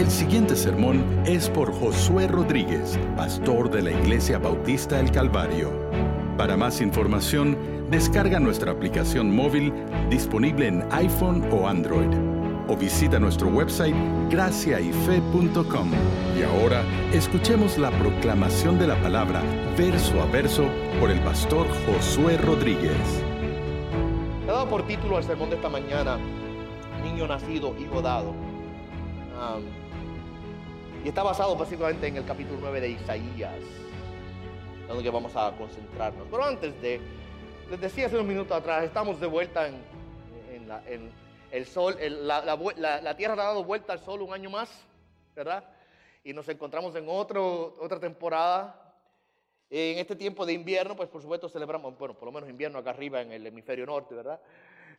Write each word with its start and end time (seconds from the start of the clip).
El 0.00 0.10
siguiente 0.10 0.56
sermón 0.56 1.04
es 1.26 1.50
por 1.50 1.70
Josué 1.78 2.26
Rodríguez, 2.26 2.98
pastor 3.18 3.70
de 3.70 3.82
la 3.82 3.90
Iglesia 3.90 4.38
Bautista 4.38 4.98
El 4.98 5.10
Calvario. 5.10 5.70
Para 6.38 6.56
más 6.56 6.80
información, 6.80 7.58
descarga 7.90 8.40
nuestra 8.40 8.72
aplicación 8.72 9.30
móvil 9.30 9.74
disponible 10.08 10.68
en 10.68 10.90
iPhone 10.90 11.46
o 11.52 11.68
Android 11.68 12.08
o 12.66 12.78
visita 12.78 13.18
nuestro 13.18 13.48
website 13.48 13.94
graciayfe.com. 14.30 15.90
Y 16.34 16.44
ahora 16.44 16.82
escuchemos 17.12 17.76
la 17.76 17.90
proclamación 17.90 18.78
de 18.78 18.86
la 18.86 18.96
palabra 19.02 19.42
verso 19.76 20.18
a 20.22 20.24
verso 20.24 20.64
por 20.98 21.10
el 21.10 21.20
pastor 21.20 21.66
Josué 21.84 22.38
Rodríguez. 22.38 23.22
He 24.44 24.46
dado 24.46 24.66
por 24.66 24.86
título 24.86 25.18
al 25.18 25.24
sermón 25.24 25.50
de 25.50 25.56
esta 25.56 25.68
mañana, 25.68 26.16
Niño 27.04 27.26
nacido, 27.26 27.76
hijo 27.78 28.00
dado. 28.00 28.34
Y 31.04 31.08
está 31.08 31.22
basado 31.22 31.56
básicamente 31.56 32.06
en 32.06 32.16
el 32.16 32.26
capítulo 32.26 32.58
9 32.60 32.80
de 32.80 32.90
Isaías, 32.90 33.54
donde 34.86 35.08
vamos 35.08 35.34
a 35.34 35.52
concentrarnos. 35.56 36.26
Pero 36.30 36.44
antes 36.44 36.80
de, 36.82 37.00
les 37.70 37.80
decía 37.80 38.06
hace 38.06 38.16
unos 38.16 38.28
minutos 38.28 38.56
atrás, 38.56 38.84
estamos 38.84 39.18
de 39.18 39.26
vuelta 39.26 39.68
en, 39.68 39.76
en, 40.52 40.68
la, 40.68 40.82
en 40.86 41.10
el 41.50 41.66
sol, 41.66 41.96
el, 41.98 42.26
la, 42.26 42.44
la, 42.44 43.00
la, 43.00 43.16
Tierra 43.16 43.32
ha 43.32 43.36
dado 43.36 43.64
vuelta 43.64 43.94
al 43.94 44.00
sol 44.00 44.20
un 44.20 44.34
año 44.34 44.50
más, 44.50 44.70
¿verdad? 45.34 45.64
Y 46.22 46.34
nos 46.34 46.46
encontramos 46.48 46.94
en 46.96 47.06
otro, 47.08 47.76
otra 47.80 47.98
temporada. 47.98 48.76
En 49.70 49.98
este 49.98 50.16
tiempo 50.16 50.44
de 50.44 50.52
invierno, 50.52 50.96
pues 50.96 51.08
por 51.08 51.22
supuesto 51.22 51.48
celebramos, 51.48 51.96
bueno, 51.96 52.14
por 52.14 52.26
lo 52.26 52.32
menos 52.32 52.50
invierno 52.50 52.78
acá 52.78 52.90
arriba 52.90 53.22
en 53.22 53.32
el 53.32 53.46
hemisferio 53.46 53.86
norte, 53.86 54.16
¿verdad? 54.16 54.40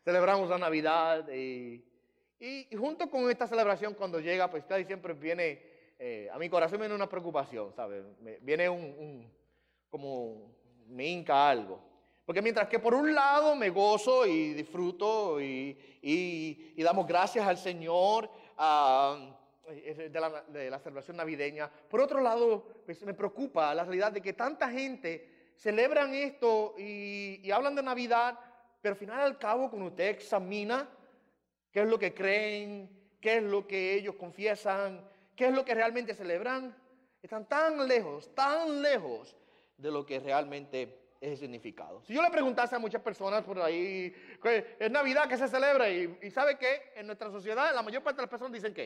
Celebramos 0.04 0.50
la 0.50 0.58
Navidad 0.58 1.28
y, 1.30 1.84
y 2.40 2.76
junto 2.76 3.09
con 3.09 3.30
esta 3.30 3.45
celebración 3.48 3.94
cuando 3.94 4.20
llega, 4.20 4.50
pues 4.50 4.64
casi 4.64 4.86
siempre 4.86 5.14
viene, 5.14 5.70
eh, 6.03 6.27
a 6.33 6.39
mi 6.39 6.49
corazón 6.49 6.80
viene 6.80 6.95
una 6.95 7.07
preocupación, 7.07 7.71
¿sabes? 7.75 8.03
Viene 8.41 8.67
un, 8.67 9.31
como 9.88 10.52
me 10.88 11.05
hinca 11.05 11.47
algo. 11.47 11.80
Porque 12.25 12.41
mientras 12.41 12.67
que 12.67 12.80
por 12.80 12.95
un 12.95 13.13
lado 13.13 13.55
me 13.55 13.69
gozo 13.69 14.25
y 14.25 14.53
disfruto 14.53 15.39
y, 15.39 16.73
damos 16.77 17.05
gracias 17.05 17.47
al 17.47 17.55
Señor 17.55 18.31
uh, 18.57 19.16
de, 19.69 20.19
la, 20.19 20.41
de, 20.47 20.79
celebración 20.79 21.17
navideña, 21.17 21.69
por 21.69 22.02
otro 22.02 22.19
lado 22.19 22.66
pues, 22.83 23.03
me 23.03 23.13
preocupa 23.13 23.75
la 23.75 23.83
realidad 23.83 24.11
de 24.11 24.23
que 24.23 24.33
tanta 24.33 24.72
gente 24.72 25.52
celebran 25.55 26.16
esto 26.16 26.73
y, 26.79 27.41
y 27.44 27.52
hablan 27.52 27.75
de 27.75 27.83
Navidad, 27.83 28.39
pero 28.81 28.94
al 28.94 28.99
final 28.99 29.19
al 29.19 29.38
cabo 29.38 29.69
cuando 29.69 29.89
usted 29.89 30.09
examina 30.09 30.89
qué 31.72 31.81
es 31.81 31.88
lo 31.88 31.99
que 31.99 32.11
creen, 32.11 32.89
qué 33.22 33.38
es 33.38 33.44
lo 33.44 33.67
que 33.67 33.94
ellos 33.94 34.16
confiesan, 34.16 35.11
qué 35.42 35.47
es 35.47 35.56
lo 35.56 35.66
que 35.66 35.73
realmente 35.73 36.14
celebran, 36.14 36.72
están 37.20 37.50
tan 37.50 37.88
lejos, 37.88 38.30
tan 38.36 38.80
lejos 38.80 39.36
de 39.75 39.89
lo 39.89 40.06
que 40.06 40.20
realmente 40.20 41.16
ese 41.20 41.36
significado. 41.36 42.03
Si 42.03 42.14
yo 42.14 42.22
le 42.22 42.30
preguntase 42.30 42.75
a 42.75 42.80
muchas 42.80 43.02
personas 43.02 43.44
por 43.44 43.59
ahí, 43.59 44.14
es 44.80 44.92
Navidad 44.92 45.28
que 45.28 45.38
se 45.38 45.47
celebra 45.47 45.89
y, 45.89 46.16
y 46.22 46.30
¿sabe 46.30 46.59
qué? 46.59 46.92
En 46.95 47.08
nuestra 47.08 47.31
sociedad 47.31 47.73
la 47.73 47.81
mayor 47.81 48.03
parte 48.03 48.17
de 48.17 48.22
las 48.22 48.30
personas 48.30 48.53
dicen 48.53 48.72
que 48.72 48.84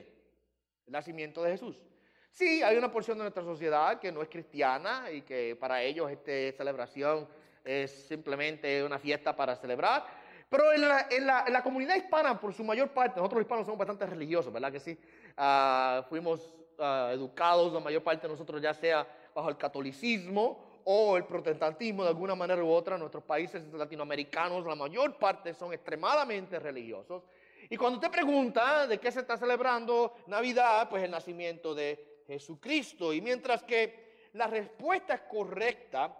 el 0.86 0.94
nacimiento 0.94 1.44
de 1.44 1.52
Jesús. 1.52 1.84
Sí, 2.32 2.64
hay 2.64 2.78
una 2.78 2.90
porción 2.90 3.18
de 3.18 3.26
nuestra 3.26 3.44
sociedad 3.44 4.00
que 4.00 4.14
no 4.14 4.22
es 4.22 4.30
cristiana 4.30 5.12
y 5.12 5.24
que 5.24 5.58
para 5.58 5.82
ellos 5.82 6.10
esta 6.10 6.58
celebración 6.60 7.28
es 7.66 8.08
simplemente 8.08 8.82
una 8.82 8.98
fiesta 8.98 9.36
para 9.36 9.58
celebrar. 9.58 10.06
Pero 10.50 10.72
en 10.72 10.88
la, 10.88 11.08
en, 11.10 11.26
la, 11.26 11.44
en 11.48 11.54
la, 11.54 11.64
comunidad 11.64 11.96
hispana, 11.96 12.40
por 12.40 12.54
su 12.54 12.64
mayor 12.64 12.90
parte, 12.90 13.18
nosotros 13.18 13.40
los 13.40 13.46
hispanos 13.46 13.66
somos 13.66 13.80
bastante 13.80 14.06
religiosos, 14.06 14.54
¿verdad 14.54 14.72
que 14.72 14.80
sí? 14.80 14.98
Uh, 15.38 16.04
fuimos 16.08 16.40
uh, 16.78 17.12
educados, 17.12 17.74
la 17.74 17.80
mayor 17.80 18.02
parte 18.02 18.26
de 18.26 18.34
nosotros, 18.34 18.62
ya 18.62 18.74
sea 18.74 19.06
bajo 19.34 19.50
el 19.50 19.58
catolicismo 19.58 20.82
o 20.86 21.18
el 21.18 21.26
protestantismo 21.26 22.04
de 22.04 22.10
alguna 22.10 22.36
manera 22.36 22.64
u 22.64 22.70
otra, 22.70 22.98
nuestros 22.98 23.24
países 23.24 23.64
latinoamericanos, 23.74 24.66
la 24.66 24.76
mayor 24.76 25.18
parte 25.18 25.54
son 25.54 25.74
extremadamente 25.74 26.60
religiosos. 26.60 27.24
Y 27.70 27.76
cuando 27.76 27.98
usted 27.98 28.12
pregunta 28.12 28.86
de 28.88 29.00
qué 29.00 29.12
se 29.12 29.22
está 29.22 29.38
celebrando 29.38 30.14
Navidad, 30.28 30.88
pues 30.90 31.04
el 31.04 31.12
nacimiento 31.12 31.74
de 31.74 32.24
Jesucristo. 32.28 33.12
Y 33.12 33.22
mientras 33.22 33.64
que 33.64 34.30
la 34.34 34.48
respuesta 34.48 35.16
es 35.16 35.22
correcta, 35.22 36.16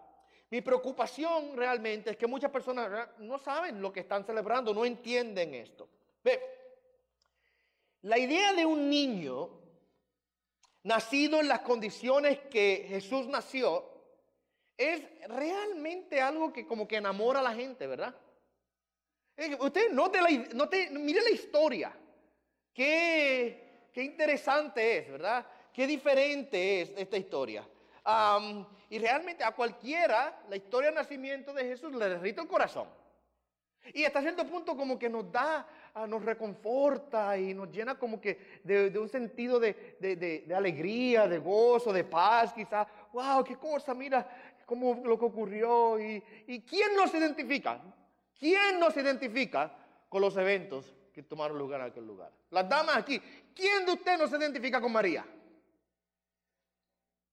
mi 0.50 0.62
preocupación 0.62 1.56
realmente 1.56 2.12
es 2.12 2.18
que 2.18 2.28
muchas 2.28 2.52
personas 2.52 3.10
no 3.20 3.38
saben 3.38 3.82
lo 3.82 3.94
que 3.94 4.02
están 4.02 4.24
celebrando, 4.26 4.74
no 4.74 4.86
entienden 4.86 5.54
esto. 5.54 5.88
Ve, 6.24 6.55
la 8.06 8.20
idea 8.20 8.54
de 8.54 8.66
un 8.66 8.88
niño 8.88 9.50
nacido 10.84 11.40
en 11.40 11.48
las 11.48 11.62
condiciones 11.62 12.40
que 12.52 12.86
Jesús 12.88 13.26
nació, 13.28 13.84
es 14.78 15.02
realmente 15.28 16.22
algo 16.22 16.54
que 16.54 16.68
como 16.68 16.88
que 16.88 16.98
enamora 16.98 17.40
a 17.40 17.44
la 17.44 17.56
gente, 17.56 17.88
¿verdad? 17.88 18.16
Usted 19.60 19.92
note 19.92 20.22
la, 20.22 20.30
note, 20.54 20.92
mire 20.92 21.22
la 21.22 21.32
historia. 21.32 21.98
Qué, 22.72 23.90
qué 23.92 24.04
interesante 24.04 25.00
es, 25.00 25.12
¿verdad? 25.12 25.44
Qué 25.74 25.88
diferente 25.88 26.82
es 26.82 26.94
esta 26.96 27.18
historia. 27.18 27.68
y 28.92 29.00
realmente 29.00 29.44
a 29.44 29.56
cualquiera 29.56 30.44
la 30.48 30.56
historia 30.56 30.90
del 30.90 30.96
nacimiento 30.96 31.54
de 31.54 31.64
Jesús 31.64 31.92
le 31.96 32.08
derrita 32.08 32.44
el 32.44 32.48
corazón. 32.48 32.88
Y 33.94 34.04
hasta 34.04 34.22
cierto 34.22 34.46
punto 34.46 34.76
como 34.76 34.98
que 34.98 35.10
nos 35.10 35.32
da, 35.32 35.68
ah, 35.94 36.08
nos 36.08 36.24
reconforta 36.24 37.38
y 37.38 37.54
nos 37.54 37.70
llena 37.70 37.98
como 37.98 38.20
que 38.20 38.60
de, 38.64 38.98
un 38.98 39.10
sentido 39.10 39.60
de, 39.60 40.46
alegría, 40.56 41.28
de 41.28 41.38
gozo, 41.38 41.94
de 41.94 42.04
paz 42.04 42.54
quizás. 42.54 42.88
¡Wow! 43.14 43.44
¡Qué 43.44 43.56
cosa! 43.58 43.94
Mira, 43.94 44.28
cómo 44.66 45.02
lo 45.04 45.18
que 45.20 45.26
ocurrió 45.26 46.00
y, 46.00 46.22
quién 46.68 46.96
nos 46.96 47.14
identifica. 47.14 47.82
¿Quién 48.38 48.80
nos 48.80 48.98
identifica 48.98 49.72
con 50.10 50.22
los 50.22 50.36
eventos 50.36 50.94
que 51.14 51.24
tomaron 51.24 51.58
lugar 51.58 51.82
en 51.82 51.88
aquel 51.88 52.06
lugar? 52.06 52.32
Las 52.50 52.68
damas 52.68 52.98
aquí, 52.98 53.22
¿quién 53.54 53.86
de 53.86 53.94
ustedes 53.94 54.20
nos 54.20 54.32
identifica 54.32 54.82
con 54.82 54.92
María? 54.92 55.26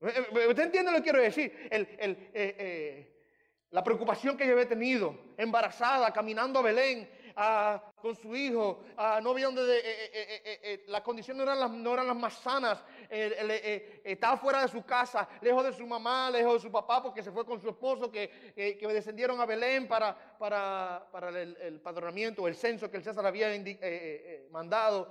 Eh, 0.00 0.12
eh, 0.16 0.46
¿Usted 0.48 0.64
entiende 0.64 0.90
lo 0.90 0.98
que 0.98 1.02
quiero 1.02 1.20
decir? 1.20 1.68
El, 1.70 1.88
eh, 1.98 3.11
la 3.72 3.82
preocupación 3.82 4.36
que 4.36 4.46
yo 4.46 4.52
había 4.52 4.68
tenido, 4.68 5.16
embarazada, 5.36 6.12
caminando 6.12 6.58
a 6.58 6.62
Belén, 6.62 7.08
con 7.96 8.14
su 8.14 8.36
hijo, 8.36 8.84
no 9.22 9.30
había 9.30 9.46
donde, 9.46 9.78
eh, 9.78 9.82
eh, 10.12 10.60
eh, 10.62 10.84
las 10.88 11.00
condiciones 11.00 11.38
no 11.38 11.50
eran 11.50 11.58
las, 11.58 11.70
no 11.70 11.94
eran 11.94 12.06
las 12.06 12.16
más 12.16 12.34
sanas, 12.34 12.84
estaba 13.08 14.36
fuera 14.36 14.60
de 14.60 14.68
su 14.68 14.84
casa, 14.84 15.26
lejos 15.40 15.64
de 15.64 15.72
su 15.72 15.86
mamá, 15.86 16.30
lejos 16.30 16.54
de 16.54 16.60
su 16.60 16.70
papá, 16.70 17.02
porque 17.02 17.22
se 17.22 17.32
fue 17.32 17.46
con 17.46 17.60
su 17.62 17.70
esposo, 17.70 18.10
que, 18.10 18.54
que 18.54 18.86
descendieron 18.88 19.40
a 19.40 19.46
Belén 19.46 19.88
para, 19.88 20.36
para, 20.38 21.08
para 21.10 21.30
el, 21.30 21.56
el, 21.56 21.80
padronamiento, 21.80 22.46
el 22.46 22.54
censo 22.54 22.90
que 22.90 22.98
el 22.98 23.02
César 23.02 23.24
había 23.24 23.48
mandado. 24.50 25.10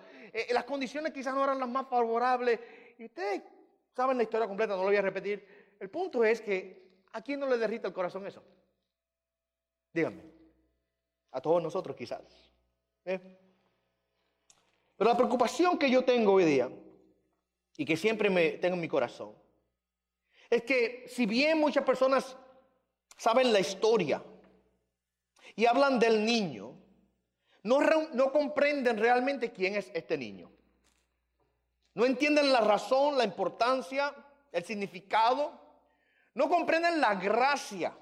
las 0.52 0.66
condiciones 0.66 1.12
quizás 1.12 1.34
no 1.34 1.44
eran 1.44 1.60
las 1.60 1.70
más 1.70 1.88
favorables. 1.88 2.60
Y 3.00 3.06
ustedes 3.06 3.42
saben 3.92 4.18
la 4.18 4.24
historia 4.24 4.48
completa, 4.48 4.76
no 4.76 4.84
lo 4.84 4.90
voy 4.90 4.98
a 4.98 5.02
repetir. 5.02 5.76
El 5.80 5.90
punto 5.90 6.24
es 6.24 6.42
que, 6.42 6.91
¿a 7.14 7.22
quién 7.22 7.40
no 7.40 7.48
le 7.48 7.58
derrita 7.58 7.88
el 7.88 7.94
corazón 7.94 8.26
eso? 8.28 8.44
Díganme. 9.94 10.24
A 11.32 11.42
todos 11.42 11.62
nosotros 11.62 11.96
quizás. 11.96 12.22
¿eh? 13.06 13.20
Pero 14.96 15.10
la 15.10 15.18
preocupación 15.18 15.78
que 15.78 15.90
yo 15.90 16.04
tengo 16.04 16.34
hoy 16.34 16.46
día 16.46 16.70
y 17.78 17.86
que 17.86 17.98
siempre 17.98 18.30
me 18.30 18.52
tengo 18.52 18.76
en 18.76 18.82
mi 18.82 18.88
corazón 18.88 19.36
es 20.50 20.64
que 20.64 21.06
si 21.08 21.26
bien 21.26 21.60
muchas 21.60 21.86
personas 21.86 22.36
saben 23.18 23.54
la 23.54 23.60
historia 23.60 24.24
y 25.56 25.66
hablan 25.66 25.98
del 25.98 26.26
niño, 26.26 26.78
no, 27.64 27.80
no 28.14 28.32
comprenden 28.32 28.98
realmente 28.98 29.52
quién 29.52 29.76
es 29.76 29.90
este 29.94 30.18
niño. 30.18 30.52
No 31.94 32.06
entienden 32.06 32.52
la 32.52 32.62
razón, 32.62 33.18
la 33.18 33.24
importancia, 33.24 34.14
el 34.52 34.64
significado. 34.64 35.61
No 36.34 36.50
comprenden 36.50 37.02
la 37.02 37.16
gracia 37.16 37.94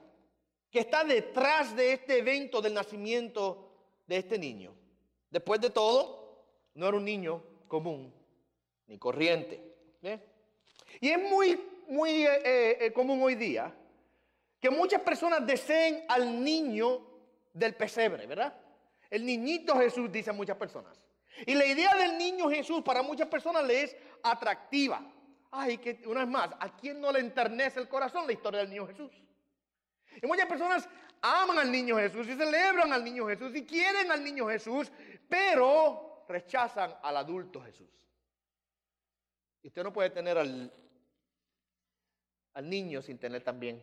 que 0.70 0.80
está 0.80 1.04
detrás 1.04 1.76
de 1.76 1.94
este 1.94 2.20
evento 2.20 2.62
del 2.62 2.74
nacimiento 2.74 3.72
de 4.06 4.18
este 4.18 4.38
niño. 4.38 4.74
Después 5.30 5.60
de 5.62 5.70
todo, 5.70 6.46
no 6.76 6.88
era 6.88 6.98
un 6.98 7.06
niño 7.06 7.44
común 7.68 8.14
ni 8.88 8.98
corriente. 8.98 9.64
Y 11.00 11.10
es 11.10 11.20
muy, 11.20 11.60
muy 11.88 12.26
eh, 12.26 12.42
eh, 12.44 12.78
eh, 12.82 12.94
común 12.94 13.22
hoy 13.22 13.36
día 13.36 13.74
que 14.60 14.70
muchas 14.70 15.02
personas 15.02 15.46
deseen 15.46 16.04
al 16.08 16.44
niño 16.44 17.02
del 17.54 17.76
pesebre, 17.76 18.26
¿verdad? 18.26 18.54
El 19.10 19.26
niñito 19.26 19.76
Jesús, 19.78 20.12
dicen 20.12 20.36
muchas 20.36 20.58
personas. 20.58 21.00
Y 21.46 21.56
la 21.56 21.66
idea 21.66 21.96
del 21.96 22.18
niño 22.18 22.50
Jesús 22.50 22.82
para 22.84 23.02
muchas 23.02 23.28
personas 23.28 23.64
le 23.64 23.84
es 23.84 23.96
atractiva. 24.22 25.02
Ay, 25.52 25.78
que 25.80 26.02
una 26.06 26.22
vez 26.22 26.30
más, 26.30 26.50
¿a 26.60 26.76
quién 26.76 27.02
no 27.02 27.12
le 27.12 27.20
enternece 27.20 27.80
el 27.80 27.88
corazón 27.88 28.28
la 28.28 28.34
historia 28.34 28.60
del 28.60 28.70
niño 28.70 28.88
Jesús? 28.88 29.12
Y 30.22 30.28
muchas 30.28 30.48
personas 30.48 30.88
aman 31.22 31.58
al 31.60 31.72
niño 31.72 31.98
Jesús 31.98 32.28
y 32.28 32.36
celebran 32.36 32.94
al 32.94 33.04
niño 33.04 33.28
Jesús 33.28 33.56
y 33.56 33.66
quieren 33.66 34.12
al 34.12 34.24
niño 34.24 34.48
Jesús, 34.48 34.92
pero 35.28 36.26
rechazan 36.28 36.96
al 37.02 37.18
adulto 37.18 37.62
Jesús. 37.62 37.90
Y 39.64 39.68
usted 39.68 39.84
no 39.84 39.92
puede 39.92 40.12
tener 40.12 40.38
al, 40.38 40.72
al 42.54 42.70
niño 42.70 43.02
sin 43.02 43.18
tener 43.18 43.44
también 43.44 43.82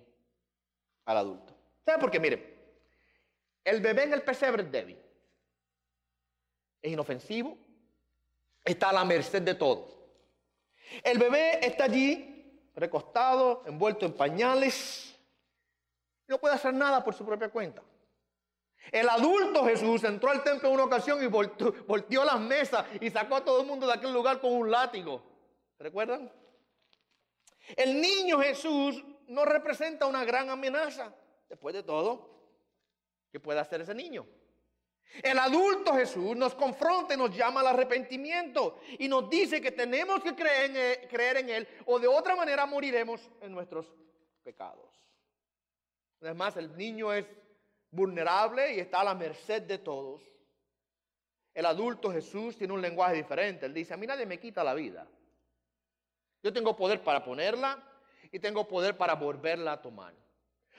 al 1.04 1.16
adulto. 1.16 1.54
¿Sabe 1.84 1.98
por 1.98 2.10
qué? 2.10 2.20
Mire, 2.20 2.56
el 3.64 3.80
bebé 3.80 4.04
en 4.04 4.12
el 4.12 4.22
pesebre 4.22 4.62
es 4.62 4.70
débil, 4.70 4.98
es 6.80 6.92
inofensivo, 6.92 7.58
está 8.64 8.90
a 8.90 8.92
la 8.92 9.04
merced 9.04 9.42
de 9.42 9.54
todos. 9.54 9.95
El 11.02 11.18
bebé 11.18 11.64
está 11.66 11.84
allí, 11.84 12.60
recostado, 12.74 13.62
envuelto 13.66 14.06
en 14.06 14.12
pañales, 14.12 15.16
no 16.28 16.38
puede 16.38 16.54
hacer 16.54 16.74
nada 16.74 17.04
por 17.04 17.14
su 17.14 17.24
propia 17.24 17.48
cuenta. 17.48 17.82
El 18.92 19.08
adulto 19.08 19.64
Jesús 19.64 20.04
entró 20.04 20.30
al 20.30 20.44
templo 20.44 20.68
en 20.68 20.74
una 20.74 20.84
ocasión 20.84 21.22
y 21.22 21.26
volteó, 21.26 22.24
las 22.24 22.40
mesas 22.40 22.86
y 23.00 23.10
sacó 23.10 23.36
a 23.36 23.44
todo 23.44 23.60
el 23.60 23.66
mundo 23.66 23.86
de 23.86 23.94
aquel 23.94 24.12
lugar 24.12 24.40
con 24.40 24.52
un 24.52 24.70
látigo. 24.70 25.22
¿Recuerdan? 25.78 26.30
El 27.76 28.00
niño 28.00 28.40
Jesús 28.40 29.04
no 29.26 29.44
representa 29.44 30.06
una 30.06 30.24
gran 30.24 30.50
amenaza. 30.50 31.12
Después 31.48 31.74
de 31.74 31.82
todo, 31.82 32.30
¿qué 33.32 33.40
puede 33.40 33.58
hacer 33.58 33.80
ese 33.80 33.94
niño? 33.94 34.26
El 35.22 35.38
adulto 35.38 35.94
Jesús 35.94 36.36
nos 36.36 36.54
confronta 36.54 37.14
y 37.14 37.16
nos 37.16 37.34
llama 37.34 37.60
al 37.60 37.68
arrepentimiento 37.68 38.80
y 38.98 39.08
nos 39.08 39.30
dice 39.30 39.60
que 39.60 39.72
tenemos 39.72 40.22
que 40.22 40.34
creer 40.34 40.70
en, 40.70 40.76
él, 40.76 41.08
creer 41.08 41.36
en 41.38 41.48
Él 41.48 41.68
o 41.86 41.98
de 41.98 42.06
otra 42.06 42.36
manera 42.36 42.66
moriremos 42.66 43.30
en 43.40 43.52
nuestros 43.52 43.86
pecados. 44.42 45.06
Además, 46.20 46.56
el 46.56 46.76
niño 46.76 47.12
es 47.12 47.26
vulnerable 47.90 48.74
y 48.74 48.80
está 48.80 49.00
a 49.00 49.04
la 49.04 49.14
merced 49.14 49.62
de 49.62 49.78
todos. 49.78 50.22
El 51.54 51.64
adulto 51.64 52.12
Jesús 52.12 52.56
tiene 52.56 52.74
un 52.74 52.82
lenguaje 52.82 53.14
diferente. 53.14 53.66
Él 53.66 53.72
dice, 53.72 53.94
a 53.94 53.96
mí 53.96 54.06
nadie 54.06 54.26
me 54.26 54.38
quita 54.38 54.62
la 54.62 54.74
vida. 54.74 55.06
Yo 56.42 56.52
tengo 56.52 56.76
poder 56.76 57.02
para 57.02 57.24
ponerla 57.24 57.82
y 58.30 58.38
tengo 58.38 58.68
poder 58.68 58.96
para 58.96 59.14
volverla 59.14 59.72
a 59.72 59.82
tomar. 59.82 60.14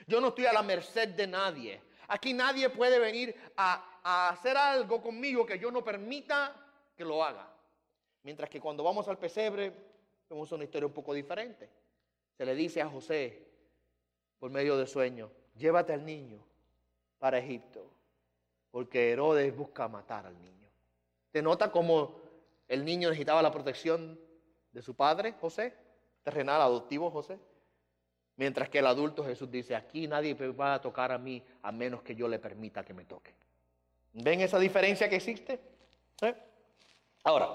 Yo 0.06 0.20
no 0.20 0.28
estoy 0.28 0.46
a 0.46 0.52
la 0.52 0.62
merced 0.62 1.08
de 1.08 1.26
nadie. 1.26 1.82
Aquí 2.08 2.32
nadie 2.32 2.70
puede 2.70 2.98
venir 2.98 3.34
a, 3.56 4.30
hacer 4.30 4.56
algo 4.56 5.02
conmigo 5.02 5.44
que 5.44 5.58
yo 5.58 5.70
no 5.70 5.84
permita 5.84 6.54
que 6.96 7.04
lo 7.04 7.22
haga. 7.22 7.46
Mientras 8.22 8.48
que 8.48 8.60
cuando 8.60 8.82
vamos 8.82 9.06
al 9.08 9.18
pesebre, 9.18 9.72
vemos 10.28 10.50
una 10.52 10.64
historia 10.64 10.86
un 10.86 10.94
poco 10.94 11.12
diferente. 11.12 11.68
Se 12.36 12.46
le 12.46 12.54
dice 12.54 12.80
a 12.80 12.88
José, 12.88 13.46
por 14.38 14.50
medio 14.50 14.78
de 14.78 14.86
sueño, 14.86 15.30
llévate 15.56 15.92
al 15.92 16.06
niño 16.06 16.42
para 17.18 17.38
Egipto, 17.38 17.84
porque 18.70 19.10
Herodes 19.10 19.54
busca 19.54 19.86
matar 19.88 20.24
al 20.24 20.40
niño. 20.40 20.70
¿Te 21.30 21.42
nota 21.42 21.70
cómo 21.70 22.20
el 22.68 22.84
niño 22.84 23.10
necesitaba 23.10 23.42
la 23.42 23.52
protección 23.52 24.18
de 24.72 24.80
su 24.80 24.94
padre, 24.94 25.34
José? 25.40 25.74
Terrenal, 26.22 26.62
adoptivo, 26.62 27.10
José. 27.10 27.38
Mientras 28.38 28.68
que 28.68 28.78
el 28.78 28.86
adulto 28.86 29.24
Jesús 29.24 29.50
dice, 29.50 29.74
aquí 29.74 30.06
nadie 30.06 30.32
va 30.34 30.74
a 30.74 30.80
tocar 30.80 31.10
a 31.10 31.18
mí 31.18 31.42
a 31.60 31.72
menos 31.72 32.02
que 32.02 32.14
yo 32.14 32.28
le 32.28 32.38
permita 32.38 32.84
que 32.84 32.94
me 32.94 33.04
toque. 33.04 33.34
¿Ven 34.12 34.40
esa 34.40 34.60
diferencia 34.60 35.08
que 35.08 35.16
existe? 35.16 35.58
¿Eh? 36.22 36.34
Ahora, 37.24 37.48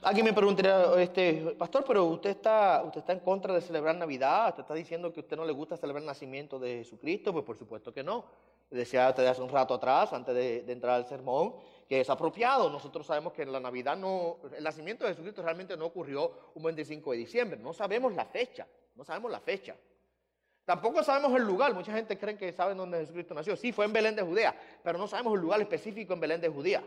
alguien 0.00 0.26
me 0.26 0.32
preguntaría, 0.32 0.94
este, 1.02 1.56
pastor, 1.58 1.84
pero 1.84 2.04
usted 2.04 2.30
está, 2.30 2.84
usted 2.86 3.00
está 3.00 3.12
en 3.14 3.20
contra 3.20 3.52
de 3.52 3.60
celebrar 3.60 3.96
Navidad, 3.96 4.50
usted 4.50 4.62
está 4.62 4.74
diciendo 4.74 5.12
que 5.12 5.20
usted 5.20 5.36
no 5.36 5.44
le 5.44 5.52
gusta 5.52 5.76
celebrar 5.76 6.02
el 6.02 6.06
nacimiento 6.06 6.60
de 6.60 6.78
Jesucristo, 6.78 7.32
pues 7.32 7.44
por 7.44 7.58
supuesto 7.58 7.92
que 7.92 8.04
no. 8.04 8.24
Decía 8.70 9.08
usted 9.08 9.26
hace 9.26 9.42
un 9.42 9.48
rato 9.48 9.74
atrás, 9.74 10.12
antes 10.12 10.32
de, 10.36 10.62
de 10.62 10.72
entrar 10.72 10.94
al 10.94 11.06
sermón, 11.06 11.56
que 11.88 12.00
es 12.00 12.10
apropiado. 12.10 12.70
Nosotros 12.70 13.06
sabemos 13.06 13.32
que 13.32 13.42
en 13.42 13.52
la 13.52 13.60
Navidad 13.60 13.96
no, 13.96 14.38
el 14.56 14.64
nacimiento 14.64 15.04
de 15.04 15.10
Jesucristo 15.10 15.42
realmente 15.42 15.76
no 15.76 15.86
ocurrió 15.86 16.50
un 16.54 16.62
25 16.62 17.12
de 17.12 17.18
diciembre. 17.18 17.58
No 17.58 17.72
sabemos 17.72 18.14
la 18.14 18.24
fecha, 18.24 18.66
no 18.94 19.04
sabemos 19.04 19.30
la 19.30 19.40
fecha. 19.40 19.76
Tampoco 20.64 21.02
sabemos 21.04 21.32
el 21.38 21.46
lugar. 21.46 21.72
Mucha 21.74 21.92
gente 21.92 22.18
cree 22.18 22.36
que 22.36 22.52
saben 22.52 22.76
dónde 22.76 22.98
Jesucristo 22.98 23.34
nació. 23.34 23.56
Sí, 23.56 23.72
fue 23.72 23.84
en 23.84 23.92
Belén 23.92 24.16
de 24.16 24.22
Judea, 24.22 24.54
pero 24.82 24.98
no 24.98 25.06
sabemos 25.06 25.34
el 25.34 25.40
lugar 25.40 25.60
específico 25.60 26.12
en 26.12 26.20
Belén 26.20 26.40
de 26.40 26.48
Judea. 26.48 26.82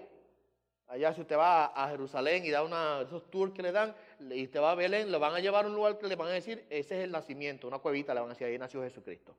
Allá 0.90 1.14
si 1.14 1.22
usted 1.22 1.38
va 1.38 1.66
a 1.68 1.88
Jerusalén 1.90 2.44
y 2.46 2.50
da 2.50 2.64
una, 2.64 3.02
esos 3.02 3.30
tours 3.30 3.54
que 3.54 3.62
le 3.62 3.72
dan, 3.72 3.96
y 4.20 4.44
usted 4.44 4.60
va 4.60 4.72
a 4.72 4.76
Belén, 4.76 5.12
lo 5.12 5.20
van 5.20 5.36
a 5.36 5.40
llevar 5.40 5.66
a 5.66 5.68
un 5.68 5.76
lugar 5.76 6.00
que 6.00 6.08
le 6.08 6.16
van 6.16 6.30
a 6.30 6.32
decir, 6.32 6.66
ese 6.70 6.98
es 6.98 7.04
el 7.04 7.12
nacimiento, 7.12 7.68
una 7.68 7.78
cuevita, 7.78 8.12
le 8.14 8.22
van 8.22 8.32
a 8.32 8.34
decir, 8.34 8.48
ahí 8.48 8.58
nació 8.58 8.82
Jesucristo. 8.82 9.36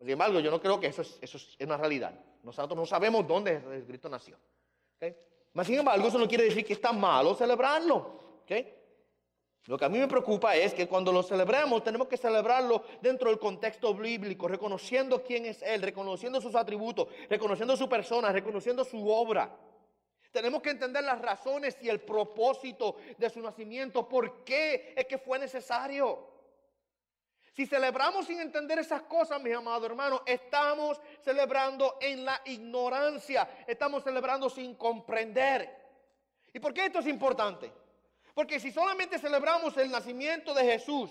Sin 0.00 0.10
embargo, 0.10 0.40
yo 0.40 0.50
no 0.50 0.60
creo 0.60 0.80
que 0.80 0.88
eso 0.88 1.02
es, 1.02 1.16
eso 1.22 1.38
es 1.38 1.56
una 1.60 1.76
realidad. 1.76 2.12
Nosotros 2.42 2.76
no 2.76 2.86
sabemos 2.86 3.26
dónde 3.26 3.60
Jesucristo 3.60 4.08
nació. 4.08 4.36
¿Okay? 4.98 5.16
sin 5.64 5.78
embargo, 5.78 6.06
eso 6.06 6.18
no 6.18 6.28
quiere 6.28 6.44
decir 6.44 6.64
que 6.64 6.74
está 6.74 6.92
malo 6.92 7.34
celebrarlo. 7.34 8.18
Lo 9.66 9.76
que 9.76 9.84
a 9.84 9.88
mí 9.88 9.98
me 9.98 10.08
preocupa 10.08 10.56
es 10.56 10.72
que 10.72 10.88
cuando 10.88 11.12
lo 11.12 11.22
celebramos 11.22 11.84
tenemos 11.84 12.08
que 12.08 12.16
celebrarlo 12.16 12.84
dentro 13.02 13.28
del 13.28 13.38
contexto 13.38 13.92
bíblico, 13.94 14.48
reconociendo 14.48 15.22
quién 15.22 15.44
es 15.44 15.60
Él, 15.62 15.82
reconociendo 15.82 16.40
sus 16.40 16.54
atributos, 16.54 17.08
reconociendo 17.28 17.76
su 17.76 17.86
persona, 17.88 18.32
reconociendo 18.32 18.82
su 18.84 19.08
obra. 19.08 19.54
Tenemos 20.32 20.62
que 20.62 20.70
entender 20.70 21.04
las 21.04 21.20
razones 21.20 21.76
y 21.82 21.88
el 21.88 22.00
propósito 22.00 22.96
de 23.18 23.28
su 23.28 23.40
nacimiento, 23.40 24.08
por 24.08 24.42
qué 24.44 24.94
es 24.96 25.06
que 25.06 25.18
fue 25.18 25.38
necesario. 25.38 26.37
Si 27.58 27.66
celebramos 27.66 28.24
sin 28.24 28.38
entender 28.38 28.78
esas 28.78 29.02
cosas, 29.02 29.42
mis 29.42 29.52
amados 29.52 29.82
hermanos, 29.82 30.22
estamos 30.24 31.00
celebrando 31.24 31.96
en 32.00 32.24
la 32.24 32.40
ignorancia, 32.44 33.48
estamos 33.66 34.04
celebrando 34.04 34.48
sin 34.48 34.76
comprender. 34.76 35.68
¿Y 36.54 36.60
por 36.60 36.72
qué 36.72 36.86
esto 36.86 37.00
es 37.00 37.08
importante? 37.08 37.72
Porque 38.32 38.60
si 38.60 38.70
solamente 38.70 39.18
celebramos 39.18 39.76
el 39.76 39.90
nacimiento 39.90 40.54
de 40.54 40.62
Jesús, 40.66 41.10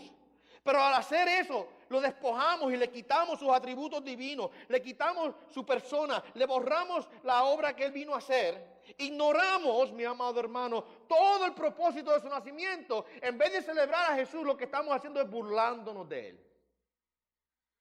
pero 0.68 0.84
al 0.84 0.96
hacer 0.96 1.30
eso 1.30 1.66
lo 1.88 2.02
despojamos 2.02 2.74
y 2.74 2.76
le 2.76 2.92
quitamos 2.92 3.40
sus 3.40 3.50
atributos 3.50 4.04
divinos, 4.04 4.52
le 4.68 4.82
quitamos 4.82 5.34
su 5.50 5.66
persona, 5.66 6.22
le 6.34 6.46
borramos 6.46 7.08
la 7.24 7.46
obra 7.46 7.74
que 7.74 7.86
Él 7.86 7.94
vino 7.94 8.14
a 8.14 8.18
hacer, 8.18 8.82
ignoramos, 8.98 9.94
mi 9.94 10.04
amado 10.04 10.42
hermano, 10.42 10.84
todo 11.08 11.46
el 11.46 11.54
propósito 11.54 12.12
de 12.12 12.20
su 12.20 12.28
nacimiento. 12.28 13.06
En 13.22 13.38
vez 13.38 13.54
de 13.54 13.62
celebrar 13.62 14.12
a 14.12 14.16
Jesús, 14.16 14.44
lo 14.44 14.58
que 14.58 14.66
estamos 14.66 14.94
haciendo 14.94 15.22
es 15.22 15.30
burlándonos 15.30 16.10
de 16.10 16.30
Él. 16.32 16.46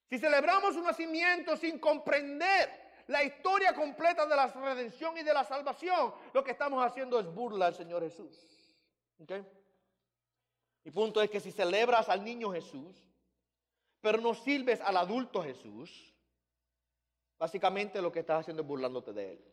Si 0.09 0.17
celebramos 0.21 0.75
su 0.75 0.81
nacimiento 0.81 1.57
sin 1.57 1.81
comprender 1.81 3.03
la 3.09 3.25
historia 3.25 3.75
completa 3.75 4.27
de 4.27 4.37
la 4.37 4.47
redención 4.47 5.19
y 5.19 5.25
de 5.25 5.35
la 5.35 5.43
salvación, 5.43 6.15
lo 6.33 6.45
que 6.45 6.53
estamos 6.53 6.87
haciendo 6.87 7.19
es 7.19 7.27
burla 7.27 7.67
al 7.67 7.75
Señor 7.75 8.05
Jesús. 8.05 8.39
Mi 10.87 10.93
punto 10.93 11.21
es 11.21 11.29
que 11.29 11.41
si 11.41 11.51
celebras 11.51 12.09
al 12.09 12.23
niño 12.23 12.53
Jesús, 12.53 12.95
pero 14.01 14.21
no 14.21 14.35
sirves 14.35 14.81
al 14.81 14.97
adulto 14.97 15.43
Jesús, 15.43 16.15
básicamente 17.37 18.01
lo 18.01 18.13
que 18.13 18.21
estás 18.21 18.43
haciendo 18.43 18.63
es 18.63 18.69
burlándote 18.69 19.13
de 19.13 19.33
él. 19.33 19.45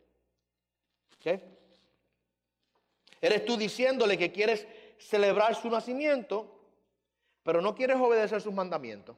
Eres 3.20 3.44
tú 3.44 3.56
diciéndole 3.56 4.16
que 4.16 4.30
quieres 4.30 4.64
celebrar 4.96 5.56
su 5.56 5.68
nacimiento, 5.68 6.56
pero 7.42 7.60
no 7.60 7.74
quieres 7.74 7.96
obedecer 7.96 8.40
sus 8.40 8.54
mandamientos. 8.54 9.16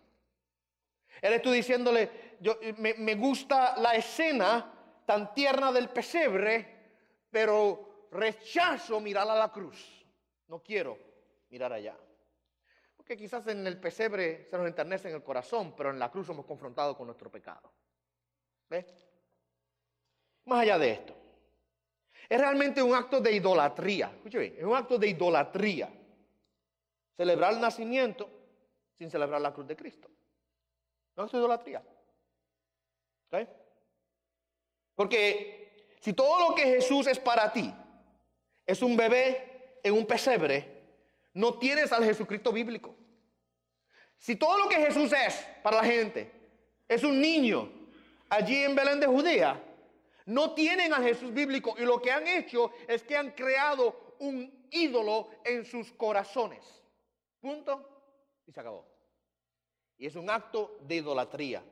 Eres 1.21 1.43
tú 1.43 1.51
diciéndole, 1.51 2.39
yo, 2.41 2.57
me, 2.79 2.95
me 2.95 3.15
gusta 3.15 3.77
la 3.77 3.95
escena 3.95 4.73
tan 5.05 5.35
tierna 5.35 5.71
del 5.71 5.91
pesebre, 5.91 6.95
pero 7.31 8.09
rechazo 8.11 9.01
mirar 9.03 9.29
a 9.29 9.35
la 9.35 9.53
cruz. 9.53 10.03
No 10.49 10.63
quiero 10.63 10.99
mirar 11.51 11.75
allá. 11.75 11.95
Porque 13.07 13.23
quizás 13.23 13.47
en 13.47 13.65
el 13.65 13.79
pesebre 13.79 14.49
se 14.51 14.59
nos 14.59 14.67
enternece 14.67 15.09
en 15.09 15.15
el 15.15 15.23
corazón, 15.23 15.77
pero 15.77 15.91
en 15.91 15.99
la 16.01 16.11
cruz 16.11 16.27
somos 16.27 16.45
confrontados 16.45 16.97
con 16.97 17.07
nuestro 17.07 17.31
pecado. 17.31 17.73
¿Ves? 18.69 19.07
Más 20.47 20.63
allá 20.63 20.77
de 20.77 20.91
esto, 20.91 21.15
es 22.29 22.41
realmente 22.41 22.83
un 22.83 22.93
acto 22.97 23.21
de 23.21 23.31
idolatría. 23.31 24.11
Escuche 24.13 24.41
bien, 24.41 24.55
es 24.59 24.65
un 24.65 24.75
acto 24.75 24.99
de 24.99 25.07
idolatría. 25.07 25.89
Celebrar 27.17 27.53
el 27.53 27.61
nacimiento 27.61 28.29
sin 28.99 29.09
celebrar 29.09 29.41
la 29.41 29.55
cruz 29.55 29.69
de 29.69 29.77
Cristo. 29.77 30.11
No 31.15 31.27
es 31.27 31.33
idolatría. 31.33 31.85
¿Okay? 33.29 33.49
Porque 34.97 35.95
si 36.01 36.13
todo 36.13 36.49
lo 36.49 36.57
que 36.57 36.65
Jesús 36.65 37.07
es 37.07 37.21
para 37.21 37.53
ti 37.53 37.73
es 38.67 38.83
un 38.83 38.97
bebé 38.97 39.79
en 39.85 39.95
un 39.95 40.05
pesebre, 40.07 40.76
no 41.37 41.59
tienes 41.59 41.93
al 41.93 42.03
Jesucristo 42.03 42.51
bíblico. 42.51 42.95
Si 44.17 44.37
todo 44.37 44.57
lo 44.59 44.71
que 44.71 44.77
Jesús 44.77 45.13
es 45.13 45.47
para 45.63 45.77
la 45.77 45.85
gente 45.85 46.33
es 46.89 47.05
un 47.05 47.21
niño 47.21 47.71
allí 48.31 48.65
en 48.65 48.75
Belén 48.75 49.01
de 49.01 49.07
Judea, 49.07 49.63
no 50.25 50.55
tienen 50.55 50.95
al 50.95 51.03
Jesús 51.03 51.35
bíblico 51.35 51.75
y 51.77 51.83
lo 51.83 52.01
que 52.01 52.11
han 52.11 52.27
hecho 52.27 52.73
es 52.89 53.03
que 53.03 53.19
han 53.19 53.33
creado 53.33 54.17
un 54.19 54.67
ídolo 54.71 55.29
en 55.45 55.67
sus 55.67 55.93
corazones. 55.93 56.65
Punto. 57.39 57.87
Y 58.47 58.53
se 58.53 58.61
acabó. 58.61 58.87
Y 59.99 60.07
es 60.07 60.17
un 60.17 60.31
acto 60.31 60.79
de 60.81 60.97
idolatría. 60.97 61.63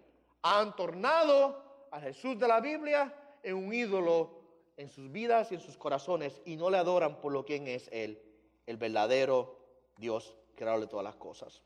Han 0.42 0.76
tornado 0.76 1.88
a 1.90 2.00
Jesús 2.00 2.38
de 2.38 2.48
la 2.48 2.60
Biblia 2.60 3.14
en 3.42 3.54
un 3.54 3.72
ídolo 3.72 4.42
en 4.76 4.90
sus 4.90 5.10
vidas 5.10 5.50
y 5.52 5.54
en 5.54 5.62
sus 5.62 5.78
corazones 5.78 6.42
y 6.44 6.56
no 6.56 6.68
le 6.68 6.76
adoran 6.76 7.18
por 7.22 7.32
lo 7.32 7.46
quien 7.46 7.66
es 7.66 7.88
Él. 7.90 8.20
El 8.66 8.76
verdadero 8.76 9.58
Dios, 9.96 10.36
creador 10.56 10.80
de 10.80 10.86
todas 10.86 11.04
las 11.04 11.16
cosas. 11.16 11.62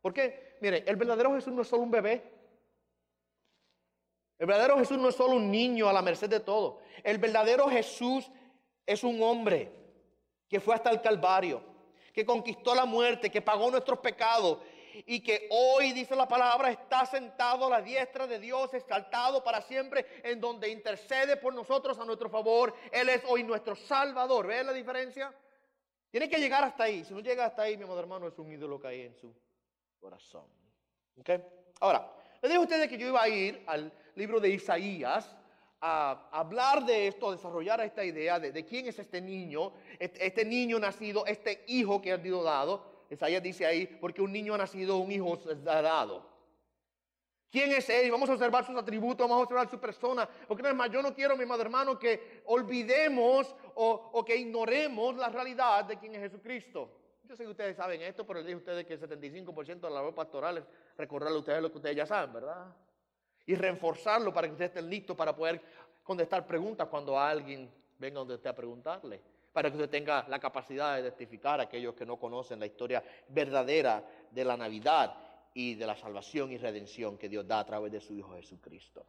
¿Por 0.00 0.14
qué? 0.14 0.56
Mire, 0.60 0.84
el 0.86 0.96
verdadero 0.96 1.34
Jesús 1.34 1.52
no 1.52 1.62
es 1.62 1.68
solo 1.68 1.82
un 1.82 1.90
bebé. 1.90 2.22
El 4.38 4.46
verdadero 4.46 4.78
Jesús 4.78 4.98
no 4.98 5.08
es 5.08 5.14
solo 5.14 5.36
un 5.36 5.50
niño 5.50 5.88
a 5.88 5.92
la 5.92 6.00
merced 6.00 6.28
de 6.28 6.40
todo. 6.40 6.80
El 7.04 7.18
verdadero 7.18 7.68
Jesús 7.68 8.30
es 8.86 9.04
un 9.04 9.22
hombre 9.22 9.70
que 10.48 10.60
fue 10.60 10.74
hasta 10.74 10.90
el 10.90 11.02
Calvario, 11.02 11.62
que 12.12 12.24
conquistó 12.24 12.74
la 12.74 12.86
muerte, 12.86 13.30
que 13.30 13.42
pagó 13.42 13.70
nuestros 13.70 13.98
pecados 13.98 14.58
y 15.06 15.20
que 15.20 15.46
hoy, 15.50 15.92
dice 15.92 16.16
la 16.16 16.26
palabra, 16.26 16.70
está 16.70 17.06
sentado 17.06 17.66
a 17.66 17.70
la 17.70 17.82
diestra 17.82 18.26
de 18.26 18.38
Dios, 18.38 18.72
exaltado 18.74 19.44
para 19.44 19.62
siempre, 19.62 20.06
en 20.24 20.40
donde 20.40 20.68
intercede 20.68 21.36
por 21.36 21.54
nosotros 21.54 21.98
a 21.98 22.04
nuestro 22.04 22.28
favor. 22.28 22.74
Él 22.90 23.08
es 23.08 23.22
hoy 23.28 23.44
nuestro 23.44 23.76
Salvador. 23.76 24.46
¿Ves 24.46 24.64
la 24.64 24.72
diferencia? 24.72 25.32
Tiene 26.10 26.28
que 26.28 26.38
llegar 26.38 26.64
hasta 26.64 26.84
ahí. 26.84 27.04
Si 27.04 27.14
no 27.14 27.20
llega 27.20 27.46
hasta 27.46 27.62
ahí, 27.62 27.76
mi 27.76 27.84
amado 27.84 28.00
hermano, 28.00 28.26
es 28.26 28.38
un 28.38 28.50
ídolo 28.50 28.80
que 28.80 28.88
hay 28.88 29.00
en 29.02 29.14
su 29.14 29.32
corazón. 29.98 30.46
Ahora, 31.80 32.10
le 32.42 32.48
dije 32.48 32.58
a 32.58 32.62
ustedes 32.62 32.88
que 32.88 32.98
yo 32.98 33.06
iba 33.08 33.22
a 33.22 33.28
ir 33.28 33.62
al 33.66 33.92
libro 34.14 34.40
de 34.40 34.50
Isaías 34.50 35.36
a 35.80 36.28
hablar 36.32 36.84
de 36.84 37.06
esto, 37.06 37.28
a 37.28 37.32
desarrollar 37.32 37.80
esta 37.80 38.04
idea 38.04 38.38
de, 38.38 38.64
quién 38.64 38.86
es 38.86 38.98
este 38.98 39.20
niño, 39.20 39.72
este, 39.98 40.44
niño 40.44 40.78
nacido, 40.78 41.24
este 41.26 41.64
hijo 41.68 42.02
que 42.02 42.12
ha 42.12 42.18
sido 42.18 42.42
dado. 42.42 43.06
Isaías 43.08 43.42
dice 43.42 43.66
ahí, 43.66 43.86
porque 43.86 44.22
un 44.22 44.32
niño 44.32 44.54
ha 44.54 44.58
nacido, 44.58 44.98
un 44.98 45.10
hijo 45.10 45.38
ha 45.66 45.82
dado. 45.82 46.29
¿Quién 47.50 47.72
es 47.72 47.88
Él? 47.90 48.10
Vamos 48.12 48.30
a 48.30 48.34
observar 48.34 48.64
sus 48.64 48.76
atributos, 48.76 49.26
vamos 49.26 49.40
a 49.40 49.42
observar 49.42 49.68
su 49.68 49.78
persona. 49.80 50.28
Porque 50.46 50.62
no 50.62 50.68
es 50.68 50.74
más, 50.74 50.90
yo 50.90 51.02
no 51.02 51.12
quiero, 51.12 51.36
mi 51.36 51.44
madre 51.44 51.64
hermano, 51.64 51.98
que 51.98 52.42
olvidemos 52.46 53.54
o, 53.74 54.10
o, 54.12 54.24
que 54.24 54.36
ignoremos 54.36 55.16
la 55.16 55.28
realidad 55.28 55.84
de 55.84 55.98
quién 55.98 56.14
es 56.14 56.20
Jesucristo. 56.20 56.88
Yo 57.24 57.34
sé 57.34 57.42
que 57.42 57.50
ustedes 57.50 57.76
saben 57.76 58.02
esto, 58.02 58.24
pero 58.24 58.38
les 58.38 58.46
dije 58.46 58.54
a 58.54 58.58
ustedes 58.58 58.86
que 58.86 58.94
el 58.94 59.00
75% 59.00 59.80
de 59.80 59.88
la 59.88 59.96
labor 59.96 60.14
pastoral 60.14 60.58
es 60.58 60.64
recordarle 60.96 61.36
a 61.36 61.40
ustedes 61.40 61.62
lo 61.62 61.70
que 61.72 61.78
ustedes 61.78 61.96
ya 61.96 62.06
saben, 62.06 62.32
¿verdad? 62.32 62.66
Y 63.46 63.56
reforzarlo 63.56 64.32
para 64.32 64.46
que 64.46 64.52
ustedes 64.52 64.70
estén 64.70 64.88
listos 64.88 65.16
para 65.16 65.34
poder 65.34 65.60
contestar 66.04 66.46
preguntas 66.46 66.86
cuando 66.88 67.18
alguien 67.18 67.68
venga 67.98 68.20
donde 68.20 68.34
usted 68.34 68.50
a 68.50 68.54
preguntarle. 68.54 69.20
Para 69.52 69.70
que 69.70 69.76
usted 69.76 69.90
tenga 69.90 70.24
la 70.28 70.38
capacidad 70.38 70.94
de 70.94 71.02
identificar 71.02 71.58
a 71.58 71.64
aquellos 71.64 71.94
que 71.94 72.06
no 72.06 72.16
conocen 72.16 72.60
la 72.60 72.66
historia 72.66 73.02
verdadera 73.28 74.04
de 74.30 74.44
la 74.44 74.56
Navidad 74.56 75.29
y 75.54 75.74
de 75.74 75.86
la 75.86 75.96
salvación 75.96 76.52
y 76.52 76.58
redención 76.58 77.18
que 77.18 77.28
Dios 77.28 77.46
da 77.46 77.60
a 77.60 77.66
través 77.66 77.92
de 77.92 78.00
su 78.00 78.14
Hijo 78.14 78.34
Jesucristo. 78.34 79.04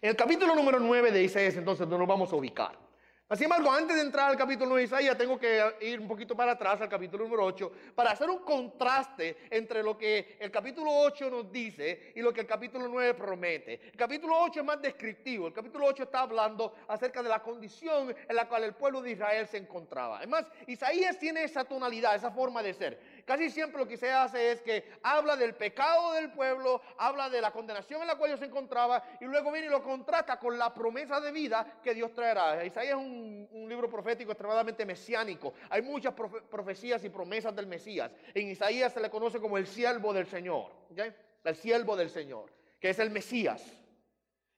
En 0.00 0.10
el 0.10 0.16
capítulo 0.16 0.54
número 0.54 0.78
9 0.78 1.10
de 1.10 1.22
Isaías 1.22 1.56
entonces 1.56 1.86
nos 1.88 2.06
vamos 2.06 2.32
a 2.32 2.36
ubicar. 2.36 2.86
Sin 3.34 3.44
embargo, 3.44 3.72
antes 3.72 3.96
de 3.96 4.02
entrar 4.02 4.30
al 4.30 4.36
capítulo 4.36 4.68
9 4.68 4.82
de 4.82 4.86
Isaías, 4.86 5.18
tengo 5.18 5.36
que 5.36 5.60
ir 5.80 5.98
un 5.98 6.06
poquito 6.06 6.36
para 6.36 6.52
atrás 6.52 6.80
al 6.80 6.88
capítulo 6.88 7.24
número 7.24 7.44
8 7.44 7.72
para 7.92 8.12
hacer 8.12 8.30
un 8.30 8.38
contraste 8.38 9.48
entre 9.50 9.82
lo 9.82 9.98
que 9.98 10.36
el 10.38 10.48
capítulo 10.52 10.92
8 10.92 11.28
nos 11.28 11.50
dice 11.50 12.12
y 12.14 12.20
lo 12.20 12.32
que 12.32 12.42
el 12.42 12.46
capítulo 12.46 12.86
9 12.86 13.14
promete. 13.14 13.80
El 13.90 13.96
capítulo 13.96 14.38
8 14.42 14.60
es 14.60 14.66
más 14.66 14.80
descriptivo. 14.80 15.48
El 15.48 15.52
capítulo 15.52 15.86
8 15.86 16.04
está 16.04 16.20
hablando 16.20 16.72
acerca 16.86 17.20
de 17.20 17.28
la 17.28 17.42
condición 17.42 18.14
en 18.28 18.36
la 18.36 18.46
cual 18.46 18.62
el 18.62 18.74
pueblo 18.74 19.02
de 19.02 19.10
Israel 19.10 19.48
se 19.48 19.56
encontraba. 19.56 20.18
Además, 20.18 20.46
Isaías 20.68 21.18
tiene 21.18 21.42
esa 21.42 21.64
tonalidad, 21.64 22.14
esa 22.14 22.30
forma 22.30 22.62
de 22.62 22.74
ser. 22.74 23.15
Casi 23.26 23.50
siempre 23.50 23.80
lo 23.80 23.88
que 23.88 23.96
se 23.96 24.08
hace 24.08 24.52
es 24.52 24.62
que 24.62 24.84
habla 25.02 25.34
del 25.34 25.56
pecado 25.56 26.12
del 26.12 26.30
pueblo, 26.30 26.80
habla 26.96 27.28
de 27.28 27.40
la 27.40 27.50
condenación 27.50 28.00
en 28.00 28.06
la 28.06 28.14
cual 28.14 28.30
ellos 28.30 28.38
se 28.38 28.46
encontraba 28.46 29.02
y 29.20 29.24
luego 29.24 29.50
viene 29.50 29.66
y 29.66 29.70
lo 29.70 29.82
contrasta 29.82 30.38
con 30.38 30.56
la 30.56 30.72
promesa 30.72 31.20
de 31.20 31.32
vida 31.32 31.80
que 31.82 31.92
Dios 31.92 32.14
traerá. 32.14 32.64
Isaías 32.64 32.90
es 32.90 33.04
un, 33.04 33.66
libro 33.68 33.90
profético 33.90 34.30
extremadamente 34.30 34.86
mesiánico. 34.86 35.54
Hay 35.70 35.82
muchas 35.82 36.14
profecías 36.14 37.02
y 37.02 37.08
promesas 37.08 37.54
del 37.56 37.66
Mesías. 37.66 38.12
En 38.32 38.48
Isaías 38.48 38.92
se 38.92 39.00
le 39.00 39.10
conoce 39.10 39.40
como 39.40 39.58
el 39.58 39.66
siervo 39.66 40.12
del 40.12 40.28
Señor. 40.28 40.70
El 41.42 41.56
siervo 41.56 41.96
del 41.96 42.10
Señor, 42.10 42.52
que 42.78 42.90
es 42.90 42.98
el 43.00 43.10
Mesías. 43.10 43.85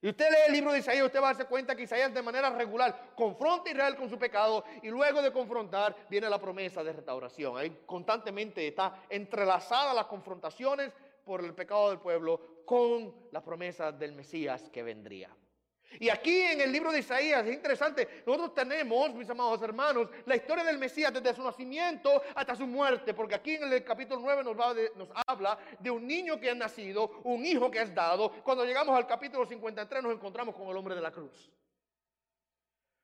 Y 0.00 0.08
usted 0.08 0.30
lee 0.30 0.36
el 0.46 0.52
libro 0.52 0.72
de 0.72 0.78
Isaías, 0.78 1.04
usted 1.04 1.20
va 1.20 1.30
a 1.30 1.32
darse 1.32 1.46
cuenta 1.46 1.74
que 1.74 1.82
Isaías 1.82 2.14
de 2.14 2.22
manera 2.22 2.50
regular 2.50 3.12
confronta 3.16 3.68
a 3.68 3.72
Israel 3.72 3.96
con 3.96 4.08
su 4.08 4.16
pecado 4.16 4.64
y 4.82 4.88
luego 4.88 5.20
de 5.20 5.32
confrontar 5.32 5.96
viene 6.08 6.30
la 6.30 6.40
promesa 6.40 6.84
de 6.84 6.92
restauración. 6.92 7.56
Ahí 7.56 7.82
constantemente 7.84 8.66
está 8.66 9.02
entrelazada 9.08 9.92
las 9.92 10.06
confrontaciones 10.06 10.92
por 11.24 11.44
el 11.44 11.52
pecado 11.52 11.90
del 11.90 11.98
pueblo 11.98 12.62
con 12.64 13.12
la 13.32 13.42
promesa 13.42 13.90
del 13.90 14.12
Mesías 14.12 14.68
que 14.70 14.84
vendría. 14.84 15.30
Y 16.00 16.10
aquí 16.10 16.42
en 16.42 16.60
el 16.60 16.70
libro 16.70 16.92
de 16.92 17.00
Isaías 17.00 17.46
es 17.46 17.54
interesante, 17.54 18.22
nosotros 18.26 18.54
tenemos, 18.54 19.12
mis 19.14 19.28
amados 19.30 19.60
hermanos, 19.62 20.08
la 20.26 20.36
historia 20.36 20.62
del 20.62 20.78
Mesías 20.78 21.12
desde 21.12 21.34
su 21.34 21.42
nacimiento 21.42 22.22
hasta 22.34 22.54
su 22.54 22.66
muerte, 22.66 23.14
porque 23.14 23.34
aquí 23.34 23.54
en 23.54 23.72
el 23.72 23.82
capítulo 23.82 24.20
9 24.20 24.44
nos, 24.96 25.08
habla 25.26 25.58
de 25.78 25.90
un 25.90 26.06
niño 26.06 26.38
que 26.38 26.50
ha 26.50 26.54
nacido, 26.54 27.20
un 27.24 27.44
hijo 27.44 27.70
que 27.70 27.80
es 27.80 27.94
dado. 27.94 28.30
Cuando 28.42 28.64
llegamos 28.64 28.94
al 28.96 29.06
capítulo 29.06 29.46
53 29.46 30.02
nos 30.02 30.12
encontramos 30.12 30.54
con 30.54 30.68
el 30.68 30.76
hombre 30.76 30.94
de 30.94 31.00
la 31.00 31.10
cruz. 31.10 31.50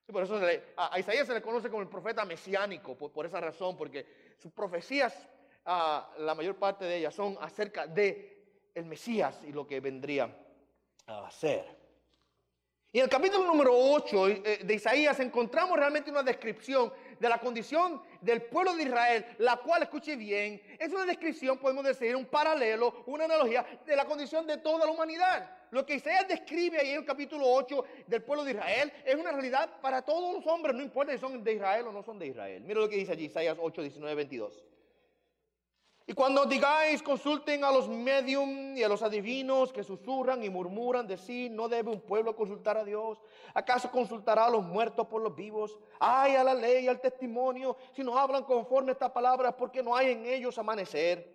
Y 0.07 0.13
por 0.13 0.23
eso 0.23 0.39
a, 0.77 0.99
Isaías 0.99 1.27
se 1.27 1.35
le 1.35 1.41
conoce 1.41 1.71
como 1.71 1.83
el 1.83 1.89
profeta 1.89 2.25
mesiánico, 2.25 2.97
por, 2.97 3.25
esa 3.25 3.41
razón, 3.41 3.77
porque 3.77 4.35
sus 4.37 4.53
profecías, 4.53 5.29
la 5.65 6.35
mayor 6.37 6.57
parte 6.57 6.85
de 6.85 6.99
ellas 6.99 7.15
son 7.15 7.39
acerca 7.41 7.87
de 7.87 8.71
Mesías 8.85 9.41
y 9.45 9.53
lo 9.53 9.67
que 9.67 9.81
vendría 9.81 10.37
a 11.07 11.31
ser. 11.31 11.84
Y 12.95 12.99
en 12.99 13.05
el 13.07 13.11
capítulo 13.11 13.45
número 13.45 13.73
8 13.77 14.29
eh, 14.29 14.61
de 14.63 14.75
Isaías 14.75 15.19
encontramos 15.19 15.77
realmente 15.77 16.13
una 16.13 16.23
descripción 16.23 16.93
de 17.19 17.29
la 17.29 17.39
condición 17.39 18.01
del 18.21 18.43
pueblo 18.43 18.77
de 18.77 18.85
Israel, 18.85 19.27
la 19.39 19.57
cual, 19.57 19.83
escuche 19.83 20.15
bien, 20.15 20.63
es 20.79 20.93
una 20.93 21.05
descripción, 21.05 21.59
podemos 21.59 21.83
decir, 21.83 22.15
un 22.15 22.25
paralelo, 22.25 23.03
una 23.07 23.25
analogía 23.25 23.67
de 23.85 23.97
la 23.97 24.05
condición 24.05 24.47
de 24.47 24.59
toda 24.59 24.87
la 24.87 24.93
humanidad. 24.93 25.51
Lo 25.73 25.85
que 25.85 25.97
Isaías 25.97 26.29
describe 26.29 26.79
ahí 26.79 26.91
en 26.91 27.01
el 27.01 27.05
capítulo 27.05 27.49
8 27.49 27.85
del 28.07 28.23
pueblo 28.23 28.45
de 28.45 28.53
Israel 28.53 28.93
es 29.05 29.17
una 29.17 29.33
realidad 29.33 29.81
para 29.81 30.01
todos 30.01 30.33
los 30.33 30.47
hombres, 30.47 30.77
no 30.77 30.81
importa 30.81 31.13
si 31.13 31.19
son 31.19 31.43
de 31.43 31.53
Israel 31.53 31.89
o 31.89 31.93
no 31.93 32.05
son 32.05 32.17
de 32.21 32.29
Israel. 32.29 32.63
Mira 32.65 32.79
lo 32.79 32.89
que 32.89 32.95
dice 32.95 33.11
allí 33.11 33.25
Isaías 33.25 33.57
8, 33.61 33.83
19, 33.83 34.15
22. 34.15 34.74
Y 36.07 36.13
cuando 36.13 36.45
digáis, 36.45 37.03
consulten 37.03 37.65
a 37.65 37.73
los 37.73 37.89
medium 37.89 38.77
y 38.77 38.83
a 38.83 38.89
los 38.89 39.03
adivinos 39.03 39.73
que 39.73 39.83
susurran 39.83 40.45
y 40.45 40.51
murmuran 40.51 41.07
de 41.07 41.17
sí, 41.17 41.49
¿no 41.49 41.67
debe 41.67 41.91
un 41.91 42.01
pueblo 42.03 42.37
consultar 42.37 42.77
a 42.77 42.85
Dios? 42.85 43.19
¿Acaso 43.55 43.91
consultará 43.91 44.45
a 44.45 44.51
los 44.51 44.63
muertos 44.63 45.07
por 45.07 45.23
los 45.23 45.35
vivos? 45.35 45.79
Ay, 45.99 46.37
a 46.37 46.45
la 46.45 46.53
ley, 46.53 46.89
al 46.89 47.01
testimonio, 47.01 47.79
si 47.97 48.03
no 48.03 48.19
hablan 48.19 48.45
conforme 48.45 48.91
a 48.91 48.93
esta 48.93 49.15
palabra, 49.15 49.57
porque 49.57 49.83
no 49.83 49.97
hay 49.97 50.11
en 50.11 50.27
ellos 50.27 50.59
amanecer. 50.59 51.34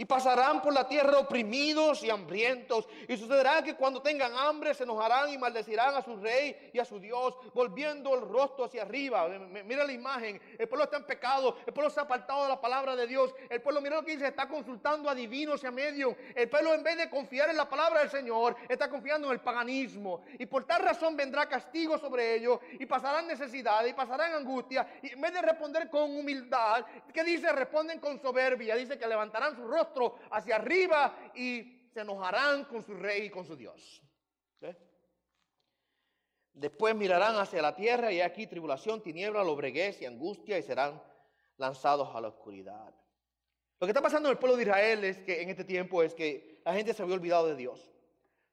Y 0.00 0.04
pasarán 0.04 0.62
por 0.62 0.72
la 0.72 0.86
tierra 0.86 1.18
oprimidos 1.18 2.04
y 2.04 2.10
hambrientos. 2.10 2.88
Y 3.08 3.16
sucederá 3.16 3.64
que 3.64 3.74
cuando 3.74 4.00
tengan 4.00 4.32
hambre 4.32 4.72
se 4.72 4.84
enojarán 4.84 5.28
y 5.32 5.36
maldecirán 5.36 5.92
a 5.96 6.02
su 6.02 6.16
rey 6.18 6.70
y 6.72 6.78
a 6.78 6.84
su 6.84 7.00
Dios, 7.00 7.34
volviendo 7.52 8.14
el 8.14 8.20
rostro 8.20 8.66
hacia 8.66 8.82
arriba. 8.82 9.26
Mira 9.64 9.84
la 9.84 9.92
imagen. 9.92 10.40
El 10.56 10.68
pueblo 10.68 10.84
está 10.84 10.98
en 10.98 11.04
pecado. 11.04 11.56
El 11.66 11.72
pueblo 11.72 11.90
se 11.90 11.98
ha 11.98 12.04
apartado 12.04 12.44
de 12.44 12.48
la 12.48 12.60
palabra 12.60 12.94
de 12.94 13.08
Dios. 13.08 13.34
El 13.50 13.60
pueblo, 13.60 13.80
mira 13.80 13.96
lo 13.96 14.04
que 14.04 14.12
dice, 14.12 14.28
está 14.28 14.46
consultando 14.46 15.10
a 15.10 15.16
divinos 15.16 15.64
y 15.64 15.66
a 15.66 15.72
medios. 15.72 16.14
El 16.32 16.48
pueblo 16.48 16.74
en 16.74 16.84
vez 16.84 16.96
de 16.96 17.10
confiar 17.10 17.50
en 17.50 17.56
la 17.56 17.68
palabra 17.68 17.98
del 17.98 18.10
Señor, 18.10 18.54
está 18.68 18.88
confiando 18.88 19.26
en 19.26 19.32
el 19.32 19.40
paganismo. 19.40 20.22
Y 20.38 20.46
por 20.46 20.64
tal 20.64 20.82
razón 20.82 21.16
vendrá 21.16 21.48
castigo 21.48 21.98
sobre 21.98 22.36
ellos. 22.36 22.60
Y 22.78 22.86
pasarán 22.86 23.26
necesidad 23.26 23.84
y 23.84 23.94
pasarán 23.94 24.32
angustia. 24.32 24.86
Y 25.02 25.14
en 25.14 25.20
vez 25.20 25.32
de 25.32 25.42
responder 25.42 25.90
con 25.90 26.02
humildad, 26.02 26.84
¿qué 27.12 27.24
dice? 27.24 27.50
Responden 27.50 27.98
con 27.98 28.22
soberbia. 28.22 28.76
Dice 28.76 28.96
que 28.96 29.08
levantarán 29.08 29.56
su 29.56 29.66
rostro 29.66 29.87
hacia 30.30 30.56
arriba 30.56 31.32
y 31.34 31.88
se 31.92 32.00
enojarán 32.00 32.64
con 32.64 32.82
su 32.82 32.94
rey 32.94 33.26
y 33.26 33.30
con 33.30 33.44
su 33.44 33.56
Dios. 33.56 34.02
Después 36.58 36.96
mirarán 36.96 37.36
hacia 37.36 37.62
la 37.62 37.76
tierra 37.76 38.10
y 38.10 38.20
aquí 38.20 38.48
tribulación, 38.48 39.00
tiniebla, 39.00 39.44
lobreguez 39.44 40.02
y 40.02 40.06
angustia 40.06 40.58
y 40.58 40.62
serán 40.64 41.00
lanzados 41.56 42.14
a 42.16 42.20
la 42.20 42.28
oscuridad. 42.28 42.92
Lo 43.78 43.86
que 43.86 43.92
está 43.92 44.02
pasando 44.02 44.28
en 44.28 44.32
el 44.32 44.38
pueblo 44.38 44.56
de 44.56 44.64
Israel 44.64 45.04
es 45.04 45.18
que 45.20 45.40
en 45.40 45.50
este 45.50 45.62
tiempo 45.64 46.02
es 46.02 46.14
que 46.14 46.60
la 46.64 46.74
gente 46.74 46.92
se 46.94 47.02
había 47.02 47.14
olvidado 47.14 47.46
de 47.46 47.54
Dios. 47.54 47.92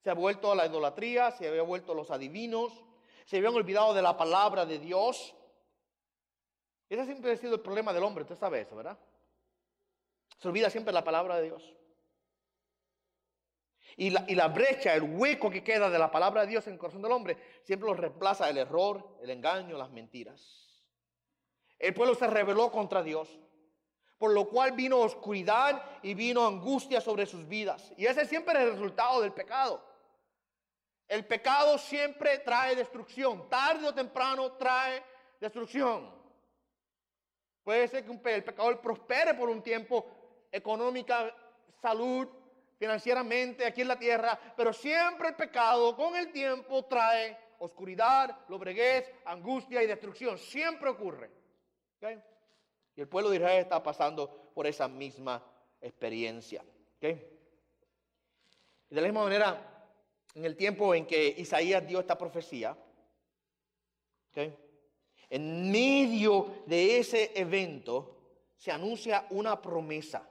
Se 0.04 0.12
ha 0.12 0.14
vuelto 0.14 0.52
a 0.52 0.56
la 0.56 0.68
idolatría, 0.68 1.32
se 1.32 1.48
había 1.48 1.64
vuelto 1.64 1.94
a 1.94 1.96
los 1.96 2.12
adivinos, 2.12 2.84
se 3.26 3.38
habían 3.38 3.56
olvidado 3.56 3.96
de 3.96 4.04
la 4.04 4.16
palabra 4.16 4.68
de 4.68 4.78
Dios. 4.78 5.36
Ese 6.88 7.06
siempre 7.06 7.32
ha 7.32 7.38
sido 7.38 7.56
el 7.56 7.62
problema 7.62 7.92
del 7.92 8.04
hombre, 8.04 8.22
usted 8.22 8.36
sabe 8.36 8.62
eso, 8.62 8.76
¿verdad? 8.76 9.00
Se 10.38 10.48
olvida 10.48 10.70
siempre 10.70 10.94
la 10.94 11.04
palabra 11.04 11.38
de 11.38 11.44
Dios. 11.44 11.76
Y 13.98 14.10
la, 14.10 14.26
y 14.28 14.36
la, 14.36 14.50
brecha, 14.50 14.94
el 14.94 15.04
hueco 15.04 15.50
que 15.50 15.64
queda 15.64 15.90
de 15.90 15.98
la 15.98 16.12
palabra 16.12 16.42
de 16.42 16.48
Dios 16.48 16.68
en 16.68 16.74
el 16.74 16.80
corazón 16.80 17.02
del 17.02 17.14
hombre, 17.14 17.38
siempre 17.64 17.88
lo 17.88 17.96
reemplaza 17.96 18.50
el 18.50 18.58
error, 18.58 19.18
el 19.22 19.30
engaño, 19.30 19.78
las 19.78 19.90
mentiras. 19.90 20.66
El 21.80 21.94
pueblo 21.94 22.16
se 22.16 22.28
rebeló 22.28 22.72
contra 22.72 23.04
Dios, 23.04 23.30
por 24.18 24.32
lo 24.32 24.48
cual 24.48 24.74
vino 24.74 25.00
oscuridad 25.00 25.84
y 26.02 26.14
vino 26.14 26.46
angustia 26.46 27.00
sobre 27.00 27.26
sus 27.26 27.48
vidas. 27.48 27.94
Y 27.98 28.06
ese 28.06 28.26
siempre 28.26 28.56
es 28.56 28.66
el 28.66 28.72
resultado 28.72 29.22
del 29.22 29.34
pecado. 29.34 29.84
El 31.08 31.26
pecado 31.26 31.78
siempre 31.78 32.40
trae 32.40 32.76
destrucción, 32.76 33.48
tarde 33.50 33.88
o 33.88 33.94
temprano 33.94 34.54
trae 34.54 35.04
destrucción. 35.40 36.14
Puede 37.64 37.88
ser 37.88 38.06
que 38.06 38.36
el 38.36 38.44
pecador 38.44 38.80
prospere 38.80 39.34
por 39.34 39.50
un 39.50 39.62
tiempo, 39.62 40.06
económica, 40.56 41.34
salud, 41.82 42.28
financieramente 42.78 43.66
aquí 43.66 43.82
en 43.82 43.88
la 43.88 44.00
tierra, 44.00 44.40
pero 44.56 44.74
siempre 44.74 45.30
el 45.30 45.36
pecado 45.36 45.96
con 45.96 46.16
el 46.16 46.32
tiempo 46.32 46.86
trae 46.86 47.38
oscuridad, 47.60 48.38
lobreguez, 48.50 49.12
angustia 49.26 49.82
y 49.82 49.88
destrucción. 49.88 50.38
Siempre 50.38 50.90
ocurre. 50.90 51.30
Y 52.96 53.02
el 53.02 53.08
pueblo 53.08 53.30
de 53.30 53.38
Israel 53.38 53.60
está 53.60 53.82
pasando 53.82 54.52
por 54.54 54.68
esa 54.68 54.88
misma 54.88 55.44
experiencia. 55.82 56.64
Y 57.02 57.08
de 58.94 59.02
la 59.02 59.08
misma 59.08 59.24
manera, 59.24 59.90
en 60.34 60.46
el 60.46 60.56
tiempo 60.56 60.94
en 60.94 61.06
que 61.06 61.28
Isaías 61.38 61.86
dio 61.88 62.00
esta 62.00 62.18
profecía, 62.18 62.78
en 65.30 65.72
medio 65.72 66.64
de 66.66 67.00
ese 67.00 67.32
evento 67.36 68.16
se 68.58 68.72
anuncia 68.72 69.26
una 69.30 69.62
promesa. 69.62 70.30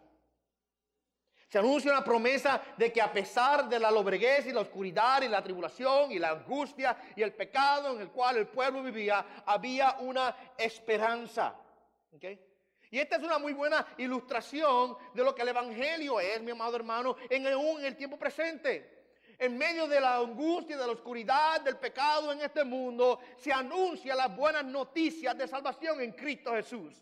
Se 1.55 1.61
anuncia 1.61 1.93
una 1.93 2.03
promesa 2.03 2.61
de 2.77 2.93
que 2.93 3.01
a 3.01 3.13
pesar 3.13 3.69
de 3.69 3.79
la 3.79 3.89
lobreguez 3.89 4.45
y 4.47 4.53
la 4.53 4.63
oscuridad 4.63 5.23
y 5.23 5.29
la 5.29 5.41
tribulación 5.41 6.11
y 6.11 6.19
la 6.19 6.31
angustia 6.31 6.97
y 7.15 7.23
el 7.23 7.33
pecado 7.33 7.95
en 7.95 8.01
el 8.01 8.09
cual 8.09 8.39
el 8.39 8.49
pueblo 8.49 8.83
vivía, 8.83 9.25
había 9.47 9.99
una 10.01 10.35
esperanza. 10.59 11.55
Y 12.91 12.99
esta 12.99 13.19
es 13.19 13.23
una 13.23 13.39
muy 13.39 13.53
buena 13.53 13.87
ilustración 13.99 14.97
de 15.15 15.23
lo 15.23 15.33
que 15.33 15.43
el 15.43 15.49
Evangelio 15.51 16.19
es, 16.19 16.43
mi 16.43 16.51
amado 16.51 16.75
hermano, 16.75 17.15
en 17.31 17.47
el, 17.47 17.97
tiempo 17.97 18.19
presente. 18.19 19.13
En 19.39 19.57
medio 19.57 19.87
de 19.87 20.01
la 20.01 20.17
angustia, 20.17 20.77
de 20.77 20.85
la 20.85 20.93
oscuridad, 20.93 21.61
del 21.61 21.77
pecado 21.77 22.33
en 22.33 22.41
este 22.41 22.65
mundo, 22.65 23.21
se 23.37 23.53
anuncia 23.53 24.17
las 24.17 24.35
buenas 24.35 24.65
noticias 24.65 25.39
de 25.39 25.47
salvación 25.47 26.01
en 26.01 26.15
Cristo 26.15 26.51
Jesús. 26.51 27.01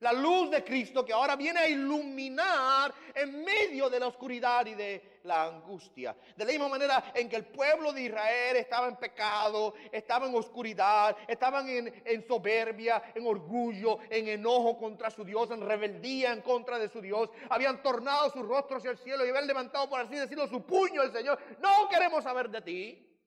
La 0.00 0.12
luz 0.12 0.48
de 0.50 0.62
Cristo 0.62 1.04
que 1.04 1.12
ahora 1.12 1.34
viene 1.34 1.58
a 1.58 1.68
iluminar 1.68 2.94
en 3.14 3.42
medio 3.42 3.90
de 3.90 3.98
la 3.98 4.06
oscuridad 4.06 4.64
y 4.66 4.74
de 4.74 5.18
la 5.24 5.46
angustia. 5.46 6.16
De 6.36 6.44
la 6.44 6.52
misma 6.52 6.68
manera 6.68 7.12
en 7.14 7.28
que 7.28 7.34
el 7.34 7.46
pueblo 7.46 7.92
de 7.92 8.02
Israel 8.02 8.56
estaba 8.56 8.86
en 8.86 8.94
pecado, 8.94 9.74
estaba 9.90 10.28
en 10.28 10.36
oscuridad, 10.36 11.16
estaban 11.26 11.68
en, 11.68 12.26
soberbia, 12.28 13.10
en 13.12 13.26
orgullo, 13.26 13.98
en 14.08 14.28
enojo 14.28 14.78
contra 14.78 15.10
su 15.10 15.24
Dios, 15.24 15.50
en 15.50 15.66
rebeldía 15.66 16.32
en 16.32 16.42
contra 16.42 16.78
de 16.78 16.88
su 16.88 17.00
Dios. 17.00 17.30
Habían 17.50 17.82
tornado 17.82 18.30
sus 18.30 18.46
rostros 18.46 18.78
hacia 18.78 18.92
el 18.92 18.98
cielo 18.98 19.26
y 19.26 19.30
habían 19.30 19.48
levantado, 19.48 19.88
por 19.90 20.00
así 20.00 20.14
decirlo, 20.14 20.46
su 20.46 20.64
puño 20.64 21.02
al 21.02 21.12
Señor. 21.12 21.40
No 21.58 21.88
queremos 21.88 22.22
saber 22.22 22.48
de 22.50 22.62
ti. 22.62 23.18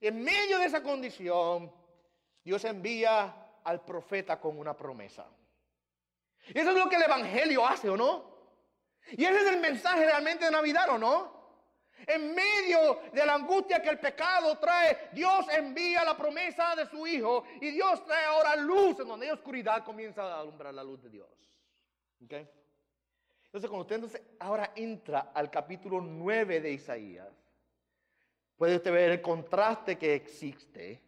Y 0.00 0.08
en 0.08 0.24
medio 0.24 0.58
de 0.58 0.64
esa 0.64 0.82
condición, 0.82 1.72
Dios 2.42 2.64
envía 2.64 3.60
al 3.62 3.84
profeta 3.84 4.40
con 4.40 4.58
una 4.58 4.76
promesa. 4.76 5.26
Y 6.48 6.58
eso 6.58 6.70
es 6.70 6.76
lo 6.76 6.88
que 6.88 6.96
el 6.96 7.02
Evangelio 7.02 7.66
hace, 7.66 7.88
¿o 7.88 7.96
no? 7.96 8.30
Y 9.12 9.24
ese 9.24 9.36
es 9.36 9.46
el 9.46 9.60
mensaje 9.60 10.04
realmente 10.04 10.44
de 10.44 10.50
Navidad, 10.50 10.88
¿o 10.90 10.98
no? 10.98 11.40
En 12.06 12.34
medio 12.34 13.00
de 13.12 13.26
la 13.26 13.34
angustia 13.34 13.82
que 13.82 13.90
el 13.90 13.98
pecado 13.98 14.58
trae, 14.58 15.10
Dios 15.12 15.46
envía 15.50 16.04
la 16.04 16.16
promesa 16.16 16.74
de 16.74 16.86
su 16.86 17.06
Hijo 17.06 17.44
y 17.60 17.70
Dios 17.70 18.04
trae 18.06 18.24
ahora 18.24 18.56
luz 18.56 19.00
en 19.00 19.08
donde 19.08 19.26
hay 19.26 19.32
oscuridad 19.32 19.84
comienza 19.84 20.22
a 20.22 20.40
alumbrar 20.40 20.72
la 20.72 20.82
luz 20.82 21.02
de 21.02 21.10
Dios. 21.10 21.28
Entonces, 22.20 23.68
cuando 23.68 23.80
usted 23.80 23.96
entonces 23.96 24.22
ahora 24.38 24.72
entra 24.76 25.32
al 25.34 25.50
capítulo 25.50 26.00
9 26.00 26.60
de 26.60 26.72
Isaías, 26.72 27.28
puede 28.56 28.76
usted 28.76 28.92
ver 28.92 29.10
el 29.10 29.22
contraste 29.22 29.98
que 29.98 30.14
existe 30.14 31.02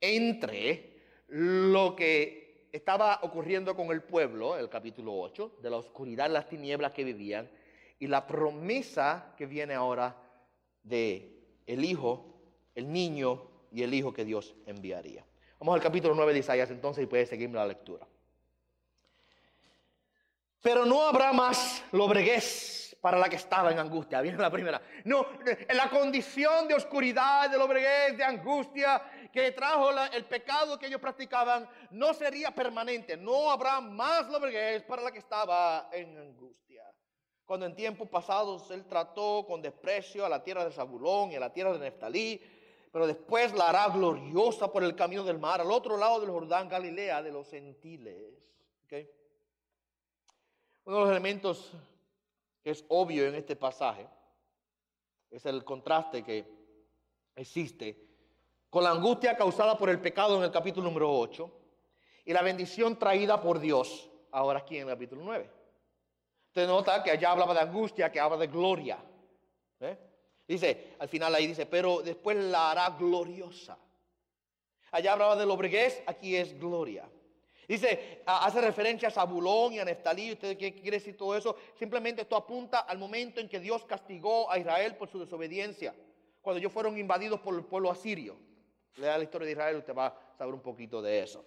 entre 0.00 1.24
lo 1.28 1.94
que 1.94 2.39
estaba 2.72 3.20
ocurriendo 3.22 3.74
con 3.74 3.90
el 3.90 4.02
pueblo, 4.02 4.56
el 4.56 4.68
capítulo 4.68 5.14
8, 5.18 5.58
de 5.62 5.70
la 5.70 5.76
oscuridad, 5.76 6.30
las 6.30 6.48
tinieblas 6.48 6.92
que 6.92 7.04
vivían, 7.04 7.50
y 7.98 8.06
la 8.06 8.26
promesa 8.26 9.34
que 9.36 9.46
viene 9.46 9.74
ahora 9.74 10.16
de 10.82 11.36
el 11.66 11.84
Hijo, 11.84 12.40
el 12.74 12.92
niño 12.92 13.42
y 13.72 13.82
el 13.82 13.92
Hijo 13.92 14.12
que 14.12 14.24
Dios 14.24 14.54
enviaría. 14.66 15.24
Vamos 15.58 15.74
al 15.74 15.82
capítulo 15.82 16.14
9 16.14 16.32
de 16.32 16.38
Isaías 16.38 16.70
entonces 16.70 17.04
y 17.04 17.06
puede 17.06 17.26
seguirme 17.26 17.56
la 17.56 17.66
lectura. 17.66 18.06
Pero 20.62 20.86
no 20.86 21.06
habrá 21.06 21.32
más 21.32 21.84
lobreguez 21.92 22.79
para 23.00 23.18
la 23.18 23.28
que 23.28 23.36
estaba 23.36 23.72
en 23.72 23.78
angustia. 23.78 24.20
Viene 24.20 24.38
la 24.38 24.50
primera. 24.50 24.80
No, 25.04 25.26
en 25.46 25.76
la 25.76 25.88
condición 25.88 26.68
de 26.68 26.74
oscuridad, 26.74 27.50
de 27.50 27.56
lobreguez, 27.56 28.16
de 28.16 28.24
angustia, 28.24 29.02
que 29.32 29.52
trajo 29.52 29.90
el 29.90 30.24
pecado 30.26 30.78
que 30.78 30.86
ellos 30.86 31.00
practicaban 31.00 31.68
no 31.90 32.12
sería 32.12 32.50
permanente. 32.54 33.16
No 33.16 33.50
habrá 33.50 33.80
más 33.80 34.28
lobreguez 34.28 34.82
para 34.82 35.02
la 35.02 35.10
que 35.10 35.18
estaba 35.18 35.88
en 35.92 36.16
angustia. 36.18 36.84
Cuando 37.44 37.66
en 37.66 37.74
tiempos 37.74 38.08
pasados 38.08 38.70
él 38.70 38.84
trató 38.86 39.44
con 39.46 39.62
desprecio 39.62 40.24
a 40.24 40.28
la 40.28 40.42
tierra 40.42 40.64
de 40.64 40.72
Zabulón 40.72 41.32
y 41.32 41.36
a 41.36 41.40
la 41.40 41.52
tierra 41.52 41.72
de 41.72 41.78
Neftalí, 41.78 42.40
pero 42.92 43.06
después 43.06 43.52
la 43.54 43.68
hará 43.68 43.88
gloriosa 43.88 44.70
por 44.70 44.84
el 44.84 44.94
camino 44.94 45.24
del 45.24 45.38
mar, 45.38 45.60
al 45.60 45.70
otro 45.70 45.96
lado 45.96 46.20
del 46.20 46.30
Jordán, 46.30 46.68
Galilea, 46.68 47.22
de 47.22 47.32
los 47.32 47.48
gentiles. 47.48 48.50
Uno 50.84 50.96
de 50.96 51.02
los 51.02 51.10
elementos 51.10 51.72
es 52.64 52.84
obvio 52.88 53.26
en 53.26 53.34
este 53.34 53.56
pasaje 53.56 54.06
es 55.30 55.46
el 55.46 55.64
contraste 55.64 56.22
que 56.22 56.44
existe 57.36 57.96
con 58.68 58.84
la 58.84 58.90
angustia 58.90 59.36
causada 59.36 59.78
por 59.78 59.90
el 59.90 60.00
pecado 60.00 60.36
en 60.36 60.44
el 60.44 60.50
capítulo 60.50 60.88
número 60.88 61.12
8 61.12 61.50
y 62.24 62.32
la 62.32 62.42
bendición 62.42 62.98
traída 62.98 63.40
por 63.40 63.58
Dios 63.58 64.08
ahora 64.30 64.60
aquí 64.60 64.76
en 64.76 64.88
el 64.88 64.94
capítulo 64.94 65.22
9. 65.24 65.50
Usted 66.48 66.66
nota 66.66 67.02
que 67.02 67.10
allá 67.10 67.32
hablaba 67.32 67.54
de 67.54 67.60
angustia, 67.60 68.10
que 68.10 68.20
habla 68.20 68.36
de 68.36 68.48
gloria. 68.48 68.98
Dice, 70.46 70.96
al 70.98 71.08
final 71.08 71.34
ahí 71.34 71.46
dice, 71.46 71.66
pero 71.66 72.02
después 72.02 72.36
la 72.36 72.72
hará 72.72 72.90
gloriosa. 72.90 73.78
Allá 74.90 75.12
hablaba 75.12 75.36
de 75.36 75.46
lobreguez, 75.46 76.02
aquí 76.06 76.34
es 76.34 76.58
gloria. 76.58 77.08
Dice, 77.72 78.22
hace 78.26 78.60
referencia 78.60 79.08
a 79.08 79.12
Zabulón 79.12 79.74
y 79.74 79.78
a 79.78 79.84
Neftalí. 79.84 80.32
¿Usted 80.32 80.58
qué 80.58 80.74
quiere 80.74 80.98
decir 80.98 81.16
todo 81.16 81.36
eso? 81.36 81.56
Simplemente 81.78 82.22
esto 82.22 82.36
apunta 82.36 82.80
al 82.80 82.98
momento 82.98 83.40
en 83.40 83.48
que 83.48 83.60
Dios 83.60 83.84
castigó 83.84 84.50
a 84.50 84.58
Israel 84.58 84.96
por 84.96 85.08
su 85.08 85.18
desobediencia. 85.18 85.94
Cuando 86.42 86.58
ellos 86.58 86.72
fueron 86.72 86.98
invadidos 86.98 87.40
por 87.40 87.54
el 87.54 87.64
pueblo 87.64 87.90
asirio 87.90 88.36
lea 88.96 89.18
la 89.18 89.24
historia 89.24 89.46
de 89.46 89.52
Israel, 89.52 89.76
usted 89.76 89.94
va 89.94 90.06
a 90.06 90.36
saber 90.36 90.54
un 90.54 90.60
poquito 90.60 91.00
de 91.02 91.22
eso. 91.22 91.44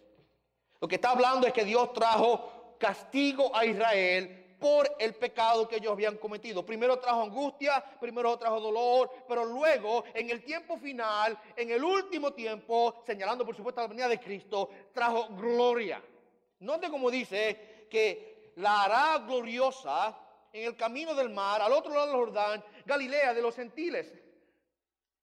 Lo 0.79 0.87
que 0.87 0.95
está 0.95 1.11
hablando 1.11 1.47
es 1.47 1.53
que 1.53 1.63
Dios 1.63 1.93
trajo 1.93 2.75
castigo 2.79 3.55
a 3.55 3.65
Israel 3.65 4.55
por 4.59 4.89
el 4.99 5.13
pecado 5.15 5.67
que 5.67 5.77
ellos 5.77 5.91
habían 5.91 6.17
cometido. 6.17 6.65
Primero 6.65 6.99
trajo 6.99 7.21
angustia, 7.21 7.83
primero 7.99 8.37
trajo 8.37 8.59
dolor, 8.59 9.11
pero 9.27 9.45
luego, 9.45 10.03
en 10.13 10.29
el 10.29 10.43
tiempo 10.43 10.77
final, 10.77 11.37
en 11.55 11.69
el 11.69 11.83
último 11.83 12.31
tiempo, 12.31 13.01
señalando 13.05 13.45
por 13.45 13.55
supuesto 13.55 13.81
la 13.81 13.87
venida 13.87 14.07
de 14.07 14.19
Cristo, 14.19 14.69
trajo 14.93 15.27
gloria. 15.35 16.01
Note 16.63 16.89
como 16.89 17.11
dice 17.11 17.87
que 17.89 18.53
la 18.55 18.83
hará 18.83 19.17
gloriosa 19.19 20.17
en 20.51 20.65
el 20.65 20.77
camino 20.77 21.13
del 21.13 21.29
mar, 21.29 21.61
al 21.61 21.73
otro 21.73 21.93
lado 21.93 22.07
del 22.07 22.15
Jordán, 22.15 22.63
Galilea 22.85 23.33
de 23.33 23.41
los 23.41 23.55
gentiles. 23.55 24.13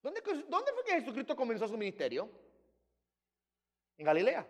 ¿Dónde, 0.02 0.22
fue 0.22 0.84
que 0.84 0.92
Jesucristo 0.92 1.36
comenzó 1.36 1.68
su 1.68 1.76
ministerio? 1.76 2.28
En 3.96 4.06
Galilea. 4.06 4.46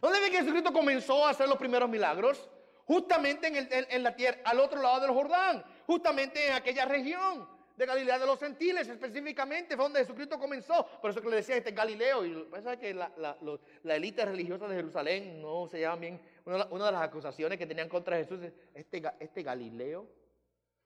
¿Dónde 0.00 0.18
fue 0.18 0.30
que 0.30 0.38
Jesucristo 0.38 0.72
comenzó 0.72 1.26
a 1.26 1.30
hacer 1.30 1.48
los 1.48 1.58
primeros 1.58 1.88
milagros? 1.88 2.48
Justamente 2.86 3.48
en, 3.94 4.02
la 4.02 4.16
tierra, 4.16 4.40
al 4.44 4.58
otro 4.60 4.80
lado 4.80 5.00
del 5.00 5.10
Jordán, 5.10 5.64
justamente 5.86 6.48
en 6.48 6.54
aquella 6.54 6.86
región 6.86 7.48
de 7.80 7.86
Galilea 7.86 8.18
de 8.18 8.26
los 8.26 8.38
Gentiles, 8.38 8.86
específicamente 8.88 9.74
fue 9.74 9.86
donde 9.86 10.00
Jesucristo 10.00 10.38
comenzó. 10.38 10.86
Por 11.00 11.10
eso 11.10 11.22
que 11.22 11.30
le 11.30 11.36
decía 11.36 11.56
este 11.56 11.70
Galileo. 11.70 12.26
Y 12.26 12.44
pasa 12.50 12.78
que 12.78 12.92
la, 12.92 13.36
élite 13.84 14.24
religiosa 14.26 14.68
de 14.68 14.76
Jerusalén 14.76 15.40
no 15.40 15.66
se 15.66 15.80
llama 15.80 15.96
bien. 15.96 16.20
Una, 16.44 16.66
de 16.66 16.92
las 16.92 17.02
acusaciones 17.02 17.58
que 17.58 17.66
tenían 17.66 17.88
contra 17.88 18.18
Jesús 18.18 18.42
es 18.42 18.52
este, 18.74 19.02
este 19.18 19.42
Galileo. 19.42 20.06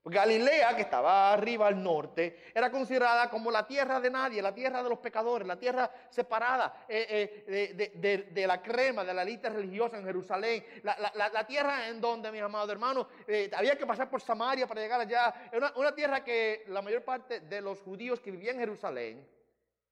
Galilea, 0.04 0.76
que 0.76 0.82
estaba 0.82 1.32
arriba 1.32 1.66
al 1.66 1.82
norte, 1.82 2.50
era 2.54 2.70
considerada 2.70 3.30
como 3.30 3.50
la 3.50 3.66
tierra 3.66 3.98
de 4.00 4.10
nadie, 4.10 4.42
la 4.42 4.54
tierra 4.54 4.82
de 4.82 4.88
los 4.90 4.98
pecadores, 4.98 5.48
la 5.48 5.58
tierra 5.58 5.90
separada 6.10 6.84
eh, 6.86 7.44
eh, 7.46 8.28
de, 8.30 8.46
la 8.46 8.60
crema, 8.60 9.02
de 9.02 9.14
la 9.14 9.22
élite 9.22 9.48
religiosa 9.48 9.96
en 9.96 10.04
Jerusalén, 10.04 10.62
la, 10.82 11.46
tierra 11.46 11.88
en 11.88 12.02
donde, 12.02 12.30
mis 12.30 12.42
amados 12.42 12.68
hermanos, 12.68 13.06
eh, 13.26 13.50
había 13.56 13.78
que 13.78 13.86
pasar 13.86 14.10
por 14.10 14.20
Samaria 14.20 14.66
para 14.66 14.82
llegar 14.82 15.00
allá. 15.00 15.50
Una, 15.54 15.72
una, 15.76 15.94
tierra 15.94 16.22
que 16.22 16.64
la 16.68 16.82
mayor 16.82 17.02
parte 17.02 17.40
de 17.40 17.62
los 17.62 17.80
judíos 17.80 18.20
que 18.20 18.30
vivían 18.30 18.56
en 18.56 18.60
Jerusalén 18.60 19.26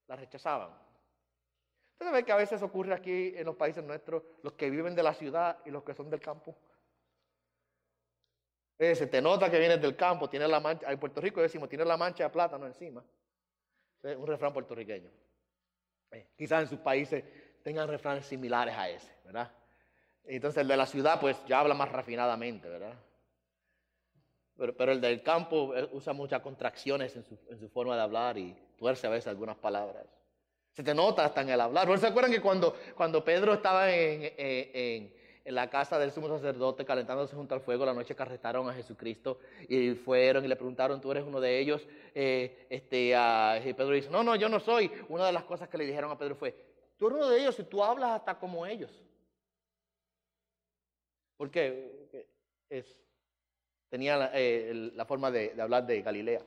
la 0.08 0.16
rechazaban. 0.16 0.70
Ustedes 1.92 2.12
ven 2.12 2.24
que 2.24 2.32
a 2.32 2.36
veces 2.36 2.60
ocurre 2.62 2.92
aquí 2.92 3.32
en 3.34 3.46
los 3.46 3.56
países 3.56 3.82
nuestros, 3.82 4.22
los 4.42 4.52
que 4.52 4.68
viven 4.68 4.94
de 4.94 5.02
la 5.02 5.14
ciudad 5.14 5.58
y 5.64 5.70
los 5.70 5.82
que 5.84 5.94
son 5.94 6.10
del 6.10 6.20
campo. 6.20 6.54
Eh, 8.82 8.96
se 8.96 9.06
te 9.06 9.22
nota 9.22 9.48
que 9.48 9.60
vienes 9.60 9.80
del 9.80 9.94
campo, 9.94 10.28
tienes 10.28 10.48
la 10.48 10.58
mancha, 10.58 10.90
en 10.90 10.98
Puerto 10.98 11.20
Rico 11.20 11.40
decimos, 11.40 11.68
tienes 11.68 11.86
la 11.86 11.96
mancha 11.96 12.24
de 12.24 12.30
plátano 12.30 12.66
encima. 12.66 13.00
Es 14.02 14.16
un 14.16 14.26
refrán 14.26 14.52
puertorriqueño. 14.52 15.08
Eh, 16.10 16.26
quizás 16.36 16.62
en 16.62 16.68
sus 16.68 16.80
países 16.80 17.22
tengan 17.62 17.86
refranes 17.86 18.26
similares 18.26 18.74
a 18.76 18.88
ese, 18.88 19.12
¿verdad? 19.24 19.52
Entonces 20.24 20.62
el 20.62 20.66
de 20.66 20.76
la 20.76 20.86
ciudad 20.86 21.20
pues 21.20 21.36
ya 21.46 21.60
habla 21.60 21.74
más 21.74 21.92
refinadamente, 21.92 22.68
¿verdad? 22.68 22.94
Pero, 24.56 24.90
el 24.90 25.00
del 25.00 25.22
campo 25.22 25.76
eh, 25.76 25.88
usa 25.92 26.12
muchas 26.12 26.40
contracciones 26.40 27.14
en 27.14 27.24
su, 27.24 27.68
forma 27.68 27.94
de 27.94 28.02
hablar 28.02 28.36
y 28.36 28.52
tuerce 28.76 29.06
a 29.06 29.10
veces 29.10 29.28
algunas 29.28 29.58
palabras. 29.58 30.06
Se 30.72 30.82
te 30.82 30.92
nota 30.92 31.24
hasta 31.24 31.42
en 31.42 31.50
el 31.50 31.60
hablar. 31.60 31.86
¿No 31.86 31.96
se 31.96 32.08
acuerdan 32.08 32.32
que 32.32 32.40
cuando, 32.40 32.74
cuando 32.96 33.22
Pedro 33.22 33.54
estaba 33.54 33.92
en, 33.92 35.14
la 35.44 35.68
casa 35.68 35.98
del 35.98 36.12
sumo 36.12 36.28
sacerdote 36.28 36.84
calentándose 36.84 37.34
junto 37.34 37.54
al 37.54 37.60
fuego, 37.60 37.84
la 37.84 37.94
noche 37.94 38.14
que 38.14 38.22
arrestaron 38.22 38.68
a 38.68 38.74
Jesucristo 38.74 39.40
y 39.68 39.94
fueron 39.94 40.44
y 40.44 40.48
le 40.48 40.56
preguntaron, 40.56 41.00
¿tú 41.00 41.10
eres 41.10 41.24
uno 41.24 41.40
de 41.40 41.58
ellos? 41.58 41.86
Eh, 42.14 42.66
este, 42.70 43.08
y 43.08 43.72
Pedro 43.74 43.90
dice, 43.90 44.10
no, 44.10 44.22
no, 44.22 44.36
yo 44.36 44.48
no 44.48 44.60
soy. 44.60 44.90
Una 45.08 45.26
de 45.26 45.32
las 45.32 45.44
cosas 45.44 45.68
que 45.68 45.78
le 45.78 45.86
dijeron 45.86 46.10
a 46.10 46.18
Pedro 46.18 46.36
fue, 46.36 46.54
tú 46.96 47.08
eres 47.08 47.18
uno 47.18 47.28
de 47.28 47.40
ellos 47.40 47.58
y 47.58 47.64
tú 47.64 47.82
hablas 47.82 48.10
hasta 48.12 48.38
como 48.38 48.66
ellos. 48.66 48.90
¿Por 51.36 51.50
qué? 51.50 52.28
Es, 52.70 52.96
tenía 53.88 54.16
la, 54.16 54.30
eh, 54.32 54.92
forma 55.06 55.30
de, 55.30 55.60
hablar 55.60 55.84
de 55.86 56.02
Galilea. 56.02 56.42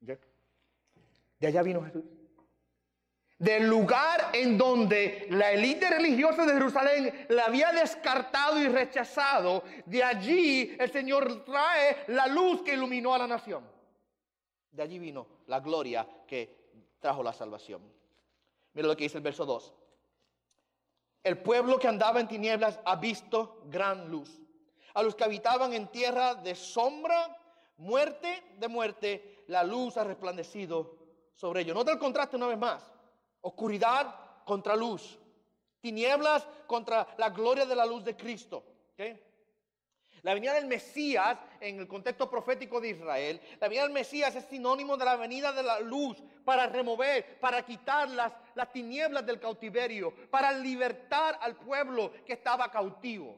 De 0.00 1.46
allá 1.46 1.62
vino 1.62 1.82
Jesús. 1.82 2.04
Del 3.38 3.66
lugar 3.66 4.30
en 4.32 4.56
donde 4.56 5.26
la 5.30 5.50
élite 5.50 5.90
religiosa 5.90 6.46
de 6.46 6.52
Jerusalén 6.52 7.26
la 7.30 7.46
había 7.46 7.72
descartado 7.72 8.58
y 8.60 8.68
rechazado, 8.68 9.64
de 9.86 10.04
allí 10.04 10.76
el 10.78 10.90
Señor 10.90 11.44
trae 11.44 12.04
la 12.08 12.28
luz 12.28 12.62
que 12.62 12.74
iluminó 12.74 13.12
a 13.12 13.18
la 13.18 13.26
nación. 13.26 13.68
De 14.70 14.82
allí 14.82 14.98
vino 14.98 15.26
la 15.46 15.60
gloria 15.60 16.06
que 16.26 16.64
trajo 17.00 17.22
la 17.22 17.32
salvación. 17.32 17.82
Mira 18.72 18.88
lo 18.88 18.96
que 18.96 19.04
dice 19.04 19.18
el 19.18 19.24
verso 19.24 19.44
2. 19.44 19.74
El 21.24 21.38
pueblo 21.38 21.78
que 21.78 21.88
andaba 21.88 22.20
en 22.20 22.28
tinieblas 22.28 22.78
ha 22.84 22.96
visto 22.96 23.62
gran 23.66 24.10
luz. 24.10 24.40
A 24.94 25.02
los 25.02 25.14
que 25.14 25.24
habitaban 25.24 25.72
en 25.72 25.88
tierra 25.88 26.34
de 26.34 26.54
sombra, 26.54 27.36
muerte 27.78 28.42
de 28.58 28.68
muerte, 28.68 29.44
la 29.48 29.64
luz 29.64 29.96
ha 29.96 30.04
resplandecido 30.04 30.98
sobre 31.34 31.62
ellos. 31.62 31.74
Nota 31.74 31.92
el 31.92 31.98
contraste 31.98 32.36
una 32.36 32.46
vez 32.46 32.58
más. 32.58 32.93
Oscuridad 33.44 34.14
contra 34.44 34.74
luz. 34.74 35.18
Tinieblas 35.80 36.46
contra 36.66 37.06
la 37.18 37.28
gloria 37.28 37.66
de 37.66 37.76
la 37.76 37.84
luz 37.84 38.04
de 38.04 38.16
Cristo. 38.16 38.64
La 40.22 40.32
venida 40.32 40.54
del 40.54 40.66
Mesías, 40.66 41.36
en 41.60 41.78
el 41.78 41.86
contexto 41.86 42.30
profético 42.30 42.80
de 42.80 42.88
Israel, 42.88 43.38
la 43.60 43.68
venida 43.68 43.82
del 43.82 43.92
Mesías 43.92 44.34
es 44.34 44.46
sinónimo 44.46 44.96
de 44.96 45.04
la 45.04 45.16
venida 45.16 45.52
de 45.52 45.62
la 45.62 45.80
luz 45.80 46.16
para 46.46 46.66
remover, 46.66 47.38
para 47.40 47.62
quitar 47.62 48.08
las, 48.08 48.32
las 48.54 48.72
tinieblas 48.72 49.26
del 49.26 49.38
cautiverio, 49.38 50.14
para 50.30 50.50
libertar 50.52 51.38
al 51.42 51.56
pueblo 51.56 52.10
que 52.24 52.32
estaba 52.32 52.70
cautivo. 52.70 53.36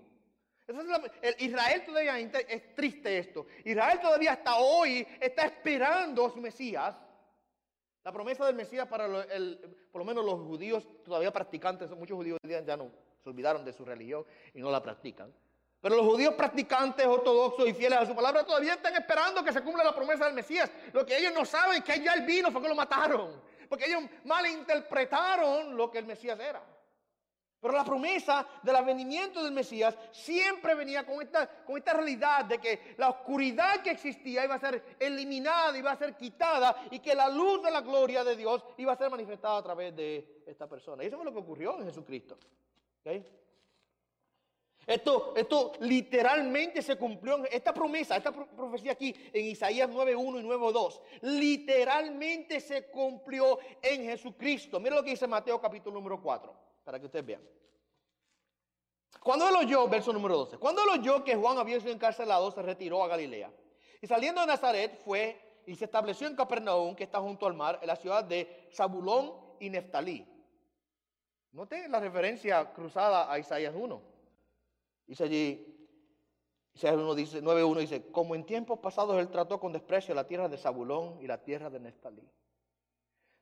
Israel 1.38 1.84
todavía 1.84 2.18
es 2.18 2.74
triste 2.74 3.18
esto. 3.18 3.46
Israel 3.64 4.00
todavía 4.00 4.32
hasta 4.32 4.56
hoy 4.56 5.06
está 5.20 5.46
esperando 5.46 6.26
a 6.26 6.30
su 6.30 6.40
Mesías. 6.40 6.94
La 8.06 8.12
promesa 8.12 8.46
del 8.46 8.54
Mesías 8.54 8.86
para 8.86 9.08
por 9.90 9.98
lo 9.98 10.04
menos 10.04 10.24
los 10.24 10.34
judíos 10.34 10.86
todavía 11.04 11.32
practicantes, 11.32 11.90
muchos 11.90 12.16
judíos 12.16 12.38
ya 12.64 12.76
no 12.76 12.92
se 13.20 13.28
olvidaron 13.28 13.64
de 13.64 13.72
su 13.72 13.84
religión 13.84 14.24
y 14.54 14.60
no 14.60 14.70
la 14.70 14.80
practican. 14.80 15.34
Pero 15.80 15.96
los 15.96 16.06
judíos 16.06 16.34
practicantes, 16.34 17.04
ortodoxos 17.04 17.66
y 17.66 17.74
fieles 17.74 17.98
a 17.98 18.06
su 18.06 18.14
palabra 18.14 18.44
todavía 18.44 18.74
están 18.74 18.94
esperando 18.94 19.42
que 19.42 19.52
se 19.52 19.60
cumpla 19.60 19.82
la 19.82 19.92
promesa 19.92 20.26
del 20.26 20.34
Mesías. 20.34 20.70
Lo 20.92 21.04
que 21.04 21.18
ellos 21.18 21.32
no 21.34 21.44
saben 21.44 21.78
es 21.78 21.82
que 21.82 22.00
ya 22.00 22.14
él 22.14 22.24
vino 22.24 22.52
fue 22.52 22.62
que 22.62 22.68
lo 22.68 22.76
mataron. 22.76 23.42
Porque 23.68 23.86
ellos 23.86 24.04
malinterpretaron 24.22 25.76
lo 25.76 25.90
que 25.90 25.98
el 25.98 26.06
Mesías 26.06 26.38
era. 26.38 26.62
Pero 27.60 27.74
la 27.74 27.84
promesa 27.84 28.46
del 28.62 28.76
avenimiento 28.76 29.42
del 29.42 29.52
Mesías 29.52 29.96
siempre 30.12 30.74
venía 30.74 31.06
con 31.06 31.22
esta, 31.22 31.48
con 31.64 31.78
esta 31.78 31.94
realidad 31.94 32.44
de 32.44 32.58
que 32.58 32.94
la 32.98 33.08
oscuridad 33.08 33.82
que 33.82 33.90
existía 33.90 34.44
iba 34.44 34.54
a 34.54 34.60
ser 34.60 34.96
eliminada, 34.98 35.76
iba 35.76 35.90
a 35.90 35.96
ser 35.96 36.16
quitada 36.16 36.84
y 36.90 36.98
que 37.00 37.14
la 37.14 37.28
luz 37.28 37.62
de 37.62 37.70
la 37.70 37.80
gloria 37.80 38.22
de 38.22 38.36
Dios 38.36 38.64
iba 38.76 38.92
a 38.92 38.96
ser 38.96 39.10
manifestada 39.10 39.58
a 39.58 39.62
través 39.62 39.96
de 39.96 40.42
esta 40.46 40.68
persona. 40.68 41.02
Y 41.02 41.06
eso 41.06 41.16
fue 41.16 41.24
lo 41.24 41.32
que 41.32 41.38
ocurrió 41.38 41.78
en 41.78 41.86
Jesucristo. 41.86 42.38
Esto, 44.86 45.34
esto 45.34 45.72
literalmente 45.80 46.80
se 46.80 46.96
cumplió, 46.96 47.44
esta 47.46 47.74
promesa, 47.74 48.16
esta 48.16 48.30
profecía 48.30 48.92
aquí 48.92 49.12
en 49.32 49.46
Isaías 49.46 49.90
9.1 49.90 50.40
y 50.40 50.44
9.2, 50.44 51.00
literalmente 51.22 52.60
se 52.60 52.86
cumplió 52.88 53.58
en 53.82 54.04
Jesucristo. 54.04 54.78
Mira 54.78 54.94
lo 54.94 55.02
que 55.02 55.10
dice 55.10 55.26
Mateo 55.26 55.60
capítulo 55.60 55.96
número 55.96 56.22
4, 56.22 56.54
para 56.86 57.00
que 57.00 57.06
ustedes 57.06 57.26
vean. 57.26 57.42
Cuando 59.20 59.48
él 59.48 59.56
oyó, 59.56 59.88
verso 59.88 60.12
número 60.12 60.36
12, 60.36 60.58
cuando 60.58 60.82
él 60.84 61.00
oyó 61.00 61.24
que 61.24 61.34
Juan 61.34 61.58
había 61.58 61.80
sido 61.80 61.92
encarcelado, 61.92 62.52
se 62.52 62.62
retiró 62.62 63.02
a 63.02 63.08
Galilea. 63.08 63.52
Y 64.00 64.06
saliendo 64.06 64.40
de 64.40 64.46
Nazaret 64.46 65.02
fue 65.04 65.62
y 65.66 65.74
se 65.74 65.86
estableció 65.86 66.28
en 66.28 66.36
Capernaum, 66.36 66.94
que 66.94 67.02
está 67.02 67.20
junto 67.20 67.44
al 67.44 67.54
mar, 67.54 67.80
en 67.82 67.88
la 67.88 67.96
ciudad 67.96 68.22
de 68.22 68.68
Zabulón 68.72 69.32
y 69.58 69.68
Neftalí. 69.68 70.24
Note 71.50 71.88
la 71.88 71.98
referencia 71.98 72.72
cruzada 72.72 73.32
a 73.32 73.36
Isaías 73.40 73.74
1. 73.76 74.02
Dice 75.08 75.24
allí, 75.24 75.90
Isaías 76.72 76.96
1 76.96 77.14
dice, 77.16 77.42
9.1 77.42 77.78
dice, 77.80 78.12
como 78.12 78.36
en 78.36 78.46
tiempos 78.46 78.78
pasados 78.78 79.18
él 79.18 79.28
trató 79.28 79.58
con 79.58 79.72
desprecio 79.72 80.14
la 80.14 80.28
tierra 80.28 80.48
de 80.48 80.56
Zabulón 80.56 81.20
y 81.20 81.26
la 81.26 81.42
tierra 81.42 81.68
de 81.68 81.80
Neftalí. 81.80 82.22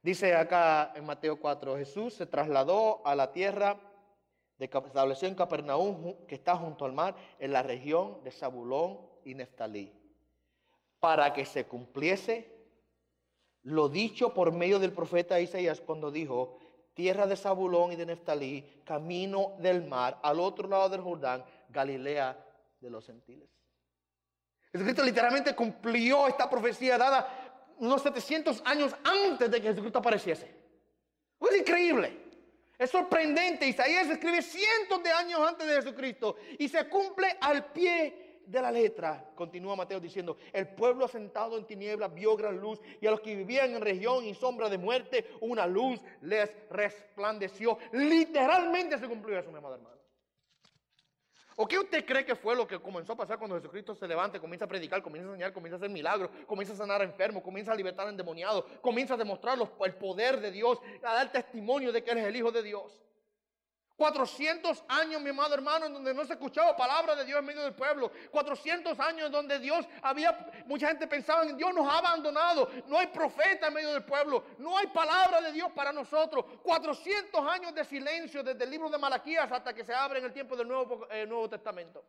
Dice 0.04 0.34
acá 0.36 0.92
en 0.94 1.06
Mateo 1.06 1.40
4, 1.40 1.78
Jesús 1.78 2.12
se 2.12 2.26
trasladó 2.26 3.00
a 3.06 3.14
la 3.14 3.32
tierra, 3.32 3.80
de, 4.58 4.66
estableció 4.66 5.26
en 5.26 5.34
Capernaum, 5.34 6.26
que 6.28 6.34
está 6.34 6.54
junto 6.56 6.84
al 6.84 6.92
mar, 6.92 7.16
en 7.38 7.54
la 7.54 7.62
región 7.62 8.22
de 8.22 8.30
Zabulón 8.30 8.98
y 9.24 9.34
Neftalí, 9.34 9.90
para 11.00 11.32
que 11.32 11.46
se 11.46 11.64
cumpliese 11.64 12.54
lo 13.62 13.88
dicho 13.88 14.34
por 14.34 14.52
medio 14.52 14.78
del 14.78 14.92
profeta 14.92 15.40
Isaías 15.40 15.80
cuando 15.80 16.10
dijo, 16.10 16.58
tierra 16.92 17.26
de 17.26 17.36
Zabulón 17.36 17.92
y 17.92 17.96
de 17.96 18.04
Neftalí, 18.04 18.82
camino 18.84 19.54
del 19.58 19.86
mar, 19.86 20.20
al 20.22 20.38
otro 20.38 20.68
lado 20.68 20.90
del 20.90 21.00
Jordán, 21.00 21.42
Galilea 21.70 22.36
de 22.78 22.90
los 22.90 23.06
gentiles. 23.06 23.48
Jesucristo 24.70 25.04
literalmente 25.04 25.54
cumplió 25.54 26.26
esta 26.26 26.50
profecía 26.50 26.98
dada 26.98 27.43
unos 27.78 28.02
700 28.02 28.62
años 28.64 28.94
antes 29.04 29.50
de 29.50 29.60
que 29.60 29.68
Jesucristo 29.68 29.98
apareciese. 29.98 30.54
Es 31.40 31.58
increíble. 31.58 32.24
Es 32.78 32.90
sorprendente. 32.90 33.66
Isaías 33.66 34.08
escribe 34.08 34.42
cientos 34.42 35.02
de 35.02 35.10
años 35.10 35.40
antes 35.40 35.66
de 35.66 35.74
Jesucristo 35.74 36.36
y 36.58 36.68
se 36.68 36.88
cumple 36.88 37.36
al 37.40 37.66
pie 37.66 38.24
de 38.46 38.60
la 38.60 38.70
letra, 38.70 39.30
continúa 39.34 39.74
Mateo 39.74 40.00
diciendo, 40.00 40.36
el 40.52 40.68
pueblo 40.68 41.08
sentado 41.08 41.56
en 41.56 41.64
tinieblas 41.64 42.12
vio 42.12 42.36
gran 42.36 42.58
luz 42.58 42.78
y 43.00 43.06
a 43.06 43.10
los 43.10 43.20
que 43.20 43.34
vivían 43.34 43.74
en 43.74 43.80
región 43.80 44.24
y 44.24 44.34
sombra 44.34 44.68
de 44.68 44.76
muerte, 44.76 45.24
una 45.40 45.66
luz 45.66 46.00
les 46.22 46.50
resplandeció. 46.70 47.78
Literalmente 47.92 48.98
se 48.98 49.08
cumplió 49.08 49.38
eso, 49.38 49.50
mi 49.50 49.58
amado 49.58 49.76
hermano. 49.76 49.94
¿O 51.56 51.68
qué 51.68 51.78
usted 51.78 52.04
cree 52.04 52.24
que 52.24 52.34
fue 52.34 52.56
lo 52.56 52.66
que 52.66 52.80
comenzó 52.80 53.12
a 53.12 53.16
pasar 53.16 53.38
cuando 53.38 53.56
Jesucristo 53.56 53.94
se 53.94 54.08
levanta, 54.08 54.40
comienza 54.40 54.64
a 54.64 54.68
predicar, 54.68 55.02
comienza 55.02 55.28
a 55.28 55.32
enseñar, 55.32 55.52
comienza 55.52 55.76
a 55.76 55.78
hacer 55.78 55.90
milagros, 55.90 56.30
comienza 56.46 56.74
a 56.74 56.76
sanar 56.76 57.00
a 57.00 57.04
enfermos, 57.04 57.42
comienza 57.42 57.72
a 57.72 57.76
libertar 57.76 58.06
a 58.06 58.10
endemoniados, 58.10 58.64
comienza 58.80 59.14
a 59.14 59.16
demostrar 59.16 59.58
el 59.58 59.94
poder 59.94 60.40
de 60.40 60.50
Dios, 60.50 60.78
a 61.02 61.14
dar 61.14 61.30
testimonio 61.30 61.92
de 61.92 62.02
que 62.02 62.10
Él 62.10 62.18
es 62.18 62.26
el 62.26 62.36
Hijo 62.36 62.50
de 62.50 62.62
Dios? 62.62 63.04
400 63.96 64.84
años, 64.88 65.20
mi 65.20 65.30
amado 65.30 65.54
hermano, 65.54 65.86
en 65.86 65.92
donde 65.92 66.12
no 66.12 66.24
se 66.24 66.32
escuchaba 66.32 66.76
palabra 66.76 67.14
de 67.14 67.24
Dios 67.24 67.38
en 67.38 67.44
medio 67.44 67.62
del 67.62 67.74
pueblo. 67.74 68.10
400 68.30 68.98
años 68.98 69.26
en 69.26 69.32
donde 69.32 69.58
Dios 69.58 69.86
había, 70.02 70.36
mucha 70.66 70.88
gente 70.88 71.06
pensaba 71.06 71.44
en 71.44 71.56
Dios 71.56 71.72
nos 71.72 71.86
ha 71.88 71.98
abandonado. 71.98 72.68
No 72.86 72.98
hay 72.98 73.06
profeta 73.08 73.68
en 73.68 73.74
medio 73.74 73.92
del 73.92 74.04
pueblo. 74.04 74.44
No 74.58 74.76
hay 74.76 74.88
palabra 74.88 75.40
de 75.40 75.52
Dios 75.52 75.70
para 75.72 75.92
nosotros. 75.92 76.44
400 76.62 77.46
años 77.46 77.74
de 77.74 77.84
silencio 77.84 78.42
desde 78.42 78.64
el 78.64 78.70
libro 78.70 78.90
de 78.90 78.98
Malaquías 78.98 79.50
hasta 79.50 79.72
que 79.72 79.84
se 79.84 79.94
abre 79.94 80.18
en 80.18 80.24
el 80.24 80.32
tiempo 80.32 80.56
del 80.56 80.66
Nuevo, 80.66 81.06
eh, 81.10 81.26
Nuevo 81.26 81.48
Testamento. 81.48 82.04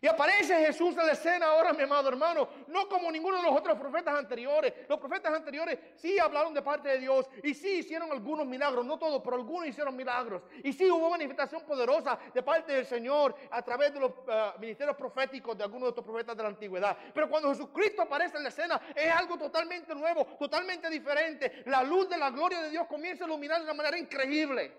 Y 0.00 0.06
aparece 0.06 0.66
Jesús 0.66 0.96
en 0.96 1.06
la 1.06 1.12
escena 1.12 1.46
ahora, 1.46 1.72
mi 1.72 1.82
amado 1.82 2.08
hermano, 2.08 2.48
no 2.68 2.88
como 2.88 3.10
ninguno 3.10 3.36
de 3.38 3.42
los 3.42 3.52
otros 3.52 3.78
profetas 3.78 4.14
anteriores. 4.14 4.72
Los 4.88 4.98
profetas 4.98 5.32
anteriores 5.34 5.78
sí 5.96 6.18
hablaron 6.18 6.54
de 6.54 6.62
parte 6.62 6.88
de 6.88 6.98
Dios 6.98 7.26
y 7.42 7.54
sí 7.54 7.78
hicieron 7.78 8.10
algunos 8.12 8.46
milagros, 8.46 8.86
no 8.86 8.98
todos, 8.98 9.20
pero 9.22 9.36
algunos 9.36 9.66
hicieron 9.66 9.96
milagros. 9.96 10.42
Y 10.62 10.72
sí 10.72 10.88
hubo 10.90 11.10
manifestación 11.10 11.62
poderosa 11.62 12.18
de 12.32 12.42
parte 12.42 12.72
del 12.72 12.86
Señor 12.86 13.34
a 13.50 13.62
través 13.62 13.92
de 13.92 14.00
los 14.00 14.12
eh, 14.28 14.52
ministerios 14.60 14.96
proféticos 14.96 15.58
de 15.58 15.64
algunos 15.64 15.86
de 15.86 15.90
estos 15.90 16.04
profetas 16.04 16.36
de 16.36 16.42
la 16.42 16.48
antigüedad. 16.50 16.96
Pero 17.12 17.28
cuando 17.28 17.50
Jesucristo 17.50 18.02
aparece 18.02 18.36
en 18.36 18.44
la 18.44 18.50
escena 18.50 18.80
es 18.94 19.12
algo 19.12 19.36
totalmente 19.36 19.94
nuevo, 19.94 20.24
totalmente 20.38 20.88
diferente. 20.88 21.62
La 21.66 21.82
luz 21.82 22.08
de 22.08 22.18
la 22.18 22.30
gloria 22.30 22.60
de 22.62 22.70
Dios 22.70 22.86
comienza 22.86 23.24
a 23.24 23.26
iluminar 23.26 23.58
de 23.58 23.64
una 23.64 23.74
manera 23.74 23.98
increíble. 23.98 24.72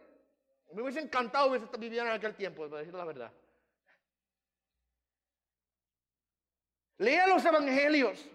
Me 0.72 0.84
hubiese 0.84 1.00
encantado 1.00 1.50
vivir 1.80 2.00
en 2.00 2.08
aquel 2.08 2.36
tiempo, 2.36 2.68
para 2.70 2.80
decir 2.80 2.94
la 2.94 3.06
verdad. 3.06 3.32
Lea 7.00 7.28
los 7.28 7.44
evangelios. 7.44 8.26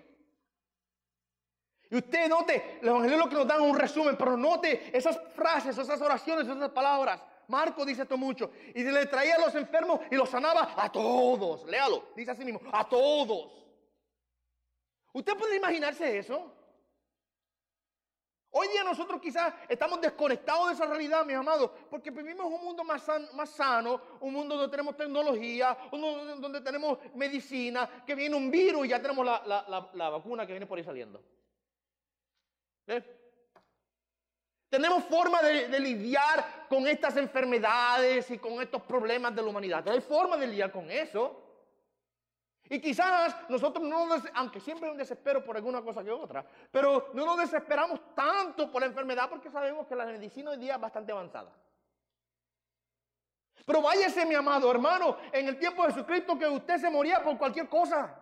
Y 1.90 1.96
usted 1.96 2.29
note, 2.29 2.79
los 2.83 2.90
evangelios 2.90 3.20
lo 3.20 3.29
que 3.29 3.37
nos 3.37 3.46
dan 3.46 3.61
un 3.61 3.79
resumen, 3.79 4.16
pero 4.16 4.37
note 4.37 4.90
esas 4.96 5.20
frases, 5.35 5.79
esas 5.79 6.00
oraciones, 6.00 6.48
esas 6.48 6.70
palabras. 6.70 7.22
Marco 7.48 7.85
dice 7.85 8.03
esto 8.03 8.16
mucho. 8.16 8.50
Y 8.74 8.83
le 8.83 9.07
traía 9.07 9.37
a 9.37 9.40
los 9.40 9.55
enfermos 9.55 10.00
y 10.11 10.16
los 10.16 10.31
sanaba 10.31 10.74
a 10.77 10.90
todos. 10.90 11.64
Léalo, 11.66 12.09
dice 12.16 12.31
así 12.31 12.44
mismo, 12.44 12.61
a 12.72 12.88
todos. 12.88 13.53
¿Usted 15.12 15.35
puede 15.37 15.57
imaginarse 15.57 16.18
eso? 16.18 16.53
Hoy 18.57 18.69
día 18.69 18.85
nosotros 18.85 19.21
quizás 19.21 19.53
estamos 19.69 20.01
desconectados 20.01 20.69
de 20.69 20.75
esa 20.75 20.87
realidad, 20.87 21.27
mis 21.27 21.35
amados, 21.35 21.73
porque 21.90 22.12
vivimos 22.12 22.47
un 22.47 22.62
mundo 22.62 22.85
más 22.85 23.05
más 23.33 23.51
sano, 23.51 24.01
un 24.21 24.33
mundo 24.33 24.55
donde 24.55 24.71
tenemos 24.71 24.97
tecnología, 24.97 25.77
un 25.90 26.01
mundo 26.01 26.37
donde 26.37 26.61
tenemos 26.61 26.99
medicina, 27.17 28.05
que 28.07 28.14
viene 28.14 28.37
un 28.37 28.53
virus 28.53 28.87
y 28.87 28.90
ya 28.90 29.03
tenemos 29.03 29.27
la, 29.27 30.09
vacuna 30.09 30.47
que 30.47 30.53
viene 30.53 30.67
por 30.67 30.79
ahí 30.79 30.85
saliendo. 30.85 31.21
Tenemos 34.69 35.03
forma 35.03 35.43
de, 35.43 35.67
de, 35.67 35.81
lidiar 35.81 36.67
con 36.69 36.87
estas 36.87 37.17
enfermedades 37.17 38.31
y 38.31 38.38
con 38.38 38.62
estos 38.62 38.83
problemas 38.83 39.35
de 39.35 39.43
la 39.43 39.49
humanidad. 39.49 39.88
Hay 39.88 40.01
forma 40.01 40.37
de 40.37 40.47
lidiar 40.47 40.71
con 40.71 40.88
eso. 40.93 41.44
Y 42.68 42.81
quizás 42.81 43.37
nosotros 43.50 43.87
no, 43.87 44.09
aunque 44.35 44.59
siempre 44.59 44.87
hay 44.87 44.92
un 44.92 44.98
desespero 44.98 45.44
por 45.44 45.57
alguna 45.57 45.83
cosa 45.83 46.03
que 46.03 46.11
otra, 46.11 46.44
pero 46.70 47.11
no 47.12 47.27
nos 47.27 47.38
desesperamos 47.38 48.14
tanto 48.14 48.70
por 48.70 48.81
la 48.81 48.87
enfermedad 48.87 49.29
porque 49.29 49.50
sabemos 49.50 49.87
que 49.87 49.94
la 49.94 50.07
medicina 50.07 50.50
hoy 50.50 50.57
día 50.57 50.77
es 50.77 50.81
bastante 50.81 51.12
avanzada. 51.12 51.53
Pero 53.66 53.83
váyase, 53.83 54.24
mi 54.27 54.35
amado 54.35 54.70
hermano, 54.70 55.18
en 55.33 55.48
el 55.48 55.59
tiempo 55.59 55.83
de 55.85 55.92
Jesucristo 55.92 56.38
que 56.38 56.46
usted 56.46 56.79
se 56.79 56.90
moría 56.90 57.22
por 57.22 57.37
cualquier 57.37 57.68
cosa. 57.68 58.18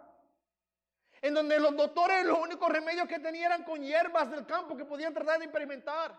En 1.21 1.35
donde 1.35 1.59
los 1.61 1.77
doctores 1.77 2.25
los 2.25 2.39
únicos 2.39 2.69
remedios 2.69 3.07
que 3.07 3.21
tenían 3.21 3.53
eran 3.53 3.65
con 3.65 3.81
hierbas 3.81 4.29
del 4.31 4.45
campo 4.45 4.77
que 4.77 4.85
podían 4.85 5.15
tratar 5.15 5.39
de 5.39 5.45
experimentar. 5.45 6.17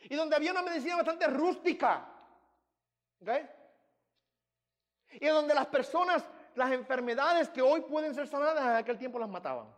Y 0.00 0.14
donde 0.14 0.36
había 0.36 0.52
una 0.52 0.62
medicina 0.62 0.96
bastante 0.96 1.26
rústica. 1.26 2.06
¿Okay? 3.20 3.46
Y 5.12 5.26
en 5.26 5.34
donde 5.34 5.54
las 5.54 5.66
personas 5.66 6.24
las 6.58 6.72
enfermedades 6.72 7.48
que 7.48 7.62
hoy 7.62 7.80
pueden 7.82 8.14
ser 8.14 8.26
sanadas 8.26 8.64
en 8.64 8.76
aquel 8.76 8.98
tiempo 8.98 9.18
las 9.18 9.28
mataban. 9.28 9.72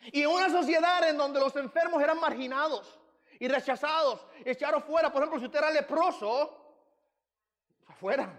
Y 0.00 0.22
en 0.22 0.28
una 0.28 0.48
sociedad 0.48 1.06
en 1.08 1.16
donde 1.16 1.38
los 1.38 1.54
enfermos 1.56 2.02
eran 2.02 2.18
marginados 2.18 2.98
y 3.38 3.46
rechazados, 3.48 4.26
echados 4.44 4.82
fuera, 4.84 5.12
por 5.12 5.22
ejemplo, 5.22 5.38
si 5.38 5.46
usted 5.46 5.58
era 5.58 5.70
leproso, 5.70 6.58
afuera. 7.86 8.32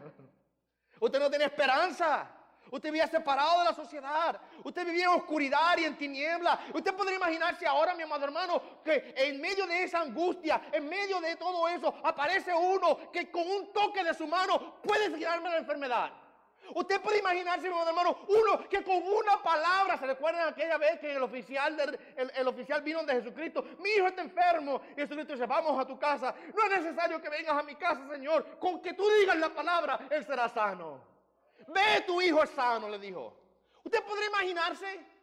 Usted 1.00 1.20
no 1.20 1.30
tenía 1.30 1.48
esperanza. 1.48 2.30
Usted 2.72 2.90
vivía 2.90 3.08
separado 3.08 3.60
de 3.60 3.66
la 3.66 3.74
sociedad. 3.74 4.40
Usted 4.64 4.86
vivía 4.86 5.06
en 5.06 5.12
oscuridad 5.12 5.78
y 5.78 5.86
en 5.86 5.98
tiniebla. 5.98 6.60
Usted 6.74 6.94
podría 6.94 7.16
imaginarse 7.16 7.66
ahora, 7.66 7.96
mi 7.96 8.04
amado 8.04 8.26
hermano, 8.26 8.62
que 8.84 9.14
en 9.16 9.40
medio 9.40 9.66
de 9.66 9.84
esa 9.84 10.02
angustia, 10.02 10.62
en 10.72 10.90
medio 10.90 11.22
de 11.22 11.38
todo 11.38 11.68
eso, 11.70 11.96
aparece 12.04 12.54
uno 12.54 13.12
que 13.12 13.32
con 13.32 13.50
un 13.50 13.72
toque 13.72 14.04
de 14.04 14.14
su 14.14 14.28
mano 14.28 14.82
puede 14.82 15.10
tirarme 15.12 15.50
la 15.50 15.58
enfermedad. 15.58 16.12
Usted 16.76 17.02
puede 17.02 17.20
imaginarse, 17.20 17.70
mi 17.70 17.78
hermano, 17.78 18.18
uno 18.28 18.70
que 18.70 18.84
con 18.84 18.98
una 18.98 19.42
palabra, 19.42 19.98
¿se 19.98 20.06
recuerdan 20.06 20.50
aquella 20.50 20.78
vez 20.78 21.00
que 21.00 21.14
el 21.14 21.24
oficial, 21.24 22.00
el, 22.16 22.48
oficial 22.48 22.82
vino 22.82 23.04
de 23.04 23.14
Jesucristo? 23.14 23.66
Mi 23.80 23.90
hijo 23.90 24.08
está 24.08 24.22
enfermo. 24.22 24.82
Y 24.92 25.02
Jesucristo 25.02 25.34
dice, 25.34 25.46
vamos 25.46 25.80
a 25.80 25.86
tu 25.86 25.98
casa. 25.98 26.34
No 26.54 26.64
es 26.64 26.82
necesario 26.82 27.22
que 27.22 27.30
vengas 27.30 27.58
a 27.58 27.64
mi 27.64 27.76
casa, 27.76 28.08
Señor. 28.10 28.58
Con 28.60 28.82
que 28.82 28.94
tú 28.94 29.04
digas 29.20 29.38
la 29.38 29.50
palabra, 29.50 30.00
él 30.10 30.26
será 30.26 30.50
sano. 30.50 31.02
Ve, 31.68 32.04
tu 32.06 32.22
hijo 32.22 32.44
es 32.44 32.50
sano, 32.52 32.90
le 32.90 33.00
dijo. 33.00 33.34
¿Usted 33.84 34.04
podría 34.04 34.28
imaginarse? 34.28 35.19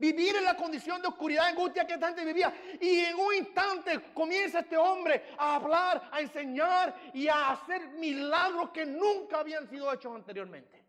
Vivir 0.00 0.34
en 0.34 0.44
la 0.44 0.56
condición 0.56 1.02
de 1.02 1.08
oscuridad 1.08 1.48
angustia 1.48 1.86
que 1.86 1.98
gente 1.98 2.24
vivía. 2.24 2.50
Y 2.80 3.00
en 3.00 3.16
un 3.16 3.34
instante 3.34 4.00
comienza 4.14 4.60
este 4.60 4.78
hombre 4.78 5.34
a 5.36 5.56
hablar, 5.56 6.08
a 6.10 6.22
enseñar 6.22 6.98
y 7.12 7.28
a 7.28 7.50
hacer 7.50 7.86
milagros 7.90 8.70
que 8.70 8.86
nunca 8.86 9.40
habían 9.40 9.68
sido 9.68 9.92
hechos 9.92 10.14
anteriormente. 10.14 10.82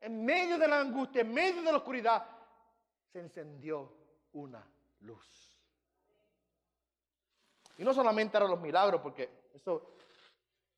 En 0.00 0.24
medio 0.24 0.56
de 0.58 0.68
la 0.68 0.78
angustia, 0.78 1.22
en 1.22 1.34
medio 1.34 1.60
de 1.60 1.72
la 1.72 1.78
oscuridad, 1.78 2.24
se 3.12 3.18
encendió 3.18 3.92
una 4.34 4.64
luz. 5.00 5.52
Y 7.78 7.82
no 7.82 7.92
solamente 7.92 8.36
eran 8.36 8.48
los 8.48 8.60
milagros, 8.60 9.00
porque 9.00 9.48
eso, 9.52 9.96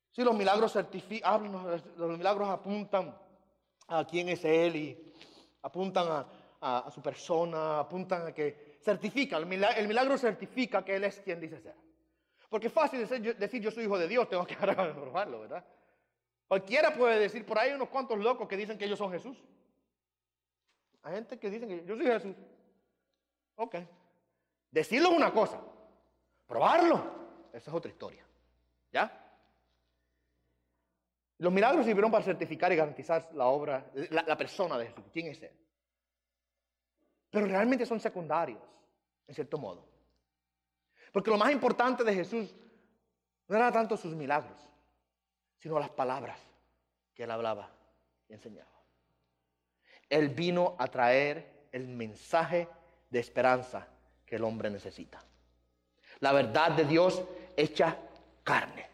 si 0.09 0.23
los 0.23 0.33
milagros 0.33 0.73
certifican, 0.73 1.51
los 1.97 2.17
milagros 2.17 2.49
apuntan 2.49 3.15
a 3.89 4.07
quién 4.07 4.29
es 4.29 4.43
Él 4.43 4.75
y 4.75 5.13
apuntan 5.61 6.07
a 6.07 6.40
a, 6.61 6.89
su 6.91 7.01
persona, 7.01 7.79
apuntan 7.79 8.27
a 8.27 8.33
que 8.33 8.77
certifica, 8.81 9.37
el 9.37 9.45
milagro, 9.45 10.17
certifica 10.17 10.85
que 10.85 10.95
Él 10.95 11.03
es 11.03 11.19
quien 11.19 11.39
dice 11.39 11.59
ser. 11.59 11.75
Porque 12.49 12.67
es 12.67 12.73
fácil 12.73 13.07
decir, 13.07 13.61
yo 13.61 13.71
soy 13.71 13.85
hijo 13.85 13.97
de 13.97 14.07
Dios, 14.07 14.29
tengo 14.29 14.45
que 14.45 14.55
probarlo, 14.57 15.41
¿verdad? 15.41 15.65
Cualquiera 16.47 16.93
puede 16.93 17.19
decir, 17.19 17.45
por 17.45 17.57
ahí 17.57 17.71
unos 17.71 17.89
cuantos 17.89 18.19
locos 18.19 18.47
que 18.47 18.57
dicen 18.57 18.77
que 18.77 18.85
ellos 18.85 18.99
son 18.99 19.11
Jesús. 19.11 19.37
Hay 21.03 21.15
gente 21.15 21.39
que 21.39 21.49
dice 21.49 21.67
que 21.67 21.85
yo 21.85 21.95
soy 21.95 22.05
Jesús. 22.05 22.35
Ok. 23.55 23.75
Decirlo 24.69 25.09
es 25.09 25.17
una 25.17 25.31
cosa, 25.31 25.61
probarlo, 26.45 27.49
esa 27.53 27.71
es 27.71 27.75
otra 27.75 27.89
historia. 27.89 28.25
¿Ya? 28.91 29.17
Los 31.37 31.51
milagros 31.51 31.85
sirvieron 31.85 32.11
para 32.11 32.23
certificar 32.23 32.71
y 32.71 32.75
garantizar 32.75 33.29
la 33.33 33.45
obra, 33.47 33.89
la, 33.93 34.23
la 34.23 34.37
persona 34.37 34.77
de 34.77 34.87
Jesús. 34.87 35.05
¿Quién 35.11 35.27
es 35.27 35.41
Él? 35.41 35.60
Pero 37.31 37.47
realmente 37.47 37.85
son 37.85 37.99
secundarios, 37.99 38.61
en 39.27 39.33
cierto 39.33 39.57
modo. 39.57 39.83
Porque 41.11 41.31
lo 41.31 41.37
más 41.37 41.51
importante 41.51 42.03
de 42.03 42.13
Jesús 42.13 42.53
no 43.47 43.55
era 43.55 43.71
tanto 43.71 43.97
sus 43.97 44.13
milagros, 44.13 44.59
sino 45.57 45.79
las 45.79 45.89
palabras 45.89 46.39
que 47.15 47.23
él 47.23 47.31
hablaba 47.31 47.69
y 48.27 48.33
enseñaba. 48.33 48.69
Él 50.09 50.29
vino 50.29 50.75
a 50.77 50.87
traer 50.87 51.67
el 51.71 51.87
mensaje 51.87 52.67
de 53.09 53.19
esperanza 53.19 53.87
que 54.25 54.35
el 54.35 54.43
hombre 54.43 54.69
necesita. 54.69 55.23
La 56.19 56.33
verdad 56.33 56.71
de 56.71 56.85
Dios 56.85 57.23
hecha 57.55 57.97
carne. 58.43 58.89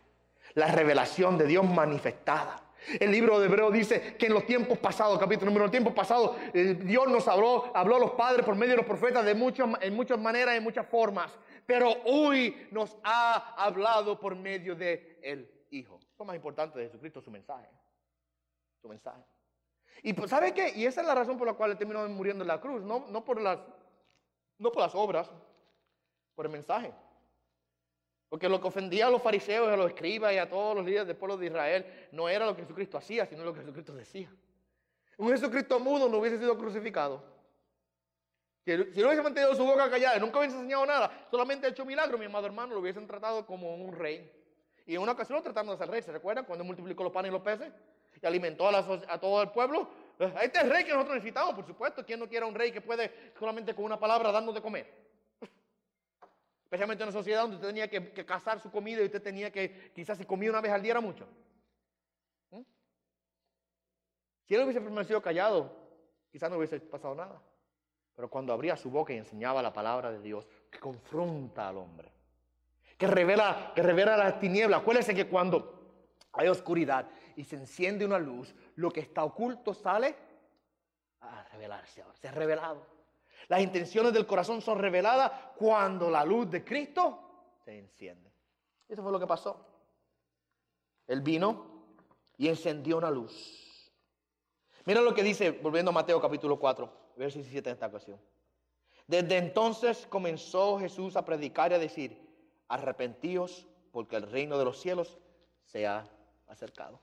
La 0.53 0.67
revelación 0.67 1.37
de 1.37 1.45
Dios 1.45 1.65
manifestada. 1.65 2.61
El 2.99 3.11
libro 3.11 3.39
de 3.39 3.47
Hebreo 3.47 3.69
dice 3.71 4.15
que 4.17 4.27
en 4.27 4.33
los 4.33 4.45
tiempos 4.45 4.77
pasados, 4.77 5.19
capítulo 5.19 5.47
número, 5.47 5.65
en 5.65 5.67
los 5.67 5.71
tiempos 5.71 5.93
pasados, 5.93 6.37
eh, 6.53 6.75
Dios 6.81 7.07
nos 7.07 7.27
habló, 7.27 7.71
habló 7.75 7.97
a 7.97 7.99
los 7.99 8.11
padres 8.11 8.45
por 8.45 8.55
medio 8.55 8.71
de 8.71 8.77
los 8.77 8.85
profetas 8.85 9.25
de 9.25 9.35
muchas, 9.35 9.67
en 9.81 9.93
muchas 9.95 10.17
maneras, 10.19 10.55
en 10.55 10.63
muchas 10.63 10.87
formas. 10.87 11.37
Pero 11.65 11.91
hoy 12.05 12.67
nos 12.71 12.95
ha 13.03 13.55
hablado 13.61 14.19
por 14.19 14.35
medio 14.35 14.75
de 14.75 15.19
el 15.21 15.51
Hijo. 15.69 15.99
Lo 16.17 16.23
más 16.23 16.35
importante 16.35 16.79
de 16.79 16.85
Jesucristo, 16.85 17.21
su 17.21 17.29
mensaje. 17.29 17.67
Su 18.81 18.87
mensaje. 18.87 19.23
Y 20.03 20.13
pues, 20.13 20.29
¿sabe 20.29 20.53
qué? 20.53 20.71
Y 20.75 20.85
esa 20.85 21.01
es 21.01 21.07
la 21.07 21.15
razón 21.15 21.37
por 21.37 21.47
la 21.47 21.53
cual 21.53 21.77
terminó 21.77 22.07
muriendo 22.07 22.43
en 22.43 22.47
la 22.47 22.61
cruz. 22.61 22.83
No, 22.83 23.05
no, 23.09 23.25
por, 23.25 23.41
las, 23.41 23.59
no 24.59 24.71
por 24.71 24.81
las 24.81 24.95
obras, 24.95 25.29
por 26.35 26.45
el 26.45 26.51
mensaje. 26.51 26.93
Porque 28.29 28.49
lo 28.49 28.59
que 28.59 28.67
ofendía 28.67 29.07
a 29.07 29.09
los 29.09 29.21
fariseos, 29.21 29.69
a 29.69 29.77
los 29.77 29.87
escribas 29.87 30.33
y 30.33 30.37
a 30.37 30.49
todos 30.49 30.75
los 30.75 30.85
líderes 30.85 31.07
del 31.07 31.15
pueblo 31.15 31.37
de 31.37 31.45
Israel 31.45 31.85
no 32.11 32.27
era 32.27 32.45
lo 32.45 32.55
que 32.55 32.63
Jesucristo 32.63 32.97
hacía, 32.97 33.25
sino 33.25 33.43
lo 33.43 33.53
que 33.53 33.61
Jesucristo 33.61 33.93
decía. 33.93 34.29
Un 35.17 35.29
Jesucristo 35.29 35.79
mudo 35.79 36.09
no 36.09 36.17
hubiese 36.17 36.37
sido 36.37 36.57
crucificado. 36.57 37.23
Si 38.65 38.75
no 38.75 39.07
hubiese 39.07 39.21
mantenido 39.21 39.55
su 39.55 39.65
boca 39.65 39.89
callada, 39.89 40.19
nunca 40.19 40.39
hubiese 40.39 40.57
enseñado 40.57 40.85
nada, 40.85 41.27
solamente 41.31 41.69
hecho 41.69 41.85
milagro, 41.85 42.17
mi 42.17 42.25
amado 42.25 42.45
hermano, 42.47 42.73
lo 42.73 42.81
hubiesen 42.81 43.07
tratado 43.07 43.45
como 43.45 43.73
un 43.75 43.93
rey. 43.93 44.29
Y 44.85 44.95
en 44.95 45.01
una 45.01 45.13
ocasión 45.13 45.41
tratando 45.41 45.71
de 45.71 45.77
ser 45.77 45.89
rey, 45.89 46.01
¿se 46.01 46.11
recuerdan? 46.11 46.43
Cuando 46.43 46.65
multiplicó 46.65 47.03
los 47.03 47.13
panes 47.13 47.29
y 47.29 47.33
los 47.33 47.41
peces 47.41 47.71
y 48.21 48.25
alimentó 48.25 48.67
a, 48.67 49.19
todo 49.19 49.41
el 49.41 49.49
pueblo. 49.51 49.87
Este 50.41 50.59
es 50.59 50.69
rey 50.69 50.83
que 50.83 50.91
nosotros 50.91 51.15
necesitamos, 51.15 51.55
por 51.55 51.65
supuesto. 51.65 52.05
¿Quién 52.05 52.19
no 52.19 52.27
quiere 52.27 52.45
un 52.45 52.55
rey 52.55 52.71
que 52.71 52.81
puede 52.81 53.31
solamente 53.37 53.73
con 53.73 53.85
una 53.85 53.99
palabra 53.99 54.31
darnos 54.31 54.53
de 54.55 54.61
comer? 54.61 55.06
Especialmente 56.67 57.01
en 57.01 57.07
una 57.07 57.17
sociedad 57.17 57.43
donde 57.43 57.55
usted 57.55 57.69
tenía 57.69 57.89
que, 57.89 58.25
cazar 58.25 58.59
su 58.59 58.69
comida 58.69 59.01
y 59.01 59.05
usted 59.05 59.21
tenía 59.21 59.49
que, 59.49 59.89
quizás 59.95 60.17
si 60.17 60.25
comía 60.25 60.49
una 60.49 60.59
vez 60.59 60.73
al 60.73 60.81
día 60.81 60.91
era 60.91 60.99
mucho. 60.99 61.25
¿Mm? 62.51 62.59
Si 64.43 64.53
él 64.53 64.63
hubiese 64.63 64.81
permanecido 64.81 65.21
callado, 65.21 65.73
quizás 66.29 66.51
no 66.51 66.57
hubiese 66.57 66.81
pasado 66.81 67.15
nada. 67.15 67.41
Pero 68.13 68.29
cuando 68.29 68.51
abría 68.51 68.75
su 68.75 68.91
boca 68.91 69.13
y 69.13 69.17
enseñaba 69.17 69.61
la 69.61 69.71
palabra 69.71 70.11
de 70.11 70.19
Dios, 70.19 70.45
que 70.69 70.77
confronta 70.77 71.69
al 71.69 71.77
hombre, 71.77 72.11
que 72.97 73.07
revela, 73.07 73.71
que 73.73 73.81
revela 73.81 74.17
las 74.17 74.37
tinieblas. 74.37 74.81
Acuérdese 74.81 75.15
que 75.15 75.29
cuando 75.29 76.09
hay 76.33 76.49
oscuridad 76.49 77.09
y 77.37 77.45
se 77.45 77.55
enciende 77.55 78.03
una 78.03 78.19
luz, 78.19 78.53
lo 78.75 78.91
que 78.91 78.99
está 78.99 79.23
oculto 79.23 79.73
sale 79.73 80.13
a 81.21 81.43
revelarse 81.43 82.01
ahora. 82.01 82.17
Se 82.17 82.27
ha 82.27 82.31
revelado. 82.31 82.96
Las 83.47 83.61
intenciones 83.61 84.13
del 84.13 84.27
corazón 84.27 84.61
son 84.61 84.79
reveladas 84.79 85.31
cuando 85.55 86.09
la 86.09 86.25
luz 86.25 86.49
de 86.49 86.63
Cristo 86.63 87.55
se 87.63 87.79
enciende. 87.79 88.31
Eso 88.87 89.01
fue 89.01 89.11
lo 89.11 89.19
que 89.19 89.27
pasó. 89.27 89.65
Él 91.07 91.21
vino 91.21 91.65
y 92.37 92.49
encendió 92.49 92.97
una 92.97 93.09
luz. 93.09 93.91
Mira 94.85 95.01
lo 95.01 95.13
que 95.13 95.23
dice, 95.23 95.51
volviendo 95.51 95.91
a 95.91 95.93
Mateo 95.93 96.21
capítulo 96.21 96.59
4, 96.59 96.91
verso 97.15 97.39
17 97.39 97.69
en 97.69 97.73
esta 97.73 97.87
ocasión. 97.87 98.19
Desde 99.05 99.37
entonces 99.37 100.05
comenzó 100.09 100.79
Jesús 100.79 101.15
a 101.15 101.23
predicar 101.23 101.71
y 101.71 101.75
a 101.75 101.79
decir, 101.79 102.21
arrepentíos 102.67 103.65
porque 103.91 104.17
el 104.17 104.29
reino 104.29 104.57
de 104.57 104.65
los 104.65 104.79
cielos 104.79 105.17
se 105.65 105.87
ha 105.87 106.05
acercado. 106.47 106.99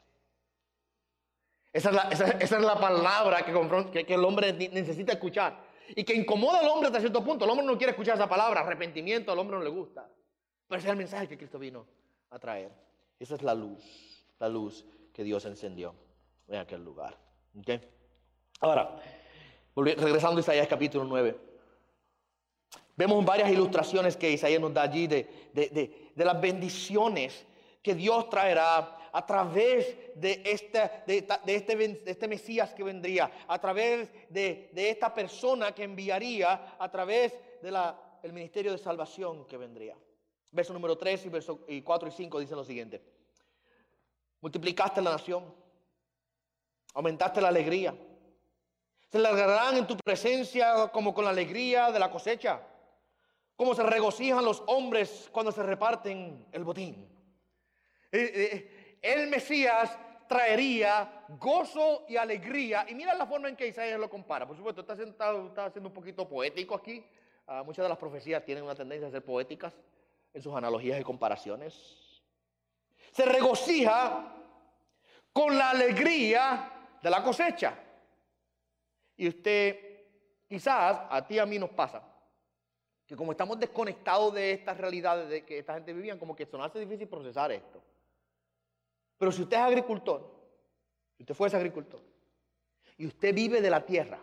Esa 1.73 1.91
es 2.39 2.51
la, 2.53 2.79
palabra 2.79 3.45
que, 3.45 4.15
el 4.15 4.25
hombre 4.25 4.53
necesita 4.53 5.13
escuchar 5.15 5.59
y 5.89 6.05
que 6.05 6.15
incomoda 6.15 6.61
al 6.61 6.69
hombre 6.69 6.89
hasta 6.89 7.01
cierto 7.01 7.25
punto. 7.25 7.45
El 7.45 7.51
hombre 7.51 7.67
no 7.67 7.77
quiere 7.77 7.91
escuchar 7.91 8.17
esa 8.17 8.29
palabra, 8.29 8.61
arrepentimiento, 8.61 9.33
al 9.33 9.39
hombre 9.39 9.57
no 9.57 9.63
le 9.63 9.71
gusta. 9.71 10.09
Pero 10.67 10.79
ese 10.79 10.89
es 10.89 10.93
el 10.93 10.99
mensaje 10.99 11.29
que 11.29 11.37
Cristo 11.37 11.59
vino 11.59 11.87
a 12.31 12.39
traer. 12.39 12.73
Esa 13.19 13.35
es 13.35 13.43
la 13.43 13.55
luz, 13.55 14.25
la 14.39 14.49
luz 14.49 14.85
que 15.13 15.23
Dios 15.23 15.45
encendió 15.45 15.95
en 16.49 16.57
aquel 16.57 16.85
lugar. 16.85 17.17
Ahora, 18.61 18.97
regresando 19.77 20.39
a 20.39 20.41
Isaías 20.41 20.67
capítulo 20.69 21.05
9. 21.05 21.37
Vemos 22.97 23.25
varias 23.25 23.51
ilustraciones 23.51 24.17
que 24.17 24.31
Isaías 24.31 24.61
nos 24.61 24.73
da 24.73 24.83
allí 24.83 25.07
de, 25.07 25.51
de, 25.53 26.13
de 26.15 26.25
las 26.25 26.41
bendiciones 26.41 27.45
que 27.83 27.95
Dios 27.95 28.31
traerá 28.31 28.97
a 29.15 29.25
través 29.25 29.97
de 30.17 30.43
este, 30.45 30.91
de, 31.07 31.19
este, 31.47 32.03
este, 32.05 32.27
Mesías 32.27 32.75
que 32.75 32.83
vendría, 32.83 33.31
a 33.47 33.61
través 33.61 34.11
de, 34.29 34.73
esta 34.75 35.15
persona 35.15 35.73
que 35.73 35.85
enviaría, 35.85 36.75
a 36.77 36.91
través 36.91 37.33
del 37.63 38.33
ministerio 38.33 38.73
de 38.73 38.79
salvación 38.79 39.47
que 39.47 39.57
vendría. 39.57 39.97
Verso 40.51 40.73
número 40.73 40.99
3 40.99 41.27
y, 41.27 41.29
verso, 41.29 41.65
y 41.69 41.83
4 41.83 42.09
y 42.09 42.11
5 42.11 42.41
dicen 42.41 42.57
lo 42.57 42.65
siguiente. 42.65 43.01
Multiplicaste 44.41 45.01
la 45.01 45.13
nación, 45.13 45.45
aumentaste 46.93 47.41
la 47.41 47.49
alegría. 47.49 47.95
Se 49.09 49.21
largarán 49.21 49.77
en 49.77 49.87
tu 49.87 49.97
presencia 49.97 50.89
como 50.93 51.15
con 51.15 51.25
la 51.25 51.31
alegría 51.31 51.93
de 51.93 52.01
la 52.01 52.11
cosecha, 52.11 52.61
como 53.55 53.77
se 53.77 53.85
regocijan 53.85 54.45
los 54.45 54.65
hombres 54.67 55.29
cuando 55.31 55.53
se 55.53 55.63
reparten 55.63 56.49
el 56.51 56.65
botín. 56.65 57.15
Eh, 58.11 58.33
eh, 58.35 58.84
el 59.05 59.29
Mesías 59.29 59.99
traería 60.27 61.27
gozo 61.39 62.07
y 62.09 62.17
alegría. 62.17 62.87
Y 62.89 62.95
mira 62.95 63.15
la 63.15 63.27
forma 63.27 63.51
en 63.51 63.57
que 63.57 63.69
Isaías 63.69 64.01
lo 64.01 64.09
compara. 64.09 64.47
Por 64.47 64.57
supuesto, 64.57 64.81
está, 64.81 64.97
sentado, 64.97 65.49
está 65.49 65.71
siendo 65.71 65.91
un 65.91 65.95
poquito 65.95 66.27
poético 66.27 66.75
aquí. 66.75 67.05
Ah, 67.47 67.63
muchas 67.63 67.85
de 67.85 67.91
las 67.91 67.99
profecías 67.99 68.43
tienen 68.43 68.65
una 68.65 68.75
tendencia 68.75 69.07
a 69.07 69.11
ser 69.11 69.23
poéticas 69.23 69.75
en 70.33 70.41
sus 70.41 70.55
analogías 70.55 70.99
y 70.99 71.05
comparaciones. 71.05 72.23
Se 73.13 73.27
regocija 73.27 74.35
con 75.35 75.59
la 75.59 75.71
alegría 75.71 76.73
de 77.03 77.11
la 77.11 77.23
cosecha. 77.23 77.79
Y 79.19 79.29
usted, 79.29 80.07
quizás 80.49 81.03
a 81.11 81.27
ti 81.27 81.35
y 81.35 81.39
a 81.41 81.47
mí 81.47 81.59
nos 81.59 81.71
pasa, 81.71 82.03
que 83.07 83.15
como 83.15 83.33
estamos 83.33 83.61
desconectados 83.61 84.33
de 84.33 84.53
estas 84.53 84.79
realidades 84.79 85.29
de 85.29 85.45
que 85.45 85.59
esta 85.59 85.75
gente 85.75 85.93
vivía, 85.93 86.19
como 86.19 86.35
que 86.35 86.47
se 86.47 86.57
nos 86.57 86.67
hace 86.67 86.81
difícil 86.81 87.07
procesar 87.07 87.53
esto. 87.53 87.83
Pero 89.19 89.33
si 89.33 89.43
usted 89.43 89.57
es 89.57 89.63
agricultor, 89.63 90.35
si 91.17 91.23
usted 91.23 91.35
fuese 91.35 91.57
agricultor, 91.57 92.01
y 92.97 93.07
usted 93.07 93.35
vive 93.35 93.61
de 93.61 93.71
la 93.71 93.85
tierra, 93.85 94.21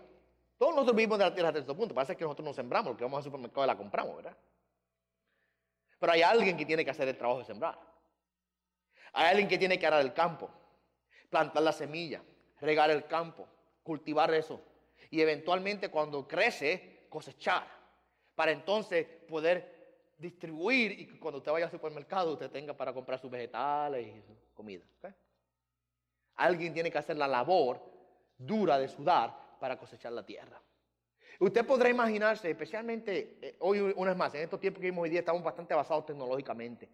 todos 0.58 0.74
nosotros 0.74 0.96
vivimos 0.96 1.18
de 1.18 1.26
la 1.26 1.34
tierra 1.34 1.50
hasta 1.50 1.60
este 1.60 1.74
punto, 1.74 1.96
parece 1.96 2.16
que 2.16 2.24
nosotros 2.24 2.46
no 2.46 2.54
sembramos, 2.54 2.90
porque 2.90 3.04
vamos 3.04 3.18
al 3.18 3.24
supermercado 3.24 3.64
y 3.64 3.68
la 3.68 3.78
compramos, 3.78 4.16
¿verdad? 4.18 4.38
Pero 6.00 6.12
hay 6.14 6.22
alguien 6.22 6.58
que 6.58 6.66
tiene 6.66 6.86
que 6.86 6.92
hacer 6.92 7.08
el 7.08 7.18
trabajo 7.18 7.40
de 7.40 7.46
sembrar. 7.46 7.80
Hay 9.14 9.28
alguien 9.28 9.48
que 9.48 9.58
tiene 9.58 9.78
que 9.78 9.88
arar 9.88 10.02
el 10.02 10.14
campo, 10.14 10.50
plantar 11.30 11.64
la 11.64 11.72
semilla, 11.72 12.22
regar 12.60 12.90
el 12.92 13.06
campo, 13.06 13.48
cultivar 13.84 14.34
eso. 14.34 14.62
Y 15.10 15.22
eventualmente 15.22 15.90
cuando 15.90 16.28
crece, 16.28 17.06
cosechar. 17.10 17.68
Para 18.36 18.52
entonces 18.52 19.06
poder 19.28 19.81
distribuir 20.22 20.92
y 20.92 21.08
que 21.08 21.20
cuando 21.20 21.40
usted 21.40 21.52
vaya 21.52 21.66
al 21.66 21.72
supermercado 21.72 22.34
usted 22.34 22.52
tenga 22.52 22.74
para 22.74 22.94
comprar 22.94 23.20
sus 23.20 23.30
vegetales 23.30 24.08
y 24.08 24.22
su 24.22 24.54
comida. 24.54 24.86
Alguien 26.36 26.74
tiene 26.74 26.92
que 26.92 26.98
hacer 26.98 27.18
la 27.18 27.28
labor 27.28 27.82
dura 28.38 28.78
de 28.78 28.88
sudar 28.88 29.58
para 29.60 29.78
cosechar 29.78 30.14
la 30.14 30.26
tierra. 30.26 30.62
Usted 31.40 31.66
podrá 31.66 31.90
imaginarse, 31.90 32.52
especialmente 32.52 33.38
eh, 33.42 33.56
hoy, 33.60 33.80
una 33.80 34.12
vez 34.12 34.18
más, 34.18 34.34
en 34.36 34.42
estos 34.42 34.60
tiempos 34.60 34.80
que 34.80 34.88
vivimos 34.88 35.04
hoy 35.04 35.10
día 35.10 35.22
estamos 35.22 35.44
bastante 35.44 35.74
avanzados 35.74 36.06
tecnológicamente, 36.06 36.88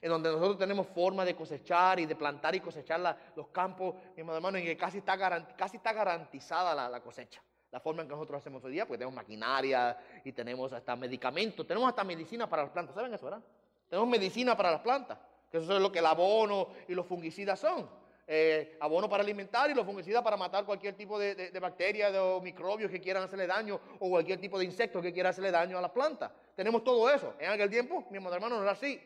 en 0.00 0.08
donde 0.08 0.30
nosotros 0.30 0.58
tenemos 0.58 0.86
forma 0.88 1.26
de 1.26 1.36
cosechar 1.36 2.00
y 2.00 2.06
de 2.06 2.16
plantar 2.16 2.54
y 2.54 2.60
cosechar 2.60 3.00
los 3.36 3.48
campos, 3.48 3.96
mi 4.16 4.22
hermano, 4.22 4.56
en 4.56 4.64
que 4.64 4.76
casi 4.78 4.98
está, 4.98 5.16
casi 5.56 5.76
está 5.76 5.92
garantizada 5.92 6.88
la 6.88 7.00
cosecha 7.00 7.42
la 7.72 7.80
forma 7.80 8.02
en 8.02 8.08
que 8.08 8.14
nosotros 8.14 8.38
hacemos 8.38 8.62
hoy 8.64 8.72
día, 8.72 8.86
pues 8.86 8.98
tenemos 8.98 9.14
maquinaria 9.14 9.96
y 10.22 10.32
tenemos 10.32 10.72
hasta 10.74 10.94
medicamentos, 10.94 11.66
tenemos 11.66 11.88
hasta 11.88 12.04
medicina 12.04 12.48
para 12.48 12.64
las 12.64 12.70
plantas, 12.70 12.94
¿saben 12.94 13.12
eso, 13.14 13.24
verdad? 13.24 13.42
Tenemos 13.88 14.08
medicina 14.10 14.54
para 14.54 14.70
las 14.70 14.80
plantas, 14.80 15.18
que 15.50 15.56
eso 15.56 15.74
es 15.74 15.80
lo 15.80 15.90
que 15.90 16.00
el 16.00 16.06
abono 16.06 16.68
y 16.86 16.94
los 16.94 17.06
fungicidas 17.06 17.58
son. 17.58 17.88
Eh, 18.26 18.76
abono 18.80 19.08
para 19.08 19.22
alimentar 19.22 19.70
y 19.70 19.74
los 19.74 19.86
fungicidas 19.86 20.22
para 20.22 20.36
matar 20.36 20.64
cualquier 20.64 20.94
tipo 20.94 21.18
de, 21.18 21.34
de, 21.34 21.60
bacterias 21.60 22.14
o 22.14 22.40
microbios 22.40 22.90
que 22.90 23.00
quieran 23.00 23.24
hacerle 23.24 23.46
daño 23.46 23.80
o 23.98 24.08
cualquier 24.10 24.38
tipo 24.38 24.58
de 24.58 24.64
insecto 24.64 25.02
que 25.02 25.12
quiera 25.12 25.30
hacerle 25.30 25.50
daño 25.50 25.76
a 25.76 25.80
las 25.80 25.90
plantas. 25.90 26.30
Tenemos 26.54 26.84
todo 26.84 27.10
eso. 27.10 27.34
En 27.38 27.50
aquel 27.50 27.68
tiempo, 27.68 28.06
mi 28.10 28.18
hermano, 28.18 28.56
no 28.56 28.62
era 28.62 28.72
así. 28.72 29.00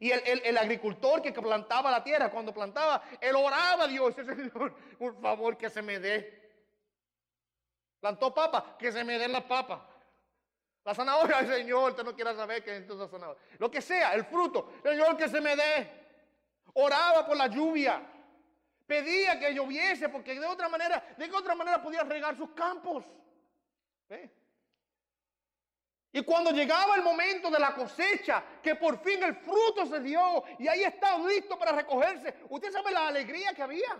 Y 0.00 0.10
el, 0.10 0.42
el, 0.44 0.56
agricultor 0.56 1.20
que 1.20 1.32
plantaba 1.32 1.90
la 1.90 2.02
tierra, 2.02 2.30
cuando 2.30 2.54
plantaba, 2.54 3.02
él 3.20 3.36
oraba 3.36 3.84
a 3.84 3.86
Dios, 3.86 4.14
Señor, 4.14 4.74
por 4.98 5.20
favor 5.20 5.56
que 5.56 5.68
se 5.68 5.82
me 5.82 5.98
dé 5.98 6.41
Plantó 8.02 8.34
papa, 8.34 8.76
que 8.76 8.90
se 8.90 9.04
me 9.04 9.16
den 9.16 9.30
las 9.30 9.44
papas. 9.44 9.80
La 10.82 10.92
zanahoria, 10.92 11.38
el 11.38 11.46
Señor, 11.46 11.92
usted 11.92 12.02
no 12.02 12.16
quiera 12.16 12.34
saber 12.34 12.64
que 12.64 12.78
es 12.78 12.82
esa 12.82 13.06
zanahoria. 13.06 13.40
Lo 13.58 13.70
que 13.70 13.80
sea, 13.80 14.12
el 14.14 14.24
fruto, 14.24 14.72
Señor, 14.82 15.16
que 15.16 15.28
se 15.28 15.40
me 15.40 15.54
dé. 15.54 15.88
Oraba 16.74 17.24
por 17.24 17.36
la 17.36 17.46
lluvia. 17.46 18.02
Pedía 18.88 19.38
que 19.38 19.54
lloviese 19.54 20.08
porque 20.08 20.34
de 20.34 20.44
otra 20.44 20.68
manera, 20.68 21.14
de 21.16 21.30
otra 21.30 21.54
manera 21.54 21.80
podía 21.80 22.02
regar 22.02 22.36
sus 22.36 22.50
campos. 22.50 23.04
Y 26.10 26.24
cuando 26.24 26.50
llegaba 26.50 26.96
el 26.96 27.02
momento 27.02 27.52
de 27.52 27.60
la 27.60 27.72
cosecha, 27.72 28.42
que 28.60 28.74
por 28.74 28.98
fin 28.98 29.22
el 29.22 29.36
fruto 29.36 29.86
se 29.86 30.00
dio 30.00 30.42
y 30.58 30.66
ahí 30.66 30.82
está 30.82 31.16
listo 31.18 31.56
para 31.56 31.70
recogerse, 31.70 32.34
usted 32.48 32.72
sabe 32.72 32.90
la 32.90 33.06
alegría 33.06 33.54
que 33.54 33.62
había 33.62 33.96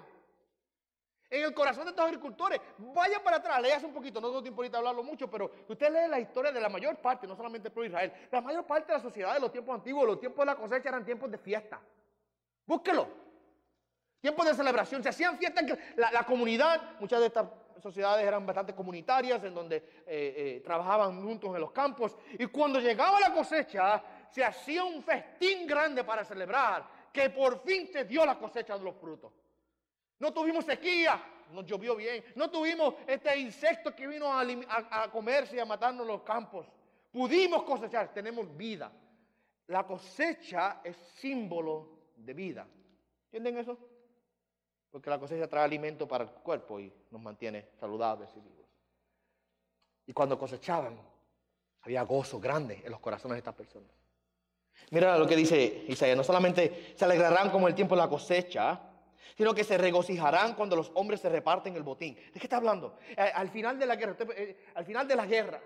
en 1.32 1.44
el 1.44 1.54
corazón 1.54 1.84
de 1.84 1.90
estos 1.90 2.04
agricultores. 2.04 2.60
Vaya 2.76 3.22
para 3.24 3.38
atrás, 3.38 3.60
léase 3.62 3.86
un 3.86 3.94
poquito, 3.94 4.20
no 4.20 4.28
tengo 4.28 4.42
tiempo 4.42 4.60
ahorita 4.60 4.76
de 4.76 4.78
hablarlo 4.78 5.02
mucho, 5.02 5.30
pero 5.30 5.50
usted 5.66 5.90
lee 5.90 6.08
la 6.08 6.20
historia 6.20 6.52
de 6.52 6.60
la 6.60 6.68
mayor 6.68 6.96
parte, 6.98 7.26
no 7.26 7.34
solamente 7.34 7.70
pro 7.70 7.84
Israel, 7.84 8.12
la 8.30 8.42
mayor 8.42 8.66
parte 8.66 8.92
de 8.92 8.98
la 8.98 9.02
sociedad 9.02 9.32
de 9.32 9.40
los 9.40 9.50
tiempos 9.50 9.74
antiguos, 9.74 10.06
los 10.06 10.20
tiempos 10.20 10.40
de 10.40 10.46
la 10.46 10.56
cosecha 10.56 10.90
eran 10.90 11.04
tiempos 11.04 11.30
de 11.30 11.38
fiesta. 11.38 11.80
Búsquelo. 12.66 13.08
Tiempos 14.20 14.46
de 14.46 14.54
celebración. 14.54 15.02
Se 15.02 15.08
hacían 15.08 15.38
fiestas. 15.38 15.64
La, 15.96 16.12
la 16.12 16.24
comunidad, 16.24 17.00
muchas 17.00 17.18
de 17.18 17.26
estas 17.26 17.46
sociedades 17.82 18.24
eran 18.24 18.46
bastante 18.46 18.74
comunitarias, 18.74 19.42
en 19.42 19.54
donde 19.54 19.76
eh, 19.76 19.82
eh, 20.06 20.62
trabajaban 20.62 21.20
juntos 21.24 21.52
en 21.54 21.60
los 21.60 21.72
campos. 21.72 22.16
Y 22.38 22.46
cuando 22.46 22.78
llegaba 22.78 23.18
la 23.18 23.32
cosecha, 23.32 24.00
se 24.30 24.44
hacía 24.44 24.84
un 24.84 25.02
festín 25.02 25.66
grande 25.66 26.04
para 26.04 26.24
celebrar 26.24 26.84
que 27.12 27.30
por 27.30 27.62
fin 27.62 27.88
se 27.88 28.04
dio 28.04 28.24
la 28.24 28.38
cosecha 28.38 28.78
de 28.78 28.84
los 28.84 28.94
frutos. 28.96 29.32
No 30.22 30.32
tuvimos 30.32 30.64
sequía, 30.64 31.20
nos 31.50 31.66
llovió 31.66 31.96
bien. 31.96 32.24
No 32.36 32.48
tuvimos 32.48 32.94
este 33.08 33.36
insecto 33.38 33.92
que 33.92 34.06
vino 34.06 34.32
a, 34.32 35.10
comerse 35.10 35.56
y 35.56 35.58
a 35.58 35.64
matarnos 35.64 36.06
los 36.06 36.22
campos. 36.22 36.64
Pudimos 37.10 37.64
cosechar, 37.64 38.14
tenemos 38.14 38.56
vida. 38.56 38.92
La 39.66 39.84
cosecha 39.84 40.80
es 40.84 40.96
símbolo 41.16 42.12
de 42.14 42.34
vida. 42.34 42.68
¿Entienden 43.32 43.58
eso? 43.58 43.76
Porque 44.92 45.10
la 45.10 45.18
cosecha 45.18 45.48
trae 45.48 45.64
alimento 45.64 46.06
para 46.06 46.22
el 46.22 46.30
cuerpo 46.30 46.78
y 46.78 46.92
nos 47.10 47.20
mantiene 47.20 47.70
saludables 47.80 48.30
y 48.36 48.40
vivos. 48.40 48.68
Y 50.06 50.12
cuando 50.12 50.38
cosechaban, 50.38 51.00
había 51.80 52.02
gozo 52.02 52.38
grande 52.38 52.80
en 52.84 52.92
los 52.92 53.00
corazones 53.00 53.34
de 53.34 53.38
estas 53.38 53.56
personas. 53.56 53.90
Mira 54.90 55.18
lo 55.18 55.26
que 55.26 55.34
dice 55.34 55.84
Isaías, 55.88 56.16
no 56.16 56.22
solamente 56.22 56.94
se 56.94 57.04
alegrarán 57.04 57.50
como 57.50 57.66
el 57.66 57.74
tiempo 57.74 57.96
de 57.96 58.02
la 58.02 58.08
cosecha, 58.08 58.91
sino 59.36 59.54
que 59.54 59.64
se 59.64 59.78
regocijarán 59.78 60.54
cuando 60.54 60.76
los 60.76 60.90
hombres 60.94 61.20
se 61.20 61.28
reparten 61.28 61.76
el 61.76 61.82
botín. 61.82 62.14
¿De 62.14 62.40
qué 62.40 62.46
está 62.46 62.56
hablando? 62.56 62.98
Eh, 63.10 63.30
al 63.34 63.48
final 63.48 63.78
de 63.78 63.86
la 63.86 63.96
guerra, 63.96 64.16
eh, 64.36 64.64
al 64.74 64.84
final 64.84 65.08
de 65.08 65.16
la 65.16 65.26
guerra, 65.26 65.62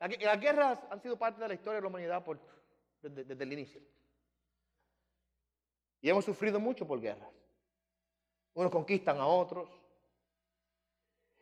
las 0.00 0.40
guerras 0.40 0.78
han 0.90 1.00
sido 1.00 1.16
parte 1.18 1.40
de 1.40 1.48
la 1.48 1.54
historia 1.54 1.76
de 1.76 1.82
la 1.82 1.88
humanidad 1.88 2.24
desde, 3.00 3.44
el 3.44 3.52
inicio. 3.52 3.80
Y 6.00 6.10
hemos 6.10 6.24
sufrido 6.24 6.60
mucho 6.60 6.86
por 6.86 7.00
guerras. 7.00 7.30
Unos 8.54 8.70
conquistan 8.70 9.18
a 9.18 9.26
otros. 9.26 9.70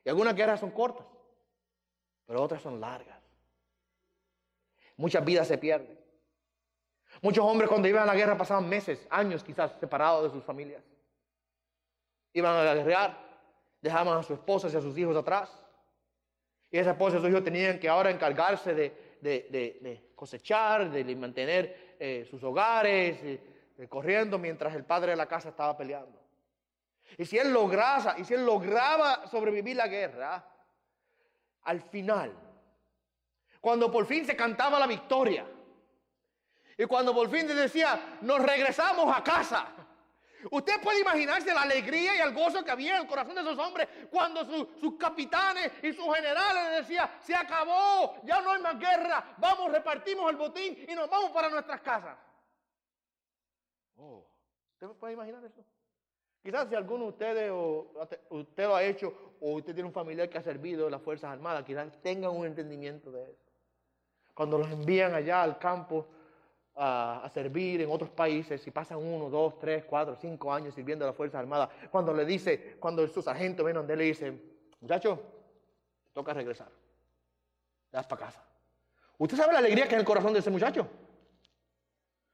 Y 0.04 0.08
algunas 0.08 0.34
guerras 0.34 0.60
son 0.60 0.70
cortas, 0.70 1.06
pero 2.26 2.42
otras 2.42 2.62
son 2.62 2.80
largas. 2.80 3.20
Muchas 4.96 5.24
vidas 5.24 5.48
se 5.48 5.58
pierden. 5.58 6.01
Muchos 7.22 7.44
hombres 7.44 7.68
cuando 7.68 7.86
iban 7.86 8.02
a 8.02 8.06
la 8.06 8.16
guerra 8.16 8.36
pasaban 8.36 8.68
meses, 8.68 9.06
años 9.08 9.44
quizás 9.44 9.72
separados 9.78 10.24
de 10.24 10.30
sus 10.30 10.44
familias. 10.44 10.82
Iban 12.32 12.66
a 12.66 12.74
guerrear, 12.74 13.16
dejaban 13.80 14.18
a 14.18 14.22
sus 14.24 14.38
esposas 14.38 14.74
y 14.74 14.76
a 14.76 14.80
sus 14.80 14.98
hijos 14.98 15.16
atrás. 15.16 15.64
Y 16.68 16.78
esas 16.78 16.94
esposas 16.94 17.20
y 17.20 17.22
sus 17.22 17.30
hijos 17.30 17.44
tenían 17.44 17.78
que 17.78 17.88
ahora 17.88 18.10
encargarse 18.10 18.74
de, 18.74 20.12
cosechar, 20.16 20.90
de 20.90 21.14
mantener 21.14 21.94
eh, 22.00 22.26
sus 22.28 22.42
hogares, 22.42 23.18
eh, 23.22 23.40
corriendo 23.88 24.36
mientras 24.36 24.74
el 24.74 24.84
padre 24.84 25.12
de 25.12 25.16
la 25.16 25.26
casa 25.26 25.50
estaba 25.50 25.76
peleando. 25.76 26.20
Y 27.16 27.24
si 27.24 27.38
él 27.38 27.52
lograba, 27.52 28.18
y 28.18 28.24
si 28.24 28.34
él 28.34 28.44
lograba 28.44 29.28
sobrevivir 29.28 29.76
la 29.76 29.86
guerra, 29.86 30.44
al 31.62 31.80
final, 31.82 32.32
cuando 33.60 33.92
por 33.92 34.06
fin 34.06 34.26
se 34.26 34.34
cantaba 34.34 34.80
la 34.80 34.88
victoria, 34.88 35.46
y 36.78 36.84
cuando 36.86 37.14
por 37.14 37.30
fin 37.30 37.46
decía, 37.46 38.18
nos 38.22 38.40
regresamos 38.40 39.14
a 39.16 39.22
casa, 39.22 39.68
Usted 40.50 40.80
puede 40.82 41.00
imaginarse 41.00 41.54
la 41.54 41.62
alegría 41.62 42.16
y 42.16 42.20
el 42.20 42.34
gozo 42.34 42.64
que 42.64 42.70
había 42.70 42.96
en 42.96 43.02
el 43.02 43.08
corazón 43.08 43.34
de 43.34 43.42
esos 43.42 43.58
hombres 43.58 43.88
cuando 44.10 44.44
sus 44.44 44.94
capitanes 44.98 45.70
y 45.82 45.92
sus 45.92 46.04
generales 46.14 46.64
le 46.64 46.76
decían, 46.78 47.10
se 47.20 47.34
acabó, 47.34 48.16
ya 48.24 48.40
no 48.40 48.50
hay 48.50 48.60
más 48.60 48.78
guerra, 48.78 49.36
vamos, 49.38 49.70
repartimos 49.70 50.30
el 50.30 50.36
botín 50.36 50.84
y 50.88 50.94
nos 50.94 51.08
vamos 51.08 51.30
para 51.30 51.48
nuestras 51.48 51.80
casas. 51.80 52.18
Oh, 53.96 54.26
¿usted 54.72 54.88
puede 54.98 55.12
imaginar 55.12 55.44
eso? 55.44 55.64
Quizás 56.42 56.68
si 56.68 56.74
alguno 56.74 57.04
de 57.04 57.10
ustedes 57.10 57.50
o 57.52 57.92
usted 58.30 58.66
lo 58.66 58.74
ha 58.74 58.82
hecho 58.82 59.36
o 59.40 59.52
usted 59.52 59.74
tiene 59.74 59.86
un 59.86 59.94
familiar 59.94 60.28
que 60.28 60.38
ha 60.38 60.42
servido 60.42 60.86
en 60.86 60.90
las 60.90 61.02
Fuerzas 61.02 61.30
Armadas, 61.30 61.64
quizás 61.64 61.88
tengan 62.02 62.32
un 62.32 62.46
entendimiento 62.46 63.12
de 63.12 63.30
eso. 63.30 63.52
Cuando 64.34 64.58
los 64.58 64.68
envían 64.68 65.14
allá 65.14 65.42
al 65.42 65.58
campo, 65.58 66.08
a, 66.74 67.28
servir 67.32 67.80
en 67.82 67.90
otros 67.90 68.10
países 68.10 68.66
y 68.66 68.70
pasan 68.70 68.98
uno, 68.98 69.28
dos, 69.28 69.58
tres, 69.58 69.84
cuatro, 69.84 70.16
cinco 70.16 70.52
años 70.52 70.74
sirviendo 70.74 71.04
a 71.04 71.08
las 71.08 71.16
Fuerzas 71.16 71.40
Armadas, 71.40 71.68
cuando 71.90 72.12
le 72.14 72.24
dice, 72.24 72.76
cuando 72.78 73.06
su 73.08 73.22
sargento 73.22 73.64
viene 73.64 73.78
donde 73.78 73.96
le 73.96 74.04
dice, 74.04 74.32
muchacho, 74.80 75.20
te 76.04 76.10
toca 76.12 76.32
regresar, 76.32 76.68
te 77.90 77.96
vas 77.96 78.06
para 78.06 78.26
casa. 78.26 78.42
¿Usted 79.18 79.36
sabe 79.36 79.52
la 79.52 79.58
alegría 79.58 79.86
que 79.86 79.94
es 79.94 80.00
el 80.00 80.06
corazón 80.06 80.32
de 80.32 80.40
ese 80.40 80.50
muchacho? 80.50 80.88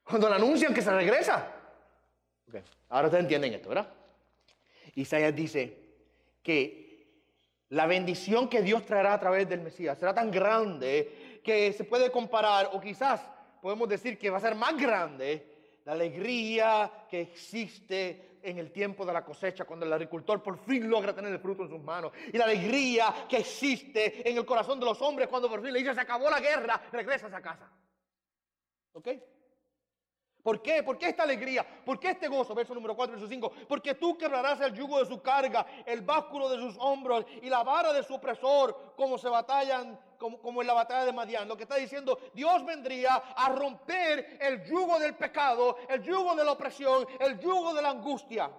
Cuando 0.04 0.28
le 0.28 0.36
anuncian 0.36 0.72
que 0.72 0.82
se 0.82 0.90
regresa. 0.90 1.54
Ahora 2.88 3.08
ustedes 3.08 3.24
entienden 3.24 3.52
esto, 3.52 3.68
¿verdad? 3.68 3.92
Isaías 4.94 5.34
dice 5.36 5.76
que 6.42 6.88
la 7.68 7.86
bendición 7.86 8.48
que 8.48 8.62
Dios 8.62 8.86
traerá 8.86 9.12
a 9.12 9.20
través 9.20 9.46
del 9.48 9.60
Mesías 9.60 9.98
será 9.98 10.14
tan 10.14 10.30
grande 10.30 11.40
que 11.44 11.72
se 11.74 11.84
puede 11.84 12.10
comparar 12.10 12.70
o 12.72 12.80
quizás 12.80 13.20
podemos 13.60 13.88
decir 13.88 14.18
que 14.18 14.30
va 14.30 14.38
a 14.38 14.40
ser 14.40 14.54
más 14.54 14.76
grande 14.76 15.80
la 15.84 15.92
alegría 15.92 17.06
que 17.08 17.20
existe 17.20 18.38
en 18.42 18.58
el 18.58 18.70
tiempo 18.70 19.04
de 19.04 19.12
la 19.12 19.24
cosecha, 19.24 19.64
cuando 19.64 19.86
el 19.86 19.92
agricultor 19.92 20.42
por 20.42 20.58
fin 20.58 20.88
logra 20.88 21.14
tener 21.14 21.32
el 21.32 21.40
fruto 21.40 21.62
en 21.62 21.68
sus 21.68 21.82
manos. 21.82 22.12
Y 22.32 22.38
la 22.38 22.44
alegría 22.44 23.26
que 23.28 23.38
existe 23.38 24.28
en 24.28 24.36
el 24.36 24.44
corazón 24.44 24.78
de 24.78 24.86
los 24.86 25.00
hombres 25.02 25.28
cuando 25.28 25.48
por 25.48 25.62
fin 25.62 25.72
le 25.72 25.80
dice, 25.80 25.94
se 25.94 26.00
acabó 26.00 26.30
la 26.30 26.40
guerra, 26.40 26.80
regresas 26.92 27.32
a 27.32 27.40
casa. 27.40 27.70
¿Ok? 28.92 29.08
¿Por 30.42 30.62
qué? 30.62 30.82
¿Por 30.82 30.96
qué 30.96 31.08
esta 31.08 31.24
alegría? 31.24 31.66
¿Por 31.84 31.98
qué 31.98 32.10
este 32.10 32.28
gozo? 32.28 32.54
Verso 32.54 32.74
número 32.74 32.94
4, 32.94 33.14
verso 33.14 33.28
5. 33.28 33.52
Porque 33.68 33.94
tú 33.94 34.16
quebrarás 34.16 34.60
el 34.60 34.72
yugo 34.72 34.98
de 34.98 35.06
su 35.06 35.20
carga, 35.20 35.66
el 35.84 36.02
básculo 36.02 36.48
de 36.48 36.58
sus 36.58 36.76
hombros 36.78 37.24
y 37.42 37.50
la 37.50 37.62
vara 37.62 37.92
de 37.92 38.02
su 38.02 38.14
opresor, 38.14 38.94
como 38.96 39.18
se 39.18 39.28
batallan, 39.28 39.98
como, 40.16 40.38
como 40.38 40.60
en 40.60 40.68
la 40.68 40.74
batalla 40.74 41.04
de 41.04 41.12
Madián. 41.12 41.48
Lo 41.48 41.56
que 41.56 41.64
está 41.64 41.76
diciendo, 41.76 42.18
Dios 42.34 42.64
vendría 42.64 43.14
a 43.14 43.48
romper 43.50 44.38
el 44.40 44.64
yugo 44.64 44.98
del 44.98 45.16
pecado, 45.16 45.76
el 45.88 46.02
yugo 46.02 46.34
de 46.34 46.44
la 46.44 46.52
opresión, 46.52 47.06
el 47.18 47.38
yugo 47.38 47.74
de 47.74 47.82
la 47.82 47.90
angustia. 47.90 48.50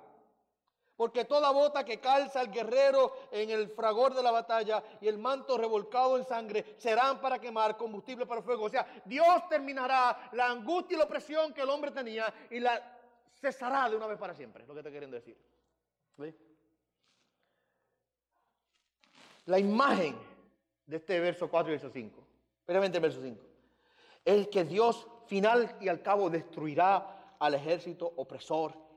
Porque 0.99 1.23
toda 1.23 1.49
bota 1.51 1.85
que 1.85 2.01
calza 2.01 2.41
el 2.41 2.51
guerrero 2.51 3.13
en 3.31 3.49
el 3.51 3.69
fragor 3.69 4.13
de 4.13 4.21
la 4.21 4.31
batalla 4.31 4.83
y 4.99 5.07
el 5.07 5.17
manto 5.17 5.57
revolcado 5.57 6.17
en 6.17 6.25
sangre 6.25 6.75
serán 6.77 7.21
para 7.21 7.39
quemar 7.39 7.77
combustible 7.77 8.25
para 8.25 8.41
fuego. 8.41 8.65
O 8.65 8.69
sea, 8.69 8.85
Dios 9.05 9.47
terminará 9.47 10.29
la 10.33 10.49
angustia 10.49 10.95
y 10.95 10.97
la 10.97 11.05
opresión 11.05 11.53
que 11.53 11.61
el 11.61 11.69
hombre 11.69 11.91
tenía 11.91 12.33
y 12.51 12.59
la 12.59 12.99
cesará 13.33 13.89
de 13.89 13.95
una 13.95 14.07
vez 14.07 14.17
para 14.17 14.33
siempre. 14.33 14.67
Lo 14.67 14.75
que 14.75 14.83
te 14.83 14.89
quieren 14.89 15.09
decir. 15.09 15.37
La 19.45 19.57
imagen 19.57 20.19
de 20.85 20.97
este 20.97 21.17
verso 21.21 21.49
4 21.49 21.71
y 21.71 21.75
verso 21.75 21.89
5, 21.89 22.27
especialmente 22.59 22.97
el 22.97 23.01
verso 23.01 23.21
5, 23.23 23.41
es 24.25 24.49
que 24.49 24.65
Dios 24.65 25.07
final 25.27 25.77
y 25.79 25.87
al 25.87 26.01
cabo 26.01 26.29
destruirá 26.29 27.35
al 27.39 27.53
ejército 27.53 28.11
opresor 28.17 28.89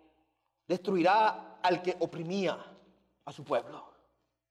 destruirá 0.67 1.52
al 1.63 1.83
que 1.83 1.97
oprimía 2.01 2.59
a 3.25 3.33
su 3.33 3.45
pueblo. 3.45 3.85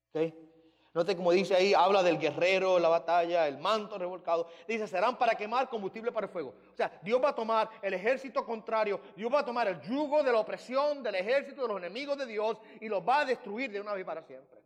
¿Okay? 0.10 0.52
Note 0.94 1.16
como 1.16 1.32
dice 1.32 1.56
ahí, 1.56 1.74
habla 1.74 2.04
del 2.04 2.20
guerrero, 2.20 2.78
la 2.78 2.90
batalla, 2.90 3.48
el 3.48 3.58
manto 3.58 3.98
revolcado. 3.98 4.50
Dice, 4.68 4.88
serán 4.88 5.18
para 5.18 5.36
quemar 5.36 5.70
combustible 5.70 6.12
para 6.12 6.28
el 6.28 6.32
fuego. 6.34 6.54
O 6.74 6.76
sea, 6.76 7.00
Dios 7.02 7.24
va 7.24 7.30
a 7.30 7.36
tomar 7.36 7.70
el 7.82 7.94
ejército 7.94 8.46
contrario, 8.46 9.00
Dios 9.16 9.34
va 9.34 9.40
a 9.40 9.46
tomar 9.46 9.70
el 9.70 9.80
yugo 9.82 10.22
de 10.22 10.34
la 10.34 10.40
opresión 10.40 11.02
del 11.02 11.16
ejército 11.16 11.62
de 11.62 11.68
los 11.70 11.78
enemigos 11.78 12.18
de 12.18 12.26
Dios 12.26 12.58
y 12.82 12.90
los 12.90 13.08
va 13.08 13.22
a 13.22 13.26
destruir 13.26 13.72
de 13.72 13.80
una 13.80 13.94
vez 13.94 14.04
para 14.04 14.22
siempre. 14.22 14.60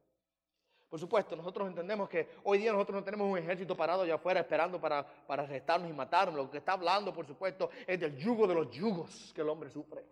Por 0.89 1.00
supuesto, 1.00 1.36
nosotros 1.36 1.68
entendemos 1.68 2.10
que 2.10 2.30
hoy 2.43 2.58
día 2.58 2.72
nosotros 2.72 2.96
no 2.96 3.04
tenemos 3.04 3.30
un 3.30 3.38
ejército 3.38 3.76
parado 3.76 4.02
allá 4.02 4.16
afuera 4.16 4.39
esperando 4.39 4.80
para, 4.80 5.06
para 5.06 5.43
arrestarnos 5.43 5.89
y 5.89 5.93
matarnos. 5.93 6.36
Lo 6.36 6.50
que 6.50 6.58
está 6.58 6.74
hablando, 6.74 7.14
por 7.14 7.28
supuesto, 7.28 7.70
es 7.86 8.00
del 8.00 8.18
yugo 8.18 8.48
de 8.48 8.56
los 8.56 8.72
yugos 8.72 9.32
que 9.36 9.41
el 9.41 9.50
hombre 9.50 9.70
sufre. 9.70 10.04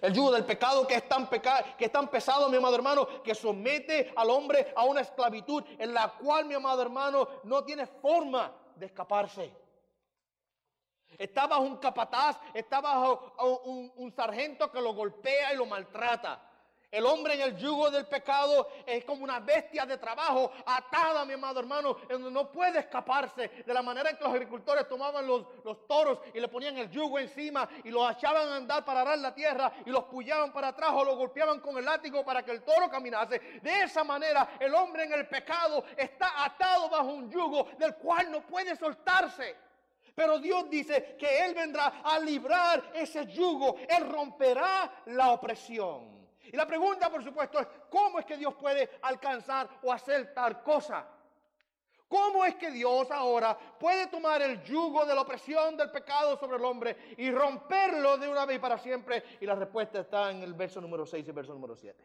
El 0.00 0.14
yugo 0.14 0.32
del 0.32 0.46
pecado 0.46 0.86
que 0.86 0.94
es, 0.94 1.08
tan 1.08 1.28
que 1.28 1.84
es 1.84 1.92
tan 1.92 2.08
pesado, 2.08 2.48
mi 2.48 2.56
amado 2.56 2.74
hermano, 2.74 3.22
que 3.22 3.34
somete 3.34 4.12
al 4.16 4.30
hombre 4.30 4.72
a 4.74 4.84
una 4.84 5.02
esclavitud 5.02 5.62
en 5.78 5.92
la 5.92 6.08
cual, 6.12 6.46
mi 6.46 6.54
amado 6.54 6.80
hermano, 6.80 7.28
no 7.44 7.62
tiene 7.64 7.86
forma 7.86 8.52
de 8.76 8.86
escaparse. 8.86 9.52
Está 11.18 11.46
bajo 11.46 11.62
un 11.62 11.76
capataz, 11.76 12.38
está 12.54 12.80
bajo 12.80 13.34
un, 13.64 13.92
un 13.96 14.12
sargento 14.12 14.70
que 14.72 14.80
lo 14.80 14.94
golpea 14.94 15.52
y 15.52 15.56
lo 15.56 15.66
maltrata. 15.66 16.49
El 16.90 17.06
hombre 17.06 17.34
en 17.34 17.42
el 17.42 17.56
yugo 17.56 17.88
del 17.88 18.06
pecado 18.06 18.68
es 18.84 19.04
como 19.04 19.22
una 19.22 19.38
bestia 19.38 19.86
de 19.86 19.96
trabajo 19.96 20.50
atada, 20.66 21.24
mi 21.24 21.34
amado 21.34 21.60
hermano, 21.60 21.96
en 22.02 22.08
donde 22.08 22.32
no 22.32 22.50
puede 22.50 22.80
escaparse. 22.80 23.48
De 23.64 23.72
la 23.72 23.80
manera 23.80 24.10
en 24.10 24.16
que 24.16 24.24
los 24.24 24.32
agricultores 24.32 24.88
tomaban 24.88 25.24
los, 25.24 25.46
los 25.64 25.86
toros 25.86 26.18
y 26.34 26.40
le 26.40 26.48
ponían 26.48 26.76
el 26.78 26.90
yugo 26.90 27.20
encima 27.20 27.68
y 27.84 27.90
los 27.90 28.10
echaban 28.10 28.48
a 28.48 28.56
andar 28.56 28.84
para 28.84 29.02
arar 29.02 29.18
la 29.18 29.32
tierra 29.32 29.72
y 29.86 29.90
los 29.90 30.04
pullaban 30.04 30.52
para 30.52 30.68
atrás 30.68 30.90
o 30.94 31.04
los 31.04 31.16
golpeaban 31.16 31.60
con 31.60 31.78
el 31.78 31.84
látigo 31.84 32.24
para 32.24 32.42
que 32.42 32.50
el 32.50 32.62
toro 32.62 32.90
caminase. 32.90 33.38
De 33.62 33.82
esa 33.82 34.02
manera 34.02 34.56
el 34.58 34.74
hombre 34.74 35.04
en 35.04 35.12
el 35.12 35.28
pecado 35.28 35.84
está 35.96 36.44
atado 36.44 36.88
bajo 36.88 37.08
un 37.08 37.30
yugo 37.30 37.68
del 37.78 37.94
cual 37.94 38.32
no 38.32 38.44
puede 38.44 38.74
soltarse. 38.74 39.56
Pero 40.12 40.40
Dios 40.40 40.68
dice 40.68 41.16
que 41.16 41.44
Él 41.44 41.54
vendrá 41.54 42.02
a 42.02 42.18
librar 42.18 42.90
ese 42.94 43.26
yugo. 43.26 43.76
Él 43.88 44.10
romperá 44.10 45.02
la 45.06 45.30
opresión. 45.30 46.19
Y 46.52 46.56
la 46.56 46.66
pregunta, 46.66 47.10
por 47.10 47.22
supuesto, 47.22 47.60
es 47.60 47.66
¿cómo 47.88 48.18
es 48.18 48.26
que 48.26 48.36
Dios 48.36 48.54
puede 48.54 48.98
alcanzar 49.02 49.68
o 49.82 49.92
hacer 49.92 50.34
tal 50.34 50.62
cosa? 50.62 51.06
¿Cómo 52.08 52.44
es 52.44 52.56
que 52.56 52.72
Dios 52.72 53.08
ahora 53.12 53.56
puede 53.56 54.08
tomar 54.08 54.42
el 54.42 54.60
yugo 54.64 55.06
de 55.06 55.14
la 55.14 55.20
opresión 55.20 55.76
del 55.76 55.92
pecado 55.92 56.36
sobre 56.36 56.56
el 56.56 56.64
hombre 56.64 57.14
y 57.16 57.30
romperlo 57.30 58.18
de 58.18 58.28
una 58.28 58.44
vez 58.46 58.58
para 58.58 58.78
siempre? 58.78 59.22
Y 59.40 59.46
la 59.46 59.54
respuesta 59.54 60.00
está 60.00 60.28
en 60.32 60.42
el 60.42 60.54
verso 60.54 60.80
número 60.80 61.06
6 61.06 61.24
y 61.24 61.28
el 61.28 61.36
verso 61.36 61.52
número 61.52 61.76
7. 61.76 62.04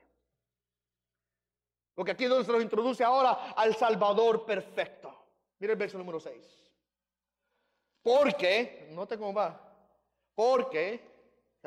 Porque 1.96 2.12
aquí 2.12 2.26
donde 2.26 2.46
se 2.46 2.52
nos 2.52 2.62
introduce 2.62 3.04
ahora 3.04 3.54
al 3.56 3.76
Salvador 3.76 4.46
perfecto. 4.46 5.12
Mira 5.58 5.74
el 5.74 5.80
verso 5.80 5.98
número 5.98 6.20
6. 6.20 6.72
Porque, 8.04 8.90
note 8.92 9.18
cómo 9.18 9.34
va. 9.34 9.60
Porque 10.36 11.15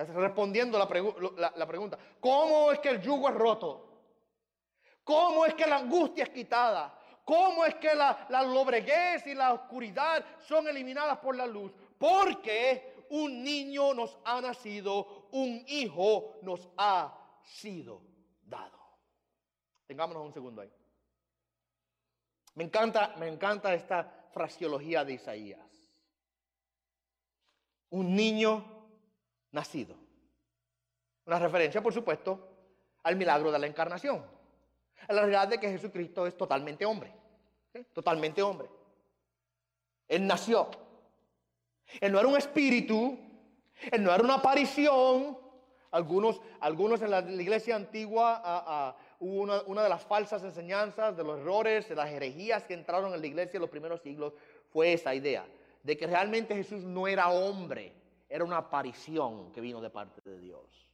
Respondiendo 0.07 0.79
la, 0.79 0.87
pregunta, 0.87 1.99
¿cómo 2.21 2.71
es 2.71 2.79
que 2.79 2.91
el 2.91 3.03
yugo 3.03 3.29
es 3.29 3.35
roto? 3.35 3.85
¿Cómo 5.03 5.45
es 5.45 5.55
que 5.55 5.67
la 5.67 5.79
angustia 5.79 6.23
es 6.23 6.31
quitada? 6.31 6.97
¿Cómo 7.25 7.65
es 7.65 7.75
que 7.77 7.93
la, 7.97 8.27
la 8.29 8.43
lobreguez 8.43 9.27
y 9.27 9.35
la 9.35 9.53
oscuridad 9.53 10.25
son 10.47 10.69
eliminadas 10.69 11.19
por 11.19 11.35
la 11.35 11.47
luz? 11.47 11.73
Porque 11.99 13.07
un 13.11 13.43
niño 13.43 13.93
nos 13.93 14.17
ha 14.25 14.41
nacido, 14.41 15.27
un 15.33 15.65
hijo 15.67 16.37
nos 16.43 16.69
ha 16.77 17.13
sido 17.43 18.01
dado. 18.43 18.79
Tengámonos 19.89 20.27
un 20.27 20.33
segundo 20.33 20.63
ahí. 20.63 20.71
Me 22.55 22.65
encanta, 22.65 23.17
me 23.19 23.27
encanta 23.27 23.75
esta 23.75 24.29
fraseología 24.33 25.05
de 25.05 25.15
Isaías. 25.15 25.69
Un 27.91 28.15
niño 28.15 28.78
nacido. 29.53 29.97
Una 31.27 31.39
referencia, 31.39 31.83
por 31.83 31.93
supuesto, 31.93 32.49
al 33.03 33.17
milagro 33.17 33.53
de 33.53 33.59
la 33.59 33.67
encarnación. 33.67 34.25
A 35.07 35.13
la 35.13 35.21
realidad 35.23 35.49
de 35.49 35.61
que 35.61 35.71
Jesucristo 35.71 36.27
es 36.27 36.37
totalmente 36.37 36.85
hombre. 36.85 37.13
Totalmente 37.93 38.43
hombre. 38.43 38.69
Él 40.09 40.27
nació. 40.27 40.71
Él 42.01 42.13
no 42.13 42.19
era 42.19 42.29
un 42.29 42.37
espíritu. 42.37 43.19
Él 43.91 44.03
no 44.03 44.13
era 44.13 44.23
una 44.25 44.35
aparición. 44.35 45.39
Algunos, 45.91 46.41
algunos 46.61 47.01
en 47.01 47.11
la, 47.11 47.21
iglesia 47.21 47.77
antigua 47.77 48.95
hubo 49.21 49.43
una, 49.43 49.63
una, 49.63 49.83
de 49.83 49.89
las 49.89 50.05
falsas 50.05 50.43
enseñanzas, 50.45 51.17
de 51.17 51.25
los 51.25 51.39
errores, 51.41 51.89
de 51.89 51.95
las 51.95 52.11
herejías 52.11 52.65
que 52.65 52.75
entraron 52.75 53.15
en 53.15 53.21
la 53.21 53.27
iglesia 53.27 53.57
en 53.57 53.63
los 53.63 53.71
primeros 53.71 54.03
siglos, 54.03 54.35
fue 54.71 54.93
esa 54.93 55.15
idea 55.15 55.47
de 55.83 55.97
que 55.97 56.07
realmente 56.07 56.55
Jesús 56.55 56.85
no 56.85 57.09
era 57.09 57.31
hombre, 57.31 57.95
era 58.29 58.45
una 58.45 58.59
aparición 58.59 59.51
que 59.53 59.61
vino 59.61 59.81
de 59.81 59.91
parte 59.91 60.21
de 60.29 60.39
Dios. 60.39 60.89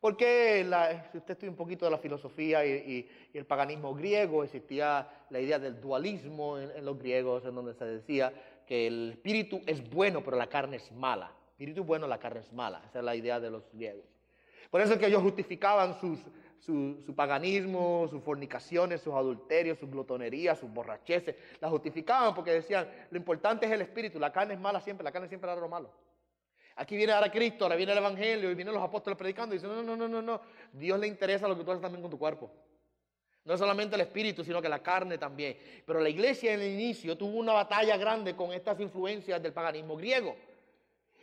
Porque 0.00 0.64
si 1.10 1.18
usted 1.18 1.32
estudia 1.32 1.50
un 1.50 1.56
poquito 1.56 1.84
de 1.84 1.90
la 1.90 1.98
filosofía 1.98 2.64
y, 2.64 3.08
el 3.34 3.44
paganismo 3.44 3.94
griego, 3.94 4.44
existía 4.44 5.08
la 5.30 5.40
idea 5.40 5.58
del 5.58 5.80
dualismo 5.80 6.58
en, 6.58 6.84
los 6.84 6.98
griegos, 6.98 7.44
en 7.44 7.54
donde 7.54 7.74
se 7.74 7.84
decía 7.84 8.32
que 8.66 8.86
el 8.86 9.12
espíritu 9.12 9.62
es 9.66 9.88
bueno, 9.90 10.22
pero 10.22 10.36
la 10.36 10.48
carne 10.48 10.76
es 10.76 10.92
mala. 10.92 11.32
espíritu 11.50 11.80
es 11.80 11.86
bueno, 11.86 12.06
la 12.06 12.18
carne 12.18 12.40
es 12.40 12.52
mala. 12.52 12.82
Esa 12.88 13.00
es 13.00 13.04
la 13.04 13.16
idea 13.16 13.40
de 13.40 13.50
los 13.50 13.64
griegos. 13.72 14.04
Por 14.70 14.80
eso 14.80 14.92
es 14.92 14.98
que 14.98 15.06
ellos 15.06 15.22
justificaban 15.22 15.98
sus, 15.98 16.18
su, 16.60 17.02
su, 17.04 17.14
paganismo, 17.14 18.06
sus 18.10 18.22
fornicaciones, 18.22 19.00
sus 19.00 19.14
adulterios, 19.14 19.78
sus 19.78 19.90
glotonerías, 19.90 20.58
sus 20.58 20.70
borracheces. 20.70 21.36
Las 21.60 21.70
justificaban 21.70 22.34
porque 22.34 22.52
decían, 22.52 22.88
lo 23.10 23.16
importante 23.16 23.66
es 23.66 23.72
el 23.72 23.80
espíritu, 23.80 24.18
la 24.18 24.32
carne 24.32 24.54
es 24.54 24.60
mala 24.60 24.80
siempre, 24.80 25.04
la 25.04 25.12
carne 25.12 25.28
siempre 25.28 25.50
era 25.50 25.60
lo 25.60 25.68
malo. 25.68 25.90
Aquí 26.76 26.94
viene 26.94 27.12
ahora 27.12 27.30
Cristo, 27.30 27.64
ahora 27.64 27.74
viene 27.74 27.92
el 27.92 27.98
Evangelio 27.98 28.50
y 28.50 28.54
vienen 28.54 28.74
los 28.74 28.82
apóstoles 28.82 29.18
predicando 29.18 29.54
y 29.54 29.58
dicen, 29.58 29.74
no, 29.74 29.82
no, 29.82 29.96
no, 29.96 30.06
no, 30.06 30.20
no, 30.20 30.40
Dios 30.72 30.98
le 31.00 31.06
interesa 31.06 31.48
lo 31.48 31.56
que 31.56 31.64
tú 31.64 31.70
haces 31.70 31.80
también 31.80 32.02
con 32.02 32.10
tu 32.10 32.18
cuerpo. 32.18 32.50
No 33.44 33.56
solamente 33.56 33.94
el 33.94 34.02
espíritu, 34.02 34.44
sino 34.44 34.60
que 34.60 34.68
la 34.68 34.82
carne 34.82 35.16
también. 35.16 35.56
Pero 35.86 36.00
la 36.00 36.08
iglesia 36.08 36.52
en 36.52 36.60
el 36.60 36.72
inicio 36.72 37.16
tuvo 37.16 37.38
una 37.38 37.52
batalla 37.52 37.96
grande 37.96 38.36
con 38.36 38.52
estas 38.52 38.78
influencias 38.80 39.42
del 39.42 39.52
paganismo 39.52 39.96
griego. 39.96 40.36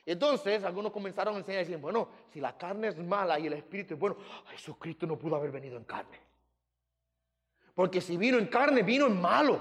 Entonces 0.06 0.64
algunos 0.64 0.92
comenzaron 0.92 1.36
a 1.36 1.38
enseñar 1.38 1.62
y 1.62 1.66
decir, 1.66 1.78
bueno, 1.78 2.08
si 2.32 2.42
la 2.42 2.58
carne 2.58 2.88
es 2.88 2.98
mala 2.98 3.38
y 3.40 3.48
el 3.48 3.54
espíritu 3.54 3.94
es 3.94 4.00
bueno, 4.00 4.18
Jesucristo 4.52 5.06
no 5.06 5.20
pudo 5.20 5.36
haber 5.36 5.52
venido 5.52 5.78
en 5.78 5.84
carne. 5.84 6.18
Porque 7.76 8.02
si 8.02 8.18
vino 8.18 8.40
en 8.40 8.48
carne, 8.48 8.82
vino 8.82 9.06
en 9.06 9.22
malo. 9.22 9.60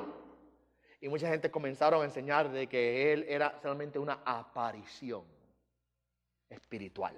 Y 1.01 1.09
mucha 1.09 1.29
gente 1.29 1.51
comenzaron 1.51 2.01
a 2.01 2.05
enseñar 2.05 2.51
de 2.51 2.67
que 2.67 3.13
Él 3.13 3.27
era 3.29 3.59
solamente 3.61 3.99
una 3.99 4.21
aparición 4.25 5.42
espiritual, 6.53 7.15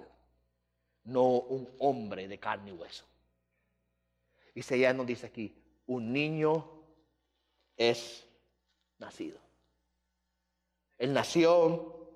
no 1.03 1.25
un 1.25 1.69
hombre 1.79 2.27
de 2.27 2.39
carne 2.39 2.71
y 2.71 2.73
hueso. 2.73 3.05
Y 4.53 4.61
ya 4.61 4.93
nos 4.93 5.05
dice 5.05 5.27
aquí, 5.27 5.53
un 5.85 6.13
niño 6.13 6.67
es 7.75 8.25
nacido. 8.97 9.37
Él 10.97 11.13
nació, 11.13 12.09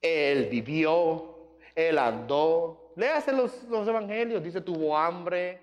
él 0.00 0.46
vivió, 0.46 1.56
él 1.74 1.98
andó. 1.98 2.92
Léase 2.96 3.32
los, 3.32 3.62
los 3.64 3.86
evangelios, 3.86 4.42
dice 4.42 4.60
tuvo 4.60 4.96
hambre, 4.96 5.60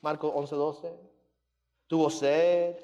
Marcos 0.00 0.32
11, 0.34 0.54
12, 0.54 1.00
tuvo 1.86 2.10
sed, 2.10 2.76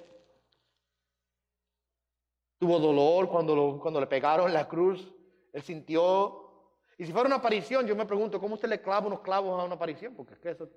tuvo 2.58 2.78
dolor 2.78 3.28
cuando, 3.28 3.78
cuando 3.80 4.00
le 4.00 4.06
pegaron 4.06 4.52
la 4.52 4.68
cruz. 4.68 5.12
Él 5.56 5.62
sintió. 5.62 6.50
Y 6.98 7.06
si 7.06 7.12
fuera 7.12 7.28
una 7.28 7.36
aparición, 7.36 7.86
yo 7.86 7.96
me 7.96 8.04
pregunto, 8.04 8.38
¿cómo 8.38 8.56
usted 8.56 8.68
le 8.68 8.82
clava 8.82 9.06
unos 9.06 9.20
clavos 9.20 9.58
a 9.58 9.64
una 9.64 9.74
aparición? 9.74 10.14
Porque 10.14 10.34
es 10.34 10.38
que 10.38 10.50
eso 10.50 10.68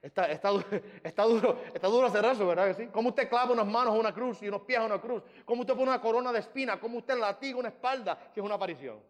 está, 0.00 0.26
está, 0.26 0.50
está, 1.02 1.24
duro, 1.24 1.58
está 1.74 1.88
duro 1.88 2.06
hacer 2.06 2.24
eso, 2.24 2.46
¿verdad 2.46 2.68
que 2.68 2.74
sí? 2.74 2.86
¿Cómo 2.92 3.08
usted 3.08 3.28
clava 3.28 3.52
unas 3.52 3.66
manos 3.66 3.92
a 3.92 3.98
una 3.98 4.14
cruz 4.14 4.40
y 4.42 4.46
unos 4.46 4.62
pies 4.62 4.78
a 4.78 4.84
una 4.84 5.00
cruz? 5.00 5.24
¿Cómo 5.44 5.62
usted 5.62 5.74
pone 5.74 5.88
una 5.88 6.00
corona 6.00 6.32
de 6.32 6.38
espina? 6.38 6.78
¿Cómo 6.78 6.98
usted 6.98 7.18
latiga 7.18 7.58
una 7.58 7.70
espalda 7.70 8.30
si 8.32 8.38
es 8.38 8.46
una 8.46 8.54
aparición? 8.54 9.00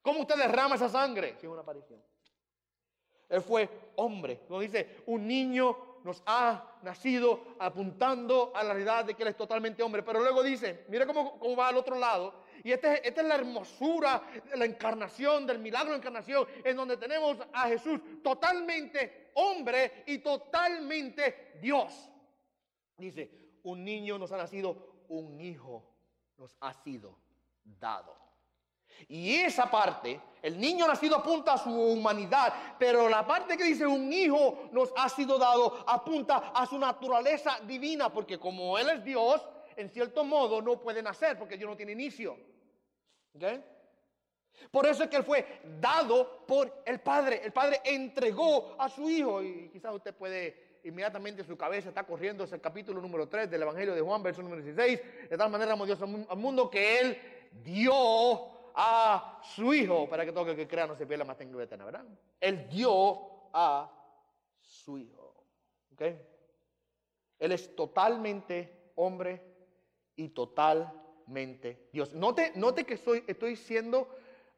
¿Cómo 0.00 0.20
usted 0.20 0.36
derrama 0.36 0.76
esa 0.76 0.88
sangre 0.88 1.36
si 1.38 1.44
es 1.44 1.52
una 1.52 1.60
aparición? 1.60 2.02
Él 3.28 3.42
fue 3.42 3.68
hombre. 3.96 4.40
Como 4.48 4.60
dice, 4.60 5.02
un 5.04 5.26
niño 5.26 5.76
nos 6.04 6.22
ha 6.24 6.78
nacido 6.82 7.56
apuntando 7.58 8.50
a 8.54 8.62
la 8.62 8.72
realidad 8.72 9.04
de 9.04 9.14
que 9.14 9.24
él 9.24 9.28
es 9.28 9.36
totalmente 9.36 9.82
hombre. 9.82 10.02
Pero 10.02 10.20
luego 10.20 10.42
dice, 10.42 10.86
mira 10.88 11.04
cómo, 11.06 11.38
cómo 11.38 11.54
va 11.54 11.68
al 11.68 11.76
otro 11.76 11.98
lado. 11.98 12.43
Y 12.64 12.72
este, 12.72 13.06
esta 13.06 13.20
es 13.20 13.26
la 13.26 13.34
hermosura 13.34 14.22
de 14.50 14.56
la 14.56 14.64
encarnación, 14.64 15.46
del 15.46 15.58
milagro 15.58 15.90
de 15.90 15.98
encarnación, 15.98 16.48
en 16.64 16.74
donde 16.74 16.96
tenemos 16.96 17.36
a 17.52 17.68
Jesús 17.68 18.00
totalmente 18.22 19.32
hombre 19.34 20.02
y 20.06 20.18
totalmente 20.18 21.58
Dios. 21.60 22.08
Dice, 22.96 23.30
un 23.64 23.84
niño 23.84 24.18
nos 24.18 24.32
ha 24.32 24.38
nacido, 24.38 25.04
un 25.08 25.38
hijo 25.42 25.84
nos 26.38 26.56
ha 26.60 26.72
sido 26.72 27.18
dado. 27.62 28.16
Y 29.08 29.34
esa 29.34 29.70
parte, 29.70 30.18
el 30.40 30.58
niño 30.58 30.86
nacido 30.86 31.16
apunta 31.16 31.52
a 31.52 31.58
su 31.58 31.70
humanidad, 31.70 32.76
pero 32.78 33.10
la 33.10 33.26
parte 33.26 33.58
que 33.58 33.64
dice 33.64 33.86
un 33.86 34.10
hijo 34.10 34.70
nos 34.72 34.90
ha 34.96 35.10
sido 35.10 35.38
dado 35.38 35.84
apunta 35.86 36.52
a 36.54 36.64
su 36.64 36.78
naturaleza 36.78 37.60
divina, 37.66 38.10
porque 38.10 38.38
como 38.38 38.78
Él 38.78 38.88
es 38.88 39.04
Dios, 39.04 39.46
en 39.76 39.90
cierto 39.90 40.24
modo 40.24 40.62
no 40.62 40.80
puede 40.80 41.02
nacer 41.02 41.38
porque 41.38 41.58
Dios 41.58 41.68
no 41.68 41.76
tiene 41.76 41.92
inicio. 41.92 42.53
Por 44.70 44.86
eso 44.86 45.04
es 45.04 45.10
que 45.10 45.16
él 45.16 45.24
fue 45.24 45.44
dado 45.80 46.44
por 46.46 46.82
el 46.86 47.00
Padre. 47.00 47.40
El 47.44 47.52
Padre 47.52 47.80
entregó 47.84 48.76
a 48.78 48.88
su 48.88 49.08
Hijo. 49.10 49.42
Y 49.42 49.68
quizás 49.70 49.94
usted 49.94 50.14
puede 50.14 50.80
inmediatamente 50.84 51.44
su 51.44 51.56
cabeza 51.56 51.88
está 51.88 52.04
corriendo 52.04 52.44
ese 52.44 52.60
capítulo 52.60 53.00
número 53.00 53.28
3 53.28 53.50
del 53.50 53.62
Evangelio 53.62 53.94
de 53.94 54.00
Juan, 54.00 54.22
verso 54.22 54.42
número 54.42 54.62
16. 54.62 55.28
De 55.30 55.36
tal 55.36 55.50
manera 55.50 55.72
amó 55.72 55.86
Dios 55.86 56.00
al 56.00 56.36
mundo 56.36 56.70
que 56.70 57.00
Él 57.00 57.18
dio 57.64 57.92
a 58.74 59.40
su 59.42 59.72
Hijo 59.72 60.08
para 60.08 60.24
que 60.24 60.32
todo 60.32 60.50
el 60.50 60.56
que 60.56 60.68
crea 60.68 60.86
no 60.86 60.96
se 60.96 61.06
pierda 61.06 61.24
más 61.24 61.36
tenga 61.36 61.62
eterna, 61.62 61.84
¿verdad? 61.84 62.04
Él 62.40 62.68
dio 62.68 63.50
a 63.52 63.90
su 64.60 64.98
Hijo. 64.98 65.34
¿Ok? 65.92 66.02
Él 67.38 67.52
es 67.52 67.74
totalmente 67.74 68.92
hombre 68.96 69.42
y 70.16 70.28
Dios. 71.92 72.12
Note, 72.12 72.52
note 72.56 72.84
que 72.84 72.96
soy, 72.96 73.24
estoy 73.26 73.56
siendo 73.56 74.08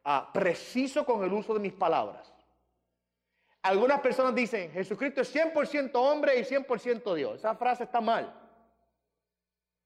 ah, 0.03 0.29
preciso 0.33 1.05
con 1.05 1.23
el 1.23 1.31
uso 1.31 1.53
de 1.53 1.59
mis 1.59 1.73
palabras. 1.73 2.33
Algunas 3.61 3.99
personas 3.99 4.33
dicen, 4.33 4.71
Jesucristo 4.71 5.21
es 5.21 5.35
100% 5.35 5.91
hombre 5.95 6.39
y 6.39 6.43
100% 6.43 7.13
Dios. 7.15 7.39
Esa 7.39 7.55
frase 7.55 7.83
está 7.83 7.99
mal. 7.99 8.33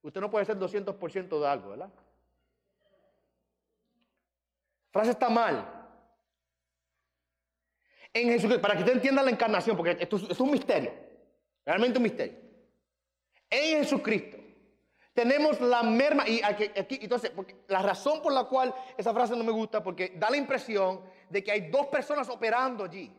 Usted 0.01 0.21
no 0.21 0.29
puede 0.29 0.45
ser 0.45 0.57
200% 0.57 1.39
de 1.39 1.47
algo, 1.47 1.69
¿verdad? 1.69 1.89
Frase 4.91 5.11
está 5.11 5.29
mal. 5.29 5.82
En 8.13 8.27
Jesucristo, 8.27 8.61
para 8.61 8.75
que 8.75 8.82
usted 8.82 8.95
entienda 8.95 9.23
la 9.23 9.32
encarnación, 9.32 9.77
porque 9.77 9.97
esto 9.99 10.17
es 10.17 10.39
un 10.39 10.51
misterio, 10.51 10.91
realmente 11.65 11.97
un 11.97 12.03
misterio. 12.03 12.38
En 13.49 13.84
Jesucristo, 13.84 14.41
tenemos 15.14 15.59
la 15.59 15.84
merma, 15.84 16.28
y 16.28 16.41
aquí, 16.41 16.99
entonces, 17.01 17.32
la 17.68 17.82
razón 17.82 18.22
por 18.22 18.32
la 18.32 18.45
cual 18.45 18.74
esa 18.97 19.14
frase 19.14 19.36
no 19.36 19.43
me 19.43 19.51
gusta, 19.51 19.84
porque 19.84 20.14
da 20.16 20.30
la 20.30 20.38
impresión 20.38 21.01
de 21.30 21.43
que 21.43 21.51
hay 21.51 21.70
dos 21.70 21.88
personas 21.88 22.30
operando 22.30 22.86
allí. 22.86 23.12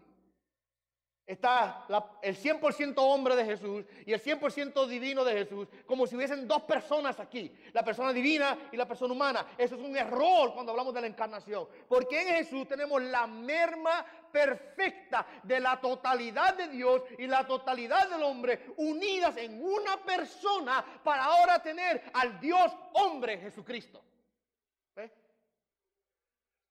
Está 1.24 1.86
el 2.20 2.36
100% 2.36 2.95
hombre 2.97 3.36
de 3.36 3.45
Jesús 3.45 3.84
y 4.05 4.12
el 4.12 4.20
100% 4.20 4.86
divino 4.86 5.24
de 5.24 5.32
Jesús, 5.32 5.68
como 5.86 6.07
si 6.07 6.16
hubiesen 6.16 6.49
dos 6.49 6.62
personas 6.62 7.20
aquí, 7.20 7.53
la 7.72 7.84
persona 7.84 8.12
divina 8.12 8.59
y 8.72 8.76
la 8.76 8.88
persona 8.88 9.14
humana. 9.14 9.47
Eso 9.57 9.76
es 9.76 9.80
un 9.80 9.97
error 9.97 10.53
cuando 10.53 10.72
hablamos 10.72 10.93
de 10.93 11.01
la 11.01 11.07
encarnación, 11.07 11.68
porque 11.88 12.22
en 12.22 12.28
Jesús 12.36 12.66
tenemos 12.66 13.01
la 13.03 13.28
merma 13.28 14.05
perfecta 14.33 15.26
de 15.43 15.61
la 15.61 15.80
totalidad 15.80 16.57
de 16.57 16.68
Dios 16.68 17.03
y 17.18 17.26
la 17.26 17.47
totalidad 17.47 18.09
del 18.09 18.22
hombre 18.22 18.72
unidas 18.78 19.37
en 19.37 19.62
una 19.62 19.99
persona 19.99 20.85
para 21.05 21.24
ahora 21.24 21.62
tener 21.62 22.11
al 22.14 22.41
Dios 22.41 22.72
hombre 22.95 23.39
Jesucristo. 23.39 24.03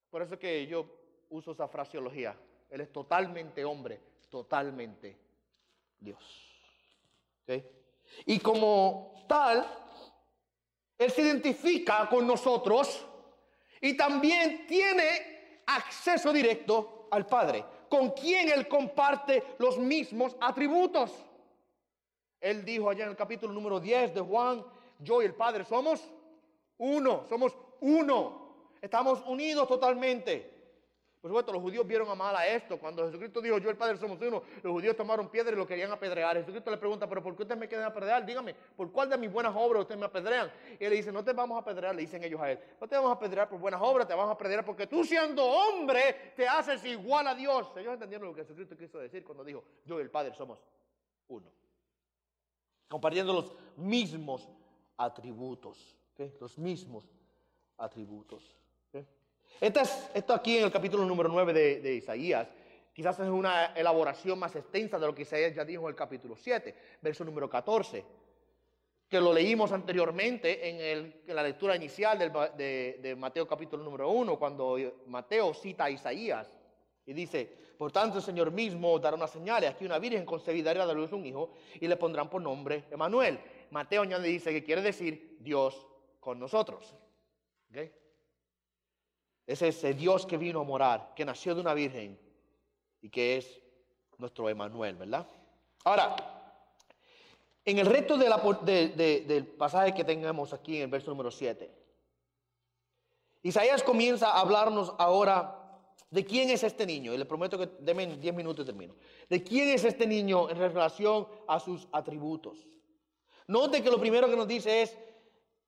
Por 0.09 0.22
eso 0.22 0.38
que 0.38 0.68
yo 0.68 0.86
uso 1.30 1.53
esa 1.53 1.70
fraseología. 1.70 2.36
Él 2.70 2.82
es 2.82 2.91
totalmente 2.91 3.64
hombre 3.64 4.12
totalmente 4.32 5.18
Dios. 5.99 6.47
Y 8.26 8.39
como 8.39 9.26
tal, 9.28 9.68
Él 10.97 11.12
se 11.12 11.22
identifica 11.22 12.07
con 12.09 12.26
nosotros 12.26 13.05
y 13.82 13.95
también 13.95 14.66
tiene 14.66 15.62
acceso 15.68 16.32
directo 16.32 17.01
al 17.12 17.26
Padre, 17.28 17.64
con 17.89 18.12
quien 18.12 18.49
Él 18.49 18.68
comparte 18.68 19.43
los 19.59 19.78
mismos 19.78 20.36
atributos. 20.39 21.12
Él 22.39 22.66
dijo 22.66 22.89
allá 22.89 23.03
en 23.03 23.12
el 23.12 23.16
capítulo 23.16 23.53
número 23.53 23.80
10 23.80 24.16
de 24.16 24.22
Juan, 24.22 24.66
yo 24.99 25.22
y 25.22 25.26
el 25.26 25.36
Padre 25.36 25.64
somos 25.64 26.01
uno, 26.78 27.26
somos 27.30 27.55
uno, 27.82 28.74
estamos 28.82 29.22
unidos 29.28 29.68
totalmente. 29.68 30.61
Por 31.22 31.30
supuesto, 31.30 31.53
los 31.53 31.61
judíos 31.61 31.86
vieron 31.86 32.09
a 32.09 32.15
mal 32.15 32.36
a 32.36 32.47
esto. 32.47 32.80
Cuando 32.80 33.05
Jesucristo 33.05 33.41
dijo, 33.41 33.59
yo 33.59 33.69
el 33.69 33.78
Padre 33.78 33.95
somos 33.95 34.19
uno, 34.19 34.41
los 34.63 34.74
judíos 34.74 34.97
tomaron 34.97 35.30
piedra 35.30 35.53
y 35.53 35.55
lo 35.55 35.67
querían 35.67 35.91
apedrear. 35.91 36.36
Jesucristo 36.38 36.72
le 36.72 36.78
pregunta, 36.78 37.07
pero 37.07 37.22
¿por 37.22 37.36
qué 37.36 37.43
ustedes 37.43 37.59
me 37.59 37.67
quieren 37.67 37.86
apedrear? 37.86 38.26
Dígame, 38.26 38.55
¿por 38.76 38.91
cuál 38.91 39.07
de 39.07 39.19
mis 39.19 39.32
buenas 39.32 39.53
obras 39.55 39.84
ustedes 39.84 39.99
me 39.99 40.07
apedrean? 40.07 40.51
Y 40.80 40.84
él 40.84 40.89
le 40.89 40.95
dice, 40.95 41.11
no 41.11 41.24
te 41.24 41.32
vamos 41.34 41.57
a 41.57 41.59
apedrear, 41.59 41.93
le 41.93 42.01
dicen 42.01 42.24
ellos 42.24 42.41
a 42.41 42.51
él. 42.51 42.59
No 42.82 42.88
te 42.88 42.95
vamos 42.95 43.11
a 43.11 43.13
apedrear 43.13 43.47
por 43.47 43.59
buenas 43.59 43.80
obras, 43.84 44.07
te 44.07 44.15
vamos 44.15 44.32
a 44.32 44.34
apedrear 44.34 44.65
porque 44.65 44.88
tú 44.88 45.03
siendo 45.03 45.45
hombre 45.45 46.34
te 46.36 46.47
haces 46.47 46.84
igual 46.86 47.28
a 47.28 47.36
Dios. 47.36 47.72
Ellos 47.76 47.93
entendieron 47.93 48.28
lo 48.28 48.34
que 48.34 48.41
Jesucristo 48.41 48.76
quiso 48.76 48.97
decir 48.97 49.24
cuando 49.24 49.43
dijo, 49.43 49.63
yo 49.86 49.99
y 49.99 50.01
el 50.01 50.09
Padre 50.09 50.34
somos 50.34 50.57
uno. 51.28 51.51
Compartiendo 52.88 53.32
los 53.32 53.55
mismos 53.78 54.49
atributos, 54.97 55.95
los 56.39 56.57
mismos 56.57 57.07
atributos. 57.78 58.61
Esto, 59.60 59.80
es, 59.80 60.10
esto 60.14 60.34
aquí 60.34 60.58
en 60.58 60.66
el 60.66 60.72
capítulo 60.72 61.06
número 61.06 61.30
9 61.30 61.54
de, 61.54 61.95
Isaías 61.95 62.47
quizás 62.93 63.20
es 63.20 63.28
una 63.28 63.74
elaboración 63.74 64.38
más 64.38 64.56
extensa 64.56 64.99
de 64.99 65.06
lo 65.06 65.16
que 65.16 65.22
Isaías 65.22 65.56
ya 65.56 65.64
dijo 65.64 65.84
en 65.84 65.89
el 65.89 65.95
capítulo 65.95 66.36
7, 66.36 66.76
verso 67.02 67.24
número 67.24 67.49
14 67.49 68.04
que 69.12 69.20
lo 69.20 69.34
leímos 69.34 69.74
anteriormente 69.74 70.70
en, 70.70 71.14
la 71.28 71.43
lectura 71.43 71.76
inicial 71.76 72.18
de, 72.18 73.16
Mateo 73.18 73.45
capítulo 73.45 73.84
número 73.84 74.10
1, 74.10 74.39
cuando 74.39 74.78
Mateo 75.08 75.54
cita 75.54 75.84
a 75.84 75.89
Isaías 75.89 76.49
y 77.06 77.12
dice, 77.12 77.45
por 77.78 77.91
tanto 77.91 78.20
el 78.20 78.24
Señor 78.24 78.52
mismo 78.52 78.97
dará 78.99 79.18
una 79.18 79.28
señal, 79.28 79.66
aquí 79.66 79.84
una 79.86 79.99
virgen 79.99 80.24
concebida 80.26 80.74
de 80.74 80.93
luz 80.93 81.12
un 81.12 81.26
hijo 81.26 81.52
y 81.82 81.89
le 81.89 81.97
pondrán 81.97 82.30
por 82.30 82.41
nombre 82.41 82.86
Emanuel. 82.89 83.38
Mateo 83.72 84.04
añade 84.04 84.30
dice 84.30 84.54
que 84.54 84.64
quiere 84.64 84.82
decir 84.82 85.38
Dios 85.41 85.86
con 86.22 86.39
nosotros. 86.39 86.95
¿Okay? 87.70 87.91
Es 89.47 89.61
ese 89.61 89.93
Dios 89.93 90.25
que 90.25 90.37
vino 90.37 90.61
a 90.61 90.63
morar, 90.63 91.13
que 91.15 91.25
nació 91.25 91.55
de 91.55 91.61
una 91.61 91.73
virgen 91.73 92.19
y 93.01 93.09
que 93.09 93.37
es 93.37 93.61
nuestro 94.17 94.47
Emanuel, 94.49 94.95
¿verdad? 94.95 95.27
Ahora, 95.83 96.15
en 97.65 97.77
el 97.79 97.85
resto 97.85 98.17
del 98.17 99.47
pasaje 99.57 99.93
que 99.93 100.03
tengamos 100.03 100.53
aquí 100.53 100.77
en 100.77 100.83
el 100.83 100.89
verso 100.89 101.11
número 101.11 101.31
7, 101.31 101.69
Isaías 103.43 103.81
comienza 103.83 104.29
a 104.29 104.41
hablarnos 104.41 104.93
ahora 104.99 105.57
de 106.11 106.25
quién 106.25 106.49
es 106.49 106.63
este 106.63 106.85
niño. 106.85 107.13
Y 107.13 107.17
le 107.17 107.25
prometo 107.25 107.57
que 107.57 107.69
denme 107.79 108.05
10 108.05 108.35
minutos 108.35 108.63
y 108.63 108.65
termino. 108.67 108.95
De 109.27 109.43
quién 109.43 109.69
es 109.69 109.83
este 109.83 110.05
niño 110.05 110.49
en 110.49 110.57
relación 110.57 111.27
a 111.47 111.59
sus 111.59 111.87
atributos. 111.91 112.67
Note 113.47 113.81
que 113.81 113.89
lo 113.89 113.99
primero 113.99 114.29
que 114.29 114.35
nos 114.35 114.47
dice 114.47 114.83
es 114.83 114.97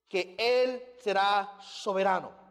que 0.08 0.36
él 0.38 0.84
será 1.02 1.58
soberano. 1.62 2.43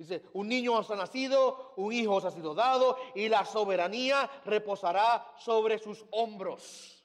Dice, 0.00 0.22
un 0.32 0.48
niño 0.48 0.78
os 0.78 0.90
ha 0.90 0.96
nacido, 0.96 1.74
un 1.76 1.92
hijo 1.92 2.14
os 2.14 2.24
ha 2.24 2.30
sido 2.30 2.54
dado 2.54 2.96
y 3.14 3.28
la 3.28 3.44
soberanía 3.44 4.30
reposará 4.46 5.26
sobre 5.36 5.78
sus 5.78 6.06
hombros. 6.12 7.04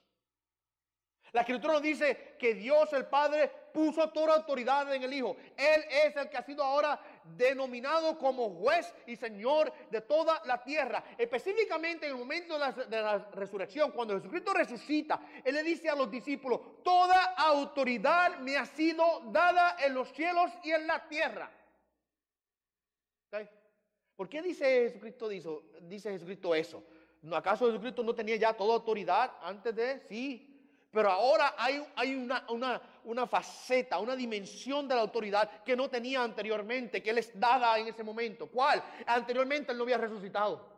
La 1.34 1.42
escritura 1.42 1.74
nos 1.74 1.82
dice 1.82 2.38
que 2.40 2.54
Dios 2.54 2.94
el 2.94 3.08
Padre 3.08 3.52
puso 3.74 4.12
toda 4.12 4.36
autoridad 4.36 4.96
en 4.96 5.04
el 5.04 5.12
Hijo. 5.12 5.36
Él 5.58 5.84
es 5.90 6.16
el 6.16 6.30
que 6.30 6.38
ha 6.38 6.44
sido 6.44 6.64
ahora 6.64 6.98
denominado 7.26 8.18
como 8.18 8.50
juez 8.52 8.94
y 9.08 9.18
Señor 9.18 9.74
de 9.92 10.00
toda 10.00 10.42
la 10.46 10.64
tierra. 10.64 11.04
Específicamente 11.18 12.06
en 12.06 12.14
el 12.14 12.18
momento 12.18 12.54
de 12.54 13.02
la, 13.02 13.18
resurrección, 13.34 13.92
cuando 13.92 14.16
Jesucristo 14.16 14.54
resucita, 14.54 15.20
Él 15.44 15.56
le 15.56 15.64
dice 15.64 15.90
a 15.90 15.96
los 15.96 16.10
discípulos, 16.10 16.82
toda 16.82 17.34
autoridad 17.36 18.38
me 18.38 18.56
ha 18.56 18.66
sido 18.66 19.24
dada 19.34 19.76
en 19.84 19.94
los 19.94 20.14
cielos 20.14 20.50
y 20.64 20.72
en 20.72 20.88
la 20.88 21.06
tierra. 21.10 21.52
¿Por 24.16 24.30
qué 24.30 24.42
dice 24.42 24.66
Jesucristo, 24.90 25.30
dice 25.82 26.12
Jesucristo 26.12 26.56
eso? 26.56 26.84
¿Acaso 27.34 27.66
Jesucristo 27.68 28.04
no 28.04 28.14
tenía 28.14 28.36
ya 28.36 28.54
toda 28.54 28.76
autoridad 28.76 29.32
antes 29.42 29.76
de? 29.76 30.00
Sí, 30.02 30.56
pero 30.92 31.10
ahora 31.10 31.56
hay, 31.58 32.16
una, 32.16 32.82
una, 33.04 33.28
faceta, 33.28 34.00
una 34.00 34.16
dimensión 34.16 34.88
de 34.88 34.96
la 34.96 35.02
autoridad 35.02 35.64
que 35.64 35.76
no 35.76 35.90
tenía 35.90 36.24
anteriormente, 36.24 37.04
que 37.04 37.10
Él 37.10 37.18
es 37.18 37.38
dada 37.38 37.78
en 37.78 37.88
ese 37.90 38.02
momento. 38.02 38.48
¿Cuál? 38.48 38.82
Anteriormente 39.06 39.74
Él 39.74 39.78
no 39.78 39.84
había 39.84 39.98
resucitado. 39.98 40.75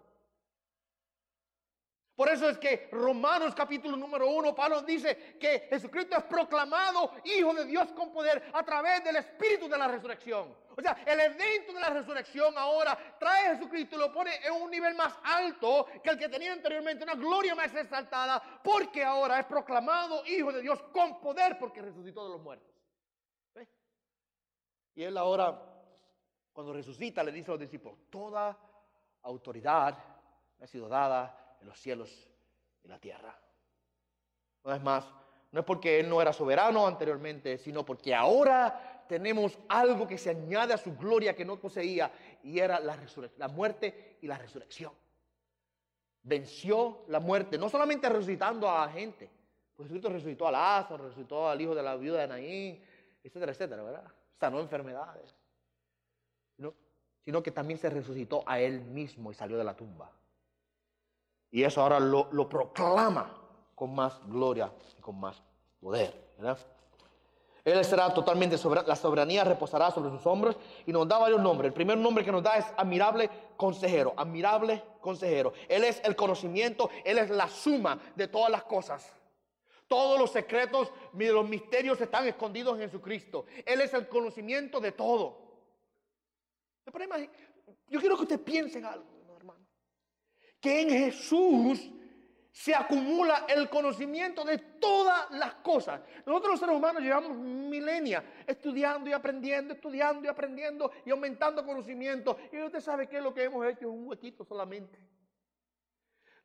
Por 2.18 2.30
eso 2.30 2.49
es 2.49 2.57
que 2.57 2.89
Romanos 2.91 3.53
capítulo 3.53 3.95
número 3.95 4.28
uno, 4.28 4.55
Pablo 4.55 4.82
dice 4.82 5.38
que 5.39 5.68
Jesucristo 5.70 6.18
es 6.18 6.24
proclamado 6.24 7.11
Hijo 7.24 7.53
de 7.53 7.63
Dios 7.65 7.91
con 7.91 8.11
poder 8.11 8.49
a 8.53 8.63
través 8.63 9.03
del 9.03 9.18
Espíritu 9.18 9.70
de 9.70 9.78
la 9.78 9.88
resurrección. 9.88 10.51
O 10.76 10.82
sea, 10.82 10.97
el 11.05 11.20
evento 11.20 11.74
de 11.74 11.80
la 11.80 11.91
resurrección 11.91 12.57
ahora 12.57 12.97
trae 13.20 13.49
a 13.49 13.55
Jesucristo 13.55 13.97
y 13.97 13.99
lo 13.99 14.11
pone 14.11 14.32
en 14.43 14.51
un 14.59 14.72
nivel 14.72 14.95
más 14.95 15.13
alto 15.24 15.86
que 16.03 16.09
el 16.09 16.18
que 16.18 16.28
tenía 16.28 16.53
anteriormente, 16.53 17.03
una 17.03 17.13
gloria 17.13 17.53
más 17.53 17.72
exaltada, 17.76 18.41
porque 18.63 19.03
ahora 19.03 19.39
es 19.39 19.45
proclamado 19.45 20.26
Hijo 20.26 20.51
de 20.51 20.63
Dios 20.63 20.82
con 20.91 21.22
poder 21.22 21.59
porque 21.59 21.84
resucitó 21.84 22.24
de 22.24 22.32
los 22.32 22.41
muertos. 22.41 22.74
Y 24.95 25.03
él 25.03 25.15
ahora, 25.20 25.55
cuando 26.51 26.74
resucita, 26.74 27.24
le 27.24 27.32
dice 27.32 27.51
a 27.51 27.53
los 27.53 27.61
discípulos, 27.61 27.99
toda 28.09 28.57
autoridad 29.22 29.95
me 30.57 30.65
ha 30.65 30.68
sido 30.68 30.89
dada 30.89 31.43
en 31.62 31.68
los 31.68 31.80
cielos 31.80 32.28
y 32.84 32.88
la 32.88 32.99
tierra. 32.99 33.38
Una 34.64 34.74
vez 34.76 34.84
más, 34.84 35.05
no 35.51 35.62
es 35.62 35.66
porque 35.66 35.99
Él 35.99 36.10
no 36.10 36.22
era 36.22 36.34
soberano 36.34 36.86
anteriormente, 36.86 37.58
sino 37.58 37.86
porque 37.86 38.14
ahora 38.14 39.05
tenemos 39.08 39.58
algo 39.70 40.08
que 40.08 40.18
se 40.18 40.30
añade 40.30 40.74
a 40.74 40.78
su 40.78 40.95
gloria 40.95 41.36
que 41.36 41.45
no 41.45 41.60
poseía 41.60 42.12
y 42.43 42.60
era 42.60 42.80
la, 42.80 42.97
la 43.38 43.47
muerte 43.47 44.18
y 44.22 44.28
la 44.28 44.38
resurrección. 44.38 44.91
Venció 46.24 47.05
la 47.08 47.20
muerte, 47.20 47.58
no 47.58 47.70
solamente 47.70 48.10
resucitando 48.10 48.70
a 48.70 48.89
gente, 48.89 49.30
pues 49.76 49.88
Jesucristo 49.88 50.10
resucitó 50.10 50.47
a 50.47 50.51
Lázaro, 50.51 51.05
resucitó 51.05 51.47
al 51.47 51.62
hijo 51.62 51.74
de 51.74 51.84
la 51.84 51.95
viuda 51.95 52.22
de 52.22 52.28
Naín, 52.28 52.84
etcétera, 53.24 53.51
etcétera, 53.51 53.84
¿verdad? 53.84 54.12
Sanó 54.39 54.60
enfermedades. 54.60 55.34
sino 57.24 57.43
que 57.43 57.51
también 57.51 57.78
se 57.78 57.89
resucitó 57.89 58.43
a 58.45 58.60
Él 58.60 58.82
mismo 58.82 59.32
y 59.32 59.36
salió 59.36 59.58
de 59.58 59.64
la 59.64 59.76
tumba. 59.76 60.12
Y 61.52 61.64
eso 61.64 61.82
ahora 61.82 62.00
lo, 62.00 62.50
proclama 62.50 63.34
con 63.74 63.93
más 63.95 64.20
gloria 64.28 64.72
y 64.98 65.02
con 65.02 65.20
más 65.20 65.41
poder. 65.80 66.28
Él 67.64 67.84
será 67.84 68.14
totalmente 68.14 68.58
soberano, 68.58 68.88
la 68.88 68.95
soberanía 68.95 69.43
reposará 69.43 69.91
sobre 69.91 70.10
sus 70.10 70.26
hombros 70.26 70.56
y 70.86 70.91
nos 70.91 71.08
da 71.08 71.18
varios 71.18 71.41
nombres. 71.41 71.68
El 71.68 71.74
primer 71.74 71.98
nombre 71.98 72.24
que 72.24 72.32
nos 72.32 72.43
da 72.43 72.58
es 72.58 72.66
admirable 72.78 73.30
consejero, 73.58 74.14
admirable 74.16 74.82
consejero. 75.02 75.54
Él 75.68 75.84
es 75.84 76.02
el 76.06 76.16
conocimiento, 76.16 76.89
Él 77.04 77.18
es 77.18 77.30
la 77.30 77.50
suma 77.50 78.00
de 78.16 78.28
todas 78.28 78.50
las 78.50 78.64
cosas. 78.64 79.14
Todos 79.88 80.20
los 80.20 80.32
secretos, 80.32 80.91
los 81.14 81.48
misterios 81.48 82.00
están 82.02 82.28
escondidos 82.28 82.76
en 82.76 82.86
Jesucristo. 82.86 83.45
Él 83.66 83.82
es 83.82 83.93
el 83.93 84.08
conocimiento 84.08 84.80
de 84.80 84.91
todo. 84.91 85.38
Yo 87.89 88.00
quiero 88.00 88.16
que 88.16 88.24
usted 88.24 88.41
piense 88.41 88.80
en 88.80 88.86
algo 88.86 89.16
en 90.68 90.89
Jesús 90.89 91.91
se 92.57 92.74
acumula 92.74 93.45
el 93.47 93.70
conocimiento 93.70 94.43
de 94.43 94.57
todas 94.57 95.30
las 95.30 95.53
cosas. 95.55 96.01
Nosotros 96.26 96.53
los 96.53 96.59
seres 96.59 96.76
humanos 96.76 97.03
llevamos 97.03 97.38
milenias 97.38 98.24
estudiando 98.47 99.07
y 99.07 99.13
aprendiendo, 99.13 99.76
estudiando 99.76 100.26
y 100.26 100.28
aprendiendo 100.28 100.91
y 101.05 101.11
aumentando 101.11 101.63
conocimiento. 101.63 102.36
Y 102.51 102.59
usted 102.59 102.82
sabe 102.82 103.07
que 103.07 103.22
lo 103.22 103.32
que 103.32 103.43
hemos 103.43 103.63
hecho 103.68 103.82
es 103.82 103.93
un 103.93 104.07
huequito 104.07 104.43
solamente. 104.43 104.99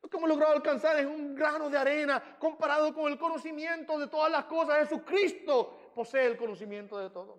Lo 0.03 0.11
que 0.11 0.17
hemos 0.19 0.29
logrado 0.29 0.53
alcanzar 0.53 0.99
es 0.99 1.07
un 1.07 1.35
grano 1.35 1.71
de 1.71 1.79
arena 1.79 2.37
comparado 2.39 2.93
con 2.93 3.11
el 3.11 3.17
conocimiento 3.17 3.99
de 3.99 4.09
todas 4.09 4.31
las 4.31 4.45
cosas. 4.45 4.81
Jesucristo 4.81 5.93
posee 5.95 6.27
el 6.27 6.37
conocimiento 6.37 6.99
de 6.99 7.09
todo. 7.09 7.39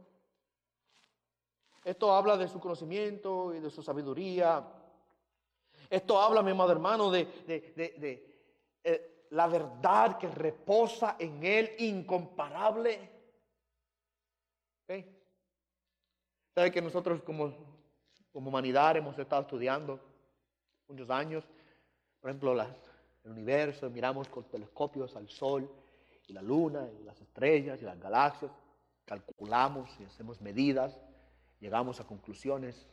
Esto 1.84 2.12
habla 2.12 2.38
de 2.38 2.48
su 2.48 2.60
conocimiento 2.60 3.54
y 3.54 3.60
de 3.60 3.70
su 3.70 3.84
sabiduría 3.84 4.66
esto 5.94 6.20
habla, 6.20 6.42
mi 6.42 6.50
amado 6.50 6.72
hermano, 6.72 7.12
de, 7.12 7.28
eh, 8.84 9.26
la 9.30 9.46
verdad 9.48 10.18
que 10.18 10.28
reposa 10.28 11.18
en 11.20 11.44
Él 11.44 11.72
incomparable. 11.78 13.12
¿Okay? 14.84 15.06
¿Sabe 16.56 16.72
que 16.72 16.82
nosotros 16.82 17.22
como, 17.22 17.54
humanidad 18.34 18.98
hemos 18.98 19.18
estado 19.20 19.44
estudiando 19.44 20.00
muchos 20.88 21.12
años? 21.12 21.44
Por 22.20 22.32
ejemplo, 22.32 22.60
el 22.60 23.32
universo, 23.32 23.88
miramos 23.92 24.28
con 24.30 24.46
telescopios 24.46 25.16
al 25.16 25.30
Sol 25.30 25.70
y 26.26 26.34
la 26.34 26.42
Luna 26.42 26.90
y 27.00 27.04
las 27.04 27.22
estrellas 27.22 27.80
y 27.84 27.86
las 27.86 28.00
galaxias, 28.00 28.52
calculamos 29.06 29.92
y 30.00 30.06
hacemos 30.06 30.42
medidas, 30.42 30.98
llegamos 31.60 32.00
a 32.00 32.08
conclusiones 32.08 32.88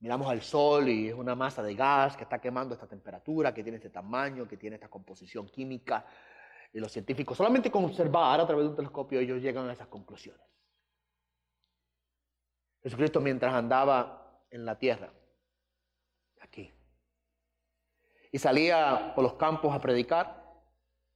Miramos 0.00 0.28
al 0.28 0.42
sol 0.42 0.88
y 0.88 1.08
es 1.08 1.14
una 1.14 1.34
masa 1.34 1.62
de 1.62 1.74
gas 1.74 2.16
que 2.16 2.22
está 2.22 2.40
quemando 2.40 2.74
esta 2.74 2.86
temperatura, 2.86 3.52
que 3.52 3.62
tiene 3.62 3.76
este 3.76 3.90
tamaño, 3.90 4.46
que 4.46 4.56
tiene 4.56 4.76
esta 4.76 4.88
composición 4.88 5.48
química. 5.48 6.06
Y 6.72 6.78
los 6.78 6.92
científicos, 6.92 7.36
solamente 7.36 7.70
con 7.70 7.84
observar 7.84 8.40
a 8.40 8.46
través 8.46 8.64
de 8.64 8.70
un 8.70 8.76
telescopio, 8.76 9.18
ellos 9.18 9.42
llegan 9.42 9.68
a 9.68 9.72
esas 9.72 9.88
conclusiones. 9.88 10.46
Jesucristo 12.82 13.20
mientras 13.20 13.52
andaba 13.52 14.44
en 14.50 14.64
la 14.64 14.78
tierra, 14.78 15.12
aquí, 16.40 16.72
y 18.30 18.38
salía 18.38 19.12
por 19.14 19.24
los 19.24 19.34
campos 19.34 19.74
a 19.74 19.80
predicar, 19.80 20.44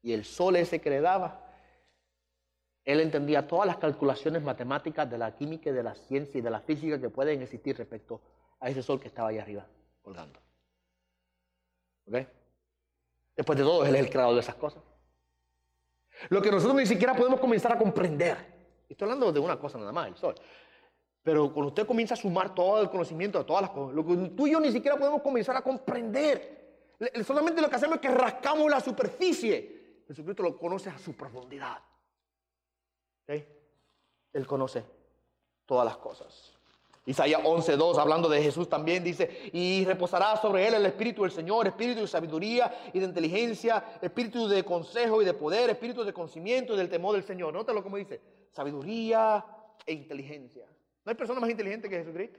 y 0.03 0.13
el 0.13 0.25
sol 0.25 0.57
ese 0.57 0.81
que 0.81 0.91
le 0.91 1.01
daba, 1.01 1.43
él 2.85 3.01
entendía 3.01 3.47
todas 3.47 3.67
las 3.67 3.77
calculaciones 3.77 4.43
matemáticas 4.43 5.09
de 5.09 5.19
la 5.19 5.37
química 5.37 5.71
y 5.71 5.73
de 5.73 5.83
la 5.85 5.95
ciencia 5.95 6.39
y 6.39 6.43
de 6.43 6.51
la 6.51 6.61
física 6.61 7.01
que 7.01 7.11
pueden 7.11 7.41
existir 7.41 7.77
respecto 7.77 8.17
a 8.17 8.42
a 8.63 8.71
ese 8.71 8.83
sol 8.83 9.01
que 9.01 9.09
estaba 9.09 9.29
ahí 9.29 9.39
arriba 9.39 9.67
colgando. 10.01 10.39
¿Ok? 12.07 12.15
Después 13.37 13.59
de 13.59 13.65
todo, 13.65 13.85
Él 13.85 13.95
es 13.97 14.03
el 14.03 14.11
creador 14.11 14.35
de 14.35 14.41
esas 14.41 14.55
cosas. 14.55 14.83
Lo 16.29 16.41
que 16.41 16.51
nosotros 16.51 16.77
ni 16.77 16.87
siquiera 16.87 17.15
podemos 17.15 17.41
comenzar 17.41 17.73
a 17.73 17.79
comprender. 17.79 18.37
Estoy 18.89 19.07
hablando 19.07 19.33
de 19.33 19.41
una 19.41 19.59
cosa 19.59 19.79
nada 19.79 19.91
más, 19.93 20.07
el 20.07 20.17
sol. 20.17 20.35
Pero 21.23 21.53
cuando 21.53 21.69
usted 21.69 21.87
comienza 21.87 22.15
a 22.15 22.17
sumar 22.17 22.55
todo 22.55 22.81
el 22.81 22.89
conocimiento 22.89 23.39
de 23.39 23.45
todas 23.45 23.63
las 23.63 23.71
cosas, 23.71 23.97
lo 23.97 24.07
que 24.07 24.17
tú 24.37 24.47
y 24.47 24.53
yo 24.53 24.61
ni 24.61 24.71
siquiera 24.71 24.97
podemos 24.97 25.23
comenzar 25.23 25.57
a 25.57 25.63
comprender. 25.63 26.95
Solamente 27.25 27.61
lo 27.61 27.69
que 27.69 27.77
hacemos 27.77 27.97
es 27.97 28.01
que 28.03 28.11
rascamos 28.11 28.71
la 28.71 28.81
superficie. 28.81 30.05
Jesucristo 30.07 30.43
lo 30.45 30.57
conoce 30.57 30.89
a 30.89 30.99
su 30.99 31.17
profundidad. 31.17 31.79
Él 33.27 34.47
conoce 34.47 34.85
todas 35.67 35.85
las 35.85 35.97
cosas. 35.97 36.57
Isaías 37.05 37.43
11.2, 37.43 37.99
hablando 37.99 38.29
de 38.29 38.41
Jesús 38.41 38.69
también, 38.69 39.03
dice, 39.03 39.51
y 39.53 39.85
reposará 39.85 40.37
sobre 40.37 40.69
él 40.69 40.75
el 40.75 40.87
Espíritu 40.87 41.23
del 41.23 41.33
Señor, 41.33 41.67
Espíritu 41.67 42.03
de 42.03 42.07
sabiduría 42.07 42.91
y 42.93 43.01
de 43.01 43.07
inteligencia, 43.07 43.99
Espíritu 44.01 44.47
de 44.47 44.65
consejo 44.65 45.21
y 45.21 45.25
de 45.25 45.35
poder, 45.35 45.71
Espíritu 45.71 46.05
de 46.05 46.13
conocimiento 46.13 46.75
y 46.75 46.77
del 46.77 46.89
temor 46.89 47.15
del 47.15 47.25
Señor. 47.25 47.53
Nótalo 47.53 47.83
como 47.83 47.97
dice, 47.97 48.21
sabiduría 48.53 49.45
e 49.85 49.93
inteligencia. 49.95 50.65
No 51.05 51.11
hay 51.11 51.17
persona 51.17 51.41
más 51.41 51.51
inteligente 51.51 51.89
que 51.89 51.97
Jesucristo. 51.97 52.39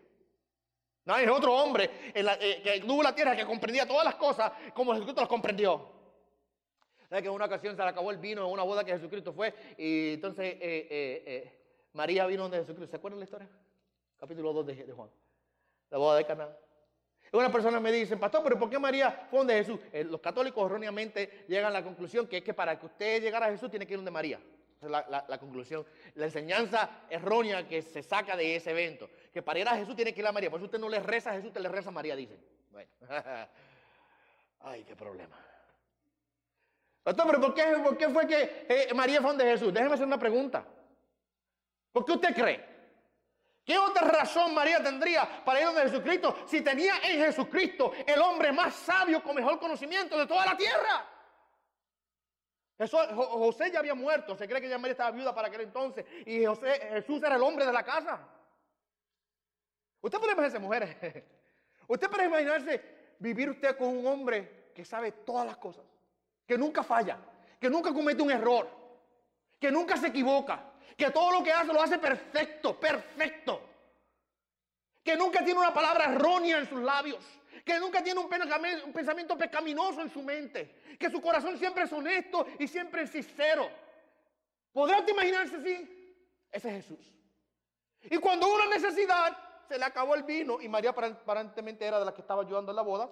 No 1.05 1.13
hay 1.13 1.27
otro 1.27 1.53
hombre 1.53 1.89
eh, 2.13 2.61
que 2.63 2.79
tuvo 2.79 3.03
la 3.03 3.13
tierra 3.13 3.35
que 3.35 3.45
comprendía 3.45 3.85
todas 3.85 4.05
las 4.05 4.15
cosas 4.15 4.53
como 4.73 4.93
Jesucristo 4.93 5.19
las 5.19 5.29
comprendió. 5.29 5.91
¿Sabe 7.09 7.21
que 7.21 7.27
en 7.27 7.33
una 7.33 7.45
ocasión 7.45 7.75
se 7.75 7.81
le 7.81 7.89
acabó 7.89 8.11
el 8.11 8.17
vino 8.17 8.45
en 8.45 8.51
una 8.53 8.63
boda 8.63 8.85
que 8.85 8.93
Jesucristo 8.93 9.33
fue? 9.33 9.53
Y 9.77 10.13
entonces 10.13 10.55
eh, 10.61 10.87
eh, 11.27 11.59
María 11.91 12.25
vino 12.25 12.43
donde 12.43 12.59
Jesucristo. 12.59 12.91
¿Se 12.91 12.95
acuerdan 12.95 13.19
la 13.19 13.25
historia? 13.25 13.49
Capítulo 14.23 14.53
2 14.53 14.67
de, 14.67 14.93
Juan. 14.93 15.09
La 15.89 15.97
boda 15.97 16.15
de 16.15 16.25
Cana. 16.25 16.47
Una 17.33 17.51
persona 17.51 17.81
me 17.81 17.91
dice, 17.91 18.15
pastor, 18.15 18.41
pero 18.41 18.57
¿por 18.57 18.69
qué 18.69 18.79
María 18.79 19.27
fue 19.29 19.39
donde 19.39 19.53
Jesús? 19.55 19.77
los 19.91 20.21
católicos 20.21 20.65
erróneamente 20.65 21.43
llegan 21.49 21.65
a 21.65 21.69
la 21.71 21.83
conclusión 21.83 22.25
que 22.25 22.37
es 22.37 22.43
que 22.45 22.53
para 22.53 22.79
que 22.79 22.85
usted 22.85 23.21
llegara 23.21 23.47
a 23.47 23.51
Jesús 23.51 23.69
tiene 23.69 23.85
que 23.85 23.91
ir 23.91 23.97
donde 23.97 24.11
María 24.11 24.39
la, 24.79 25.37
conclusión, 25.37 25.85
la 26.15 26.27
enseñanza 26.27 26.89
errónea 27.09 27.67
que 27.67 27.81
se 27.81 28.01
saca 28.01 28.37
de 28.37 28.55
ese 28.55 28.71
evento. 28.71 29.09
Que 29.33 29.41
para 29.41 29.59
ir 29.59 29.67
a 29.67 29.75
Jesús 29.75 29.93
tiene 29.93 30.13
que 30.13 30.21
ir 30.21 30.27
a 30.27 30.31
María. 30.31 30.49
Por 30.49 30.59
eso 30.59 30.67
usted 30.67 30.79
no 30.79 30.87
le 30.87 31.01
reza 31.01 31.31
a 31.31 31.33
Jesús, 31.33 31.47
usted 31.47 31.59
le 31.59 31.67
reza 31.67 31.89
a 31.89 31.91
María, 31.91 32.15
dicen. 32.15 32.39
Bueno, 32.71 32.89
ay, 34.61 34.85
qué 34.85 34.95
problema. 34.95 35.37
Doctor, 37.03 37.25
pero 37.27 37.41
¿por 37.41 37.53
qué, 37.53 37.63
por 37.83 37.97
qué 37.97 38.07
fue 38.07 38.25
que 38.25 38.65
eh, 38.69 38.93
María 38.95 39.19
fue 39.19 39.31
donde 39.31 39.43
Jesús? 39.43 39.73
Déjeme 39.73 39.95
hacer 39.95 40.07
una 40.07 40.17
pregunta. 40.17 40.65
¿Por 41.91 42.05
qué 42.05 42.13
usted 42.13 42.33
cree? 42.33 42.72
¿Qué 43.65 43.77
otra 43.77 44.01
razón 44.07 44.53
María 44.53 44.83
tendría 44.83 45.43
para 45.45 45.59
ir 45.61 45.65
donde 45.67 45.83
Jesucristo 45.83 46.35
si 46.45 46.61
tenía 46.61 46.95
en 47.03 47.19
Jesucristo 47.23 47.93
el 48.05 48.21
hombre 48.21 48.51
más 48.51 48.73
sabio 48.73 49.23
con 49.23 49.35
mejor 49.35 49.59
conocimiento 49.59 50.17
de 50.17 50.27
toda 50.27 50.45
la 50.45 50.57
tierra? 50.57 51.09
José 52.77 53.71
ya 53.71 53.79
había 53.79 53.95
muerto, 53.95 54.35
se 54.35 54.47
cree 54.47 54.59
que 54.59 54.67
ya 54.67 54.77
María 54.77 54.91
estaba 54.91 55.11
viuda 55.11 55.33
para 55.33 55.47
aquel 55.47 55.61
entonces 55.61 56.05
y 56.25 56.39
Jesús 56.39 57.23
era 57.23 57.35
el 57.35 57.43
hombre 57.43 57.65
de 57.65 57.71
la 57.71 57.83
casa. 57.83 58.19
Usted 60.01 60.19
puede 60.19 60.33
imaginarse, 60.33 60.59
mujeres, 60.59 60.97
usted 61.87 62.09
puede 62.09 62.25
imaginarse 62.25 63.15
vivir 63.19 63.49
usted 63.49 63.77
con 63.77 63.87
un 63.87 64.05
hombre 64.05 64.71
que 64.75 64.83
sabe 64.83 65.13
todas 65.13 65.45
las 65.45 65.55
cosas, 65.55 65.85
que 66.45 66.57
nunca 66.57 66.83
falla, 66.83 67.17
que 67.61 67.69
nunca 67.69 67.93
comete 67.93 68.21
un 68.21 68.31
error, 68.31 68.69
que 69.57 69.71
nunca 69.71 69.95
se 69.95 70.07
equivoca, 70.07 70.72
que 70.97 71.09
todo 71.11 71.31
lo 71.31 71.43
que 71.43 71.51
hace 71.51 71.73
lo 71.73 71.81
hace 71.81 71.97
perfecto, 71.97 72.79
perfecto, 72.79 73.61
que 75.03 75.15
nunca 75.15 75.43
tiene 75.43 75.59
una 75.59 75.73
palabra 75.73 76.05
errónea 76.05 76.59
en 76.59 76.69
sus 76.69 76.81
labios 76.81 77.23
que 77.63 77.79
nunca 77.79 78.03
tiene 78.03 78.19
un, 78.19 78.29
pensamiento 78.93 79.37
pecaminoso 79.37 80.01
en 80.01 80.09
su 80.09 80.21
mente, 80.21 80.97
que 80.99 81.09
su 81.09 81.21
corazón 81.21 81.57
siempre 81.57 81.83
es 81.83 81.93
honesto 81.93 82.45
y 82.59 82.67
siempre 82.67 83.03
es 83.03 83.11
sincero. 83.11 83.69
¿Podrás 84.71 85.07
imaginarse 85.07 85.55
así? 85.57 86.17
Ese 86.51 86.69
es 86.69 86.85
Jesús. 86.85 87.13
Y 88.01 88.17
cuando 88.17 88.47
hubo 88.47 88.55
una 88.55 88.67
necesidad, 88.67 89.37
se 89.69 89.77
le 89.77 89.85
acabó 89.85 90.15
el 90.15 90.23
vino 90.23 90.59
y 90.59 90.67
María 90.67 90.89
aparentemente 90.89 91.85
era 91.85 91.99
de 91.99 92.05
la 92.05 92.13
que 92.13 92.21
estaba 92.21 92.41
ayudando 92.41 92.71
en 92.71 92.75
la 92.75 92.81
boda. 92.81 93.09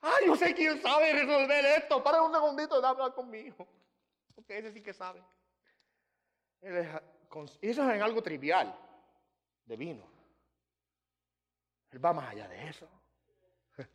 Ay, 0.00 0.26
yo 0.26 0.36
sé 0.36 0.54
quién 0.54 0.80
sabe 0.82 1.12
resolver 1.12 1.64
esto. 1.64 2.02
Para 2.02 2.22
un 2.22 2.32
segundito 2.32 2.84
hablar 2.84 3.14
conmigo. 3.14 3.68
Porque 4.34 4.58
ese 4.58 4.72
sí 4.72 4.80
que 4.80 4.92
sabe. 4.92 5.22
Eso 6.60 7.52
es 7.60 7.78
en 7.78 8.02
algo 8.02 8.22
trivial 8.22 8.74
de 9.64 9.76
vino. 9.76 10.04
Él 11.90 12.04
va 12.04 12.12
más 12.12 12.30
allá 12.30 12.48
de 12.48 12.68
eso. 12.68 12.88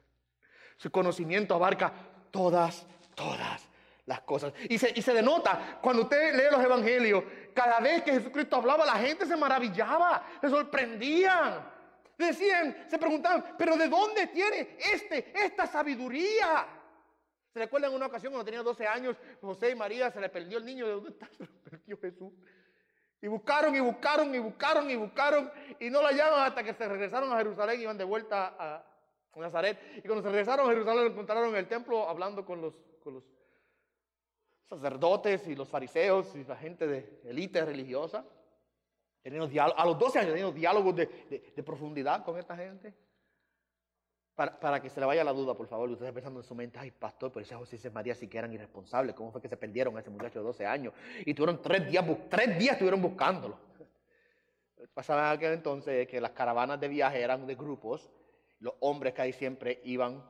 Su 0.77 0.91
conocimiento 0.91 1.55
abarca 1.55 1.93
todas, 2.31 2.85
todas 3.15 3.67
las 4.05 4.21
cosas. 4.21 4.53
Y 4.69 4.77
se, 4.77 4.93
y 4.95 5.01
se 5.01 5.13
denota 5.13 5.79
cuando 5.81 6.03
usted 6.03 6.35
lee 6.35 6.51
los 6.51 6.63
evangelios, 6.63 7.23
cada 7.53 7.79
vez 7.79 8.03
que 8.03 8.13
Jesucristo 8.13 8.57
hablaba, 8.57 8.85
la 8.85 8.95
gente 8.95 9.25
se 9.25 9.35
maravillaba, 9.35 10.25
se 10.41 10.49
sorprendían. 10.49 11.71
Decían, 12.17 12.85
se 12.89 12.99
preguntaban, 12.99 13.55
pero 13.57 13.75
¿de 13.75 13.87
dónde 13.87 14.27
tiene 14.27 14.77
este, 14.77 15.33
esta 15.33 15.65
sabiduría? 15.65 16.67
¿Se 17.53 17.59
recuerdan 17.59 17.93
una 17.93 18.07
ocasión 18.07 18.33
cuando 18.33 18.45
tenía 18.45 18.63
12 18.63 18.87
años, 18.87 19.15
José 19.39 19.69
y 19.69 19.75
María 19.75 20.09
se 20.09 20.19
le 20.19 20.27
perdió 20.27 20.57
el 20.57 20.65
niño? 20.65 20.87
¿De 20.87 20.93
dónde 20.93 21.09
está? 21.11 21.29
Se 21.37 21.69
perdió 21.69 21.97
Jesús. 21.99 22.33
Y 23.21 23.27
buscaron 23.27 23.75
y 23.75 23.79
buscaron 23.79 24.33
y 24.33 24.39
buscaron 24.39 24.89
y 24.89 24.95
buscaron 24.95 25.51
y 25.79 25.89
no 25.89 26.01
la 26.01 26.09
hallaron 26.09 26.41
hasta 26.41 26.63
que 26.63 26.73
se 26.73 26.89
regresaron 26.89 27.31
a 27.31 27.37
Jerusalén 27.37 27.79
y 27.79 27.83
iban 27.83 27.97
de 27.97 28.03
vuelta 28.03 28.55
a, 28.59 28.85
Nazaret. 29.35 29.79
Y 29.97 30.01
cuando 30.01 30.21
se 30.21 30.29
regresaron 30.29 30.67
a 30.67 30.69
Jerusalén, 30.69 31.05
lo 31.05 31.11
encontraron 31.11 31.49
en 31.49 31.55
el 31.55 31.67
templo 31.67 32.09
hablando 32.09 32.45
con 32.45 32.59
los, 32.59 32.73
los 33.05 33.23
sacerdotes 34.67 35.47
y 35.47 35.55
los 35.55 35.69
fariseos 35.69 36.35
y 36.35 36.43
la 36.43 36.57
gente 36.57 36.85
de 36.85 37.21
élite 37.23 37.63
religiosa. 37.63 38.25
a 39.23 39.85
los 39.85 39.97
12 39.97 40.19
años 40.19 40.31
teníamos 40.31 40.55
diálogos 40.55 40.95
de, 40.95 41.63
profundidad 41.65 42.25
con 42.25 42.37
esta 42.37 42.57
gente. 42.57 42.93
Para, 44.35 44.81
que 44.81 44.89
se 44.89 44.99
le 44.99 45.05
vaya 45.05 45.23
la 45.23 45.31
duda, 45.31 45.53
por 45.53 45.67
favor, 45.67 45.89
ustedes 45.91 46.11
pensando 46.11 46.39
en 46.39 46.45
su 46.45 46.55
mente, 46.55 46.79
ay, 46.79 46.89
pastor, 46.89 47.31
pero 47.31 47.43
ese 47.43 47.53
José 47.53 47.79
y 47.83 47.89
María 47.91 48.15
sí 48.15 48.27
que 48.27 48.39
eran 48.39 48.51
irresponsables, 48.51 49.13
¿cómo 49.13 49.31
fue 49.31 49.39
que 49.39 49.47
se 49.47 49.57
perdieron 49.57 49.95
a 49.95 49.99
ese 49.99 50.09
muchacho 50.09 50.39
de 50.39 50.45
12 50.45 50.65
años? 50.65 50.93
Y 51.23 51.35
tuvieron 51.35 51.61
tres 51.61 51.87
días, 51.87 52.03
tres 52.29 52.57
días 52.57 52.73
estuvieron 52.73 52.99
buscándolo. 52.99 53.59
Pasaba 54.93 55.29
en 55.29 55.37
aquel 55.37 55.53
entonces 55.53 56.07
que 56.07 56.19
las 56.19 56.31
caravanas 56.31 56.79
de 56.79 56.87
viaje 56.87 57.21
eran 57.21 57.45
de 57.45 57.55
grupos 57.55 58.09
los 58.63 58.75
hombres 58.79 59.13
casi 59.13 59.33
siempre 59.33 59.81
iban 59.83 60.23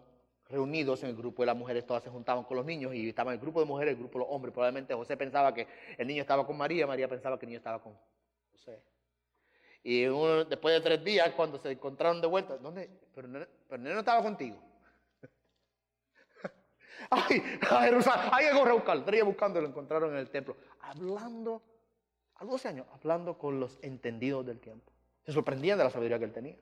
reunidos 0.49 1.03
en 1.03 1.09
el 1.09 1.15
grupo 1.15 1.43
y 1.43 1.45
las 1.45 1.55
mujeres 1.55 1.85
todas 1.85 2.03
se 2.03 2.09
juntaban 2.09 2.43
con 2.43 2.57
los 2.57 2.65
niños 2.65 2.93
y 2.95 3.07
estaban 3.07 3.35
el 3.35 3.39
grupo 3.39 3.59
de 3.59 3.67
mujeres, 3.67 3.93
el 3.93 3.99
grupo 3.99 4.17
de 4.17 4.25
los 4.25 4.33
hombres. 4.33 4.51
Probablemente 4.51 4.93
José 4.95 5.15
pensaba 5.15 5.53
que 5.53 5.67
el 5.97 6.07
niño 6.07 6.21
estaba 6.21 6.45
con 6.45 6.57
María, 6.57 6.87
María 6.87 7.07
pensaba 7.07 7.37
que 7.37 7.45
el 7.45 7.49
niño 7.49 7.59
estaba 7.59 7.81
con 7.81 7.95
José. 8.51 8.81
Y 9.83 10.03
después 10.03 10.75
de 10.75 10.81
tres 10.81 11.03
días, 11.03 11.29
cuando 11.35 11.59
se 11.59 11.71
encontraron 11.71 12.21
de 12.21 12.27
vuelta, 12.27 12.57
¿dónde? 12.57 12.89
Pero, 13.13 13.27
el 13.27 13.83
niño 13.83 13.93
no 13.93 13.99
estaba 13.99 14.23
contigo. 14.23 14.57
ay, 17.09 17.43
a 17.69 17.81
Jerusalén, 17.81 18.29
hay 18.31 18.45
que 18.45 18.51
a 18.51 18.73
buscarlo. 18.73 19.03
Tres 19.03 19.17
días 19.17 19.27
buscando 19.27 19.59
lo 19.59 19.67
encontraron 19.67 20.11
en 20.13 20.19
el 20.19 20.29
templo. 20.29 20.55
Hablando, 20.79 21.61
a 22.35 22.45
12 22.45 22.67
años, 22.69 22.87
hablando 22.93 23.37
con 23.37 23.59
los 23.59 23.77
entendidos 23.81 24.45
del 24.45 24.59
tiempo. 24.59 24.89
Se 25.25 25.33
sorprendían 25.33 25.77
de 25.77 25.83
la 25.83 25.89
sabiduría 25.89 26.17
que 26.17 26.25
él 26.25 26.33
tenía. 26.33 26.55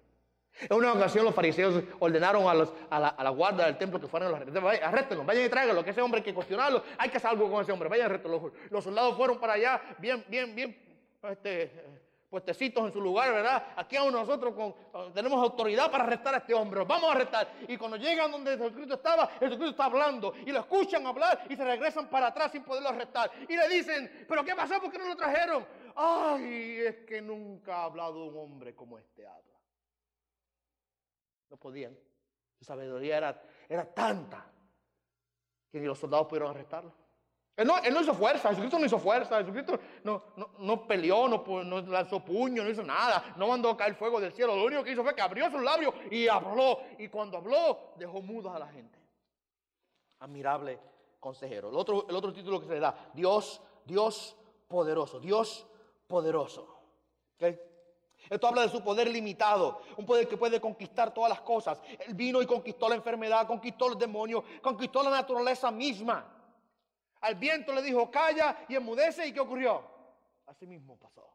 En 0.60 0.76
una 0.76 0.94
ocasión 0.94 1.24
los 1.24 1.34
fariseos 1.34 1.82
ordenaron 2.00 2.48
a, 2.48 2.54
los, 2.54 2.74
a, 2.90 3.00
la, 3.00 3.08
a 3.10 3.24
la 3.24 3.30
guardia 3.30 3.66
del 3.66 3.78
templo 3.78 4.00
que 4.00 4.08
fueran 4.08 4.34
a 4.34 4.40
los 4.40 4.56
arréstenlo, 4.84 5.24
vayan 5.24 5.46
y 5.46 5.50
tráiganlo, 5.50 5.84
que 5.84 5.92
ese 5.92 6.02
hombre 6.02 6.20
hay 6.20 6.24
que 6.26 6.34
cuestionarlo, 6.34 6.84
hay 6.98 7.10
que 7.10 7.18
hacer 7.18 7.30
algo 7.32 7.50
con 7.50 7.62
ese 7.62 7.72
hombre, 7.72 7.88
vayan 7.88 8.08
arréstenlo. 8.08 8.52
Los 8.70 8.84
soldados 8.84 9.16
fueron 9.16 9.40
para 9.40 9.54
allá, 9.54 9.82
bien, 9.98 10.26
bien, 10.28 10.54
bien, 10.54 10.78
este, 11.24 11.72
puestecitos 12.32 12.86
en 12.86 12.94
su 12.94 13.02
lugar, 13.02 13.34
¿verdad? 13.34 13.74
Aquí 13.76 13.98
aún 13.98 14.14
nosotros 14.14 14.74
tenemos 15.14 15.34
autoridad 15.44 15.92
para 15.92 16.06
arrestar 16.06 16.34
a 16.34 16.38
este 16.38 16.54
hombre, 16.54 16.86
vamos 16.86 17.10
a 17.10 17.12
arrestar. 17.12 17.52
Y 17.68 17.76
cuando 17.76 17.98
llegan 17.98 18.32
donde 18.32 18.58
Jesucristo 18.58 18.96
estaba, 18.96 19.28
Jesucristo 19.28 19.72
está 19.72 19.86
hablando 19.86 20.34
y 20.46 20.52
lo 20.54 20.62
escuchan 20.62 21.06
hablar 21.06 21.46
y 21.50 21.58
se 21.58 21.64
regresan 21.66 22.10
para 22.10 22.28
atrás 22.28 22.54
sin 22.54 22.64
poderlo 22.64 22.88
arrestar. 22.88 23.30
Y 23.50 23.58
le 23.58 23.68
dicen, 23.68 24.26
¿pero 24.30 24.46
qué 24.46 24.56
pasó? 24.56 24.80
¿Por 24.80 24.90
qué 24.90 24.98
no 24.98 25.10
lo 25.10 25.16
trajeron? 25.18 25.68
Ay, 25.94 26.78
es 26.80 26.96
que 27.06 27.22
nunca 27.22 27.80
ha 27.80 27.84
hablado 27.84 28.24
un 28.24 28.38
hombre 28.38 28.74
como 28.74 28.98
este 28.98 29.28
habla. 29.28 29.60
No 31.50 31.58
podían. 31.58 32.00
Su 32.58 32.64
sabiduría 32.64 33.18
era, 33.18 33.44
era 33.68 33.94
tanta 33.94 34.50
que 35.70 35.82
ni 35.82 35.86
los 35.86 36.00
soldados 36.00 36.28
pudieron 36.28 36.52
arrestarlo. 36.52 37.01
Él 37.58 37.68
no, 37.68 37.78
él 37.80 37.94
no 37.94 38.02
hizo 38.02 38.14
fuerza, 38.14 38.50
Jesucristo 38.50 38.80
no 38.80 38.86
hizo 38.86 38.98
fuerza, 38.98 39.38
Jesucristo 39.40 39.80
no, 40.04 40.24
no, 40.38 40.52
no 40.60 40.88
peleó, 40.88 41.28
no, 41.28 41.82
lanzó 41.82 42.24
puño, 42.24 42.64
no 42.64 42.70
hizo 42.70 42.84
nada, 42.84 43.34
no 43.36 43.48
mandó 43.48 43.70
a 43.70 43.78
caer 43.78 43.94
fuego 43.96 44.20
del 44.20 44.32
cielo. 44.32 44.56
Lo 44.56 44.66
único 44.66 44.84
que 44.84 44.92
hizo 44.92 45.04
fue 45.04 45.14
que 45.14 45.22
abrió 45.22 45.52
sus 45.52 45.62
labios 45.62 45.94
y 46.10 46.28
habló. 46.28 46.80
Y 46.98 47.10
cuando 47.10 47.38
habló, 47.38 47.94
dejó 47.98 48.22
muda 48.22 48.56
a 48.56 48.60
la 48.60 48.68
gente. 48.68 48.98
Admirable 50.20 50.80
consejero. 51.20 51.70
El 51.70 51.76
otro, 51.76 52.08
el 52.10 52.16
otro 52.16 52.34
título 52.34 52.60
que 52.60 52.68
se 52.68 52.74
le 52.74 52.80
da, 52.80 53.12
Dios, 53.14 53.62
Dios 53.86 54.36
poderoso, 54.68 55.20
Dios 55.20 55.68
poderoso. 56.08 56.78
Esto 58.30 58.48
habla 58.48 58.62
de 58.62 58.70
su 58.70 58.82
poder 58.82 59.10
limitado, 59.10 59.82
un 59.98 60.06
poder 60.06 60.28
que 60.28 60.38
puede 60.38 60.62
conquistar 60.62 61.14
todas 61.14 61.30
las 61.30 61.42
cosas. 61.42 61.82
Él 62.08 62.14
vino 62.14 62.42
y 62.42 62.46
conquistó 62.46 62.88
la 62.88 62.96
enfermedad, 62.96 63.46
conquistó 63.46 63.90
los 63.90 64.00
demonios, 64.00 64.44
conquistó 64.62 65.04
la 65.04 65.10
naturaleza 65.10 65.70
misma. 65.70 66.41
Al 67.22 67.36
viento 67.36 67.74
le 67.74 67.82
dijo, 67.82 68.10
calla 68.10 68.66
y 68.68 68.76
enmudece, 68.76 69.28
¿y 69.28 69.34
qué 69.34 69.40
ocurrió? 69.40 69.84
Así 70.48 70.66
mismo 70.66 70.98
pasó. 70.98 71.28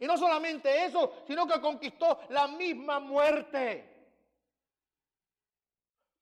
Y 0.00 0.06
no 0.06 0.16
solamente 0.16 0.84
eso, 0.84 1.22
sino 1.26 1.46
que 1.46 1.60
conquistó 1.60 2.20
la 2.30 2.48
misma 2.48 2.98
muerte. 2.98 3.92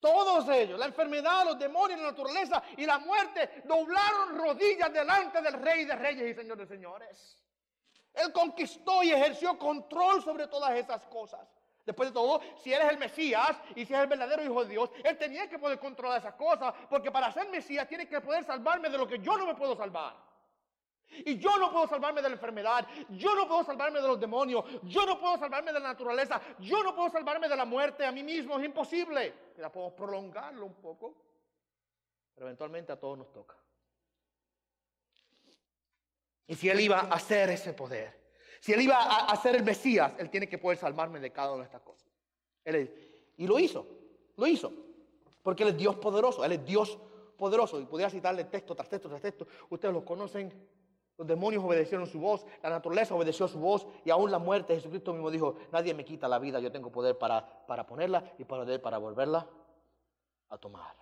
Todos 0.01 0.49
ellos, 0.51 0.79
la 0.79 0.87
enfermedad, 0.87 1.47
los 1.47 1.59
demonios, 1.59 1.99
la 2.01 2.11
naturaleza 2.11 2.63
y 2.77 2.85
la 2.85 2.99
muerte, 2.99 3.63
doblaron 3.65 4.37
rodillas 4.37 4.93
delante 4.93 5.41
del 5.41 5.55
Rey 5.55 5.87
de 5.87 5.97
Reyes 5.97 6.31
y 6.31 6.35
Señor 6.35 6.59
de 6.59 6.67
Señores. 6.67 7.43
Él 8.13 8.33
conquistó 8.33 9.03
y 9.03 9.13
ejerció 9.13 9.59
control 9.59 10.23
sobre 10.23 10.47
todas 10.47 10.77
esas 10.77 11.07
cosas. 11.07 11.49
Después 11.85 12.09
de 12.09 12.15
todo, 12.15 12.41
si 12.63 12.73
Él 12.73 12.81
es 12.81 12.91
el 12.91 12.99
Mesías 12.99 13.61
y 13.75 13.85
si 13.85 13.93
es 13.93 14.01
el 14.01 14.07
verdadero 14.07 14.43
Hijo 14.43 14.65
de 14.65 14.71
Dios, 14.71 14.91
Él 15.03 15.19
tenía 15.19 15.49
que 15.49 15.59
poder 15.59 15.79
controlar 15.79 16.19
esas 16.19 16.35
cosas, 16.35 16.73
porque 16.89 17.11
para 17.11 17.31
ser 17.31 17.49
Mesías 17.51 17.87
tiene 17.87 18.09
que 18.09 18.21
poder 18.21 18.45
salvarme 18.45 18.89
de 18.89 18.97
lo 18.97 19.07
que 19.07 19.19
yo 19.19 19.37
no 19.37 19.47
me 19.47 19.55
puedo 19.55 19.77
salvar. 19.77 20.17
Y 21.11 21.39
yo 21.39 21.57
no 21.59 21.71
puedo 21.71 21.87
salvarme 21.87 22.23
de 22.23 22.29
la 22.31 22.35
enfermedad, 22.35 22.87
yo 23.11 23.35
no 23.35 23.47
puedo 23.47 23.63
salvarme 23.65 24.01
de 24.01 24.09
los 24.09 24.19
demonios, 24.19 24.65
yo 24.83 25.05
no 25.05 25.21
puedo 25.21 25.37
salvarme 25.39 25.73
de 25.73 25.79
la 25.79 25.89
naturaleza, 25.89 26.41
yo 26.59 26.83
no 26.83 26.95
puedo 26.95 27.11
salvarme 27.11 27.49
de 27.49 27.57
la 27.57 27.67
muerte 27.67 28.05
a 28.05 28.11
mí 28.11 28.23
mismo, 28.23 28.59
es 28.59 28.65
imposible. 28.65 29.53
Ya 29.59 29.71
podemos 29.71 29.93
prolongarlo 29.93 30.65
un 30.65 30.75
poco, 30.75 31.15
pero 32.35 32.47
eventualmente 32.47 32.93
a 32.93 32.99
todos 32.99 33.19
nos 33.19 33.31
toca. 33.31 33.55
Y 36.47 36.55
si 36.55 36.69
Él 36.69 36.81
iba 36.81 37.01
a 37.01 37.15
hacer 37.15 37.51
ese 37.51 37.75
poder, 37.75 38.24
si 38.65 38.73
Él 38.73 38.81
iba 38.81 38.97
a 38.97 39.27
hacer 39.27 39.57
el 39.57 39.63
Mesías, 39.63 40.15
Él 40.17 40.31
tiene 40.31 40.49
que 40.49 40.57
poder 40.57 40.79
salvarme 40.79 41.21
de 41.21 41.31
cada 41.31 41.53
una 41.53 41.59
de 41.59 41.65
estas 41.67 41.83
cosas. 41.83 42.09
y 43.37 43.47
lo 43.47 43.59
hizo, 43.59 43.87
lo 44.39 44.47
hizo. 44.47 44.73
Porque 45.43 45.65
Él 45.65 45.69
es 45.69 45.77
Dios 45.77 45.97
poderoso, 45.97 46.43
Él 46.43 46.53
es 46.53 46.65
Dios 46.65 46.99
poderoso. 47.37 47.79
Y 47.79 47.85
podría 47.85 48.09
citarle 48.09 48.45
texto 48.45 48.75
tras 48.75 48.89
texto 48.89 49.11
tras 49.11 49.21
texto. 49.21 49.47
Ustedes 49.69 49.93
lo 49.93 50.03
conocen. 50.03 50.51
Los 51.19 51.29
demonios 51.29 51.63
obedecieron 51.63 52.07
su 52.07 52.19
voz, 52.19 52.47
la 52.63 52.71
naturaleza 52.71 53.15
obedeció 53.15 53.47
su 53.49 53.59
voz 53.59 53.87
y 54.03 54.09
aún 54.09 54.31
la 54.31 54.39
muerte, 54.39 54.75
Jesucristo 54.75 55.13
mismo 55.13 55.31
dijo, 55.31 55.57
nadie 55.71 55.93
me 55.93 56.05
quita 56.05 56.27
la 56.27 56.39
vida, 56.39 56.59
yo 56.59 56.73
tengo 56.73 56.91
poder 56.91 57.19
para, 57.19 57.67
para 57.67 57.87
ponerla 57.87 58.33
y 58.39 58.45
poder 58.45 58.81
para 58.81 58.97
volverla 58.97 59.47
a 60.49 60.59
tomar. 60.59 60.97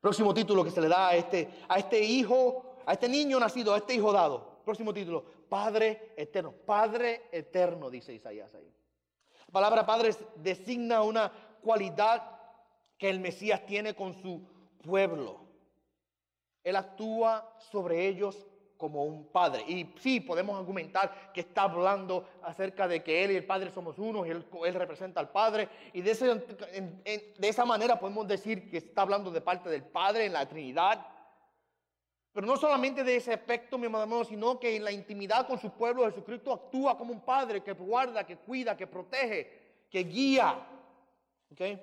Próximo 0.00 0.32
título 0.32 0.64
que 0.64 0.70
se 0.70 0.80
le 0.80 0.88
da 0.88 1.08
a 1.08 1.14
este, 1.14 1.48
a 1.68 1.78
este 1.78 2.00
hijo 2.00 2.70
a 2.86 2.94
este 2.94 3.08
niño 3.08 3.38
nacido, 3.38 3.72
a 3.74 3.78
este 3.78 3.94
hijo 3.94 4.12
dado. 4.12 4.60
Próximo 4.64 4.92
título, 4.92 5.24
Padre 5.50 6.14
eterno. 6.16 6.52
Padre 6.52 7.28
eterno, 7.30 7.90
dice 7.90 8.14
Isaías 8.14 8.54
ahí. 8.54 8.72
La 9.48 9.52
palabra 9.52 9.84
Padre 9.84 10.14
designa 10.36 11.02
una 11.02 11.30
cualidad 11.62 12.22
que 12.96 13.10
el 13.10 13.20
Mesías 13.20 13.66
tiene 13.66 13.94
con 13.94 14.14
su 14.14 14.40
pueblo. 14.82 15.40
Él 16.64 16.76
actúa 16.76 17.56
sobre 17.58 18.06
ellos 18.06 18.46
como 18.80 19.04
un 19.04 19.26
padre. 19.26 19.62
Y 19.68 19.92
sí, 20.00 20.20
podemos 20.20 20.58
argumentar 20.58 21.32
que 21.34 21.40
está 21.40 21.64
hablando 21.64 22.26
acerca 22.42 22.88
de 22.88 23.02
que 23.02 23.22
Él 23.22 23.32
y 23.32 23.36
el 23.36 23.44
Padre 23.44 23.70
somos 23.70 23.98
uno 23.98 24.24
y 24.24 24.30
Él, 24.30 24.74
representa 24.74 25.20
al 25.20 25.30
Padre. 25.30 25.68
Y 25.92 26.00
de, 26.00 26.14
de 27.38 27.48
esa 27.48 27.66
manera 27.66 28.00
podemos 28.00 28.26
decir 28.26 28.70
que 28.70 28.78
está 28.78 29.02
hablando 29.02 29.30
de 29.30 29.42
parte 29.42 29.68
del 29.68 29.84
Padre 29.84 30.24
en 30.24 30.32
la 30.32 30.48
Trinidad. 30.48 31.06
Pero 32.32 32.46
no 32.46 32.56
solamente 32.56 33.02
de 33.02 33.16
ese 33.16 33.32
aspecto, 33.32 33.76
mi 33.76 33.86
hermano, 33.86 34.24
sino 34.24 34.58
que 34.60 34.76
en 34.76 34.84
la 34.84 34.92
intimidad 34.92 35.46
con 35.46 35.58
su 35.58 35.70
pueblo 35.70 36.04
Jesucristo 36.04 36.52
actúa 36.52 36.96
como 36.96 37.12
un 37.12 37.24
padre 37.24 37.62
que 37.62 37.72
guarda, 37.72 38.24
que 38.24 38.36
cuida, 38.36 38.76
que 38.76 38.86
protege, 38.86 39.86
que 39.90 40.04
guía. 40.04 40.66
¿Okay? 41.52 41.80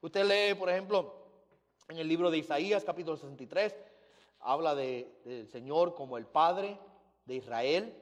Usted 0.00 0.24
lee, 0.24 0.54
por 0.54 0.70
ejemplo, 0.70 1.14
en 1.88 1.98
el 1.98 2.06
libro 2.06 2.30
de 2.30 2.38
Isaías, 2.38 2.84
capítulo 2.84 3.16
63, 3.16 3.74
habla 4.40 4.76
del 4.76 5.48
Señor 5.50 5.94
como 5.94 6.16
el 6.16 6.26
Padre 6.26 6.78
de 7.24 7.34
Israel. 7.34 7.94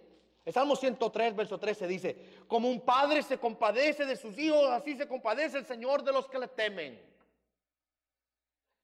El 0.45 0.53
Salmo 0.53 0.77
103, 0.77 1.35
verso 1.35 1.59
13 1.59 1.87
dice, 1.87 2.45
como 2.47 2.69
un 2.69 2.81
padre 2.81 3.23
se 3.23 3.39
compadece 3.39 4.07
de 4.07 4.17
sus 4.17 4.39
hijos, 4.39 4.69
así 4.71 4.97
se 4.97 5.09
compadece 5.09 5.59
el 5.59 5.67
Señor 5.67 6.03
de 6.03 6.13
los 6.13 6.29
que 6.29 6.39
le 6.39 6.49
temen. 6.49 6.99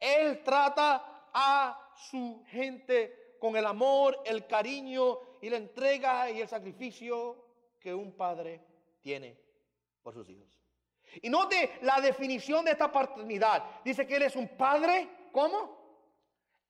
Él 0.01 0.43
trata 0.43 1.29
a 1.33 1.84
su 1.97 2.43
gente 2.49 3.37
con 3.39 3.57
el 3.57 3.67
amor, 3.67 4.21
el 4.25 4.47
cariño 4.47 5.19
y 5.43 5.51
la 5.51 5.59
entrega 5.59 6.31
y 6.31 6.41
el 6.41 6.49
sacrificio 6.49 7.45
que 7.79 7.95
un 7.95 8.13
padre 8.13 8.61
tiene 9.01 9.37
por 10.03 10.15
sus 10.15 10.29
hijos. 10.31 10.49
Y 11.23 11.29
note 11.29 11.79
la 11.83 12.01
definición 12.01 12.65
de 12.65 12.73
esta 12.73 12.91
paternidad. 12.91 13.63
Dice 13.85 14.07
que 14.07 14.17
Él 14.17 14.23
es 14.23 14.37
un 14.37 14.49
padre, 14.49 15.09
¿cómo? 15.33 15.85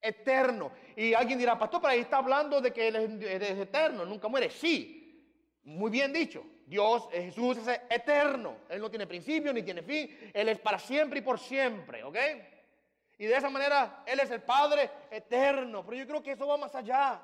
Eterno. 0.01 0.71
Y 0.95 1.13
alguien 1.13 1.39
dirá, 1.39 1.57
pastor, 1.57 1.81
pero 1.81 1.93
ahí 1.93 2.01
está 2.01 2.17
hablando 2.17 2.61
de 2.61 2.71
que 2.71 2.87
Él 2.89 2.95
es, 3.23 3.57
eterno, 3.59 4.05
nunca 4.05 4.27
muere. 4.27 4.49
Sí, 4.49 5.33
muy 5.63 5.89
bien 5.89 6.13
dicho. 6.13 6.43
Dios, 6.65 7.07
Jesús 7.11 7.57
es 7.57 7.81
eterno. 7.89 8.57
Él 8.69 8.81
no 8.81 8.89
tiene 8.89 9.07
principio 9.07 9.53
ni 9.53 9.63
tiene 9.63 9.81
fin. 9.83 10.31
Él 10.33 10.49
es 10.49 10.59
para 10.59 10.79
siempre 10.79 11.19
y 11.19 11.21
por 11.21 11.39
siempre. 11.39 12.03
Y 13.17 13.25
de 13.25 13.35
esa 13.35 13.49
manera 13.49 14.03
Él 14.05 14.19
es 14.19 14.31
el 14.31 14.41
Padre 14.41 14.89
eterno. 15.09 15.85
Pero 15.85 15.97
yo 15.97 16.07
creo 16.07 16.23
que 16.23 16.31
eso 16.31 16.47
va 16.47 16.57
más 16.57 16.75
allá. 16.75 17.21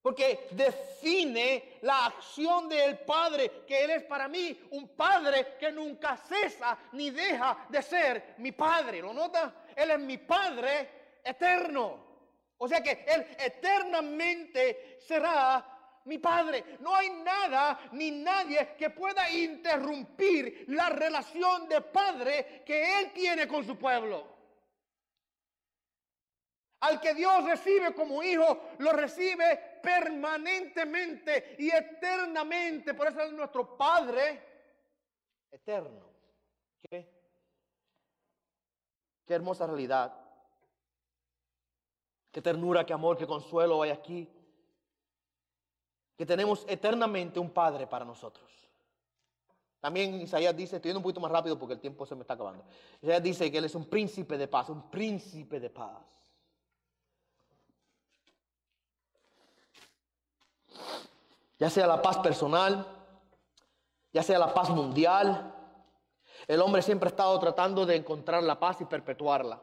Porque 0.00 0.48
define 0.50 1.78
la 1.82 2.06
acción 2.06 2.68
del 2.68 2.98
Padre, 2.98 3.64
que 3.66 3.84
Él 3.84 3.90
es 3.90 4.02
para 4.04 4.26
mí 4.26 4.68
un 4.72 4.88
Padre 4.96 5.56
que 5.60 5.70
nunca 5.70 6.16
cesa 6.16 6.76
ni 6.92 7.10
deja 7.10 7.66
de 7.68 7.82
ser 7.82 8.34
mi 8.38 8.50
Padre. 8.50 9.00
¿Lo 9.00 9.14
nota? 9.14 9.66
Él 9.76 9.92
es 9.92 9.98
mi 10.00 10.18
Padre 10.18 11.20
eterno. 11.22 12.12
O 12.58 12.66
sea 12.66 12.82
que 12.82 13.04
Él 13.06 13.26
eternamente 13.38 14.98
será 15.00 15.71
mi 16.04 16.18
Padre. 16.18 16.78
No 16.80 16.94
hay 16.94 17.10
nada 17.10 17.90
ni 17.92 18.10
nadie 18.10 18.74
que 18.76 18.90
pueda 18.90 19.30
interrumpir 19.30 20.64
la 20.68 20.88
relación 20.88 21.68
de 21.68 21.80
Padre 21.80 22.62
que 22.64 23.00
Él 23.00 23.12
tiene 23.12 23.46
con 23.46 23.64
su 23.64 23.76
pueblo. 23.76 24.30
Al 26.80 27.00
que 27.00 27.14
Dios 27.14 27.44
recibe 27.44 27.94
como 27.94 28.22
hijo, 28.22 28.70
lo 28.78 28.92
recibe 28.92 29.78
permanentemente 29.82 31.54
y 31.58 31.70
eternamente. 31.70 32.94
Por 32.94 33.08
eso 33.08 33.20
es 33.20 33.32
nuestro 33.32 33.76
Padre 33.76 34.42
eterno. 35.50 36.10
¿Qué? 36.82 37.08
Qué 39.24 39.34
hermosa 39.34 39.66
realidad. 39.66 40.12
Qué 42.32 42.42
ternura, 42.42 42.84
qué 42.84 42.94
amor, 42.94 43.16
qué 43.16 43.26
consuelo 43.26 43.82
hay 43.82 43.90
aquí 43.90 44.41
que 46.16 46.26
tenemos 46.26 46.64
eternamente 46.68 47.40
un 47.40 47.50
Padre 47.50 47.86
para 47.86 48.04
nosotros. 48.04 48.50
También 49.80 50.20
Isaías 50.20 50.56
dice, 50.56 50.76
estoy 50.76 50.90
yendo 50.90 51.00
un 51.00 51.02
poquito 51.02 51.20
más 51.20 51.32
rápido 51.32 51.58
porque 51.58 51.74
el 51.74 51.80
tiempo 51.80 52.06
se 52.06 52.14
me 52.14 52.20
está 52.20 52.34
acabando. 52.34 52.64
Isaías 53.00 53.22
dice 53.22 53.50
que 53.50 53.58
Él 53.58 53.64
es 53.64 53.74
un 53.74 53.86
príncipe 53.86 54.38
de 54.38 54.46
paz, 54.46 54.68
un 54.68 54.88
príncipe 54.90 55.58
de 55.58 55.70
paz. 55.70 56.06
Ya 61.58 61.68
sea 61.68 61.86
la 61.86 62.00
paz 62.00 62.18
personal, 62.18 62.86
ya 64.12 64.22
sea 64.22 64.38
la 64.38 64.52
paz 64.54 64.70
mundial, 64.70 65.52
el 66.46 66.60
hombre 66.60 66.82
siempre 66.82 67.08
ha 67.08 67.10
estado 67.10 67.38
tratando 67.38 67.86
de 67.86 67.96
encontrar 67.96 68.42
la 68.42 68.58
paz 68.58 68.80
y 68.80 68.84
perpetuarla. 68.84 69.60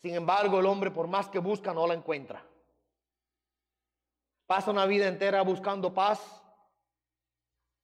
Sin 0.00 0.14
embargo, 0.14 0.60
el 0.60 0.66
hombre 0.66 0.90
por 0.90 1.06
más 1.06 1.28
que 1.28 1.38
busca 1.38 1.72
no 1.72 1.86
la 1.86 1.94
encuentra. 1.94 2.44
Pasa 4.52 4.70
una 4.70 4.84
vida 4.84 5.08
entera 5.08 5.40
buscando 5.40 5.94
paz. 5.94 6.20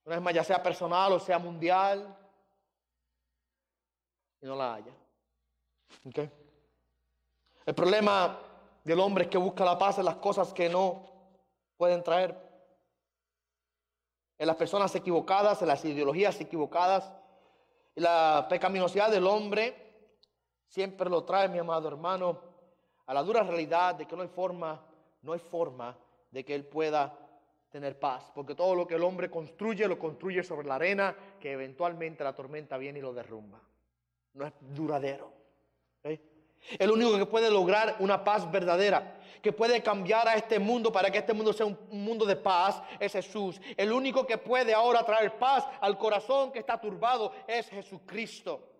Una 0.05 0.17
vez 0.17 0.23
más, 0.23 0.35
ya 0.35 0.45
sea 0.45 0.63
personal 0.63 1.11
o 1.15 1.19
sea 1.19 1.39
mundial. 1.39 2.15
Y 4.43 4.45
no 4.45 4.55
la 4.55 4.75
haya. 4.75 4.93
El 7.65 7.75
problema 7.75 8.39
del 8.85 9.01
hombre 9.01 9.25
es 9.25 9.31
que 9.31 9.39
busca 9.39 9.65
la 9.65 9.79
paz 9.79 9.97
en 9.97 10.05
las 10.05 10.17
cosas 10.17 10.53
que 10.53 10.69
no 10.69 11.07
pueden 11.79 12.03
traer. 12.03 12.37
En 14.37 14.47
las 14.47 14.57
personas 14.57 14.95
equivocadas, 14.95 15.63
en 15.63 15.69
las 15.69 15.83
ideologías 15.87 16.39
equivocadas. 16.39 17.11
Y 17.95 18.03
la 18.03 18.47
pecaminosidad 18.47 19.11
del 19.11 19.27
hombre 19.27 20.13
siempre 20.67 21.09
lo 21.09 21.25
trae, 21.25 21.49
mi 21.49 21.61
amado 21.61 21.89
hermano, 21.89 22.39
a 23.07 23.15
la 23.15 23.23
dura 23.23 23.43
realidad 23.43 23.95
de 23.95 24.07
que 24.07 24.15
no 24.15 24.21
hay 24.21 24.29
forma, 24.29 24.79
no 25.23 25.33
hay 25.33 25.41
forma 25.41 25.97
de 26.31 26.45
que 26.45 26.55
él 26.55 26.65
pueda 26.65 27.19
tener 27.71 27.99
paz, 27.99 28.31
porque 28.35 28.55
todo 28.55 28.75
lo 28.75 28.87
que 28.87 28.95
el 28.95 29.03
hombre 29.03 29.31
construye 29.31 29.87
lo 29.87 29.99
construye 29.99 30.43
sobre 30.43 30.67
la 30.67 30.77
arena, 30.77 31.15
que 31.39 31.53
eventualmente 31.53 32.25
la 32.25 32.35
tormenta 32.35 32.79
viene 32.79 32.99
y 32.99 33.03
lo 33.03 33.13
derrumba. 33.13 33.61
No 34.35 34.47
es 34.47 34.53
duradero. 34.61 35.33
El 36.79 36.91
único 36.91 37.17
que 37.17 37.27
puede 37.27 37.51
lograr 37.51 37.97
una 38.01 38.25
paz 38.25 38.51
verdadera, 38.51 39.21
que 39.41 39.53
puede 39.53 39.83
cambiar 39.83 40.27
a 40.29 40.35
este 40.35 40.59
mundo 40.59 40.91
para 40.91 41.11
que 41.11 41.19
este 41.19 41.33
mundo 41.33 41.53
sea 41.53 41.67
un 41.67 41.79
mundo 41.91 42.27
de 42.27 42.37
paz, 42.37 42.83
es 42.99 43.13
Jesús. 43.13 43.61
El 43.77 43.93
único 43.93 44.27
que 44.27 44.39
puede 44.39 44.75
ahora 44.75 45.05
traer 45.05 45.39
paz 45.39 45.67
al 45.81 45.97
corazón 45.97 46.51
que 46.51 46.59
está 46.59 46.81
turbado 46.81 47.33
es 47.47 47.69
Jesucristo. 47.69 48.78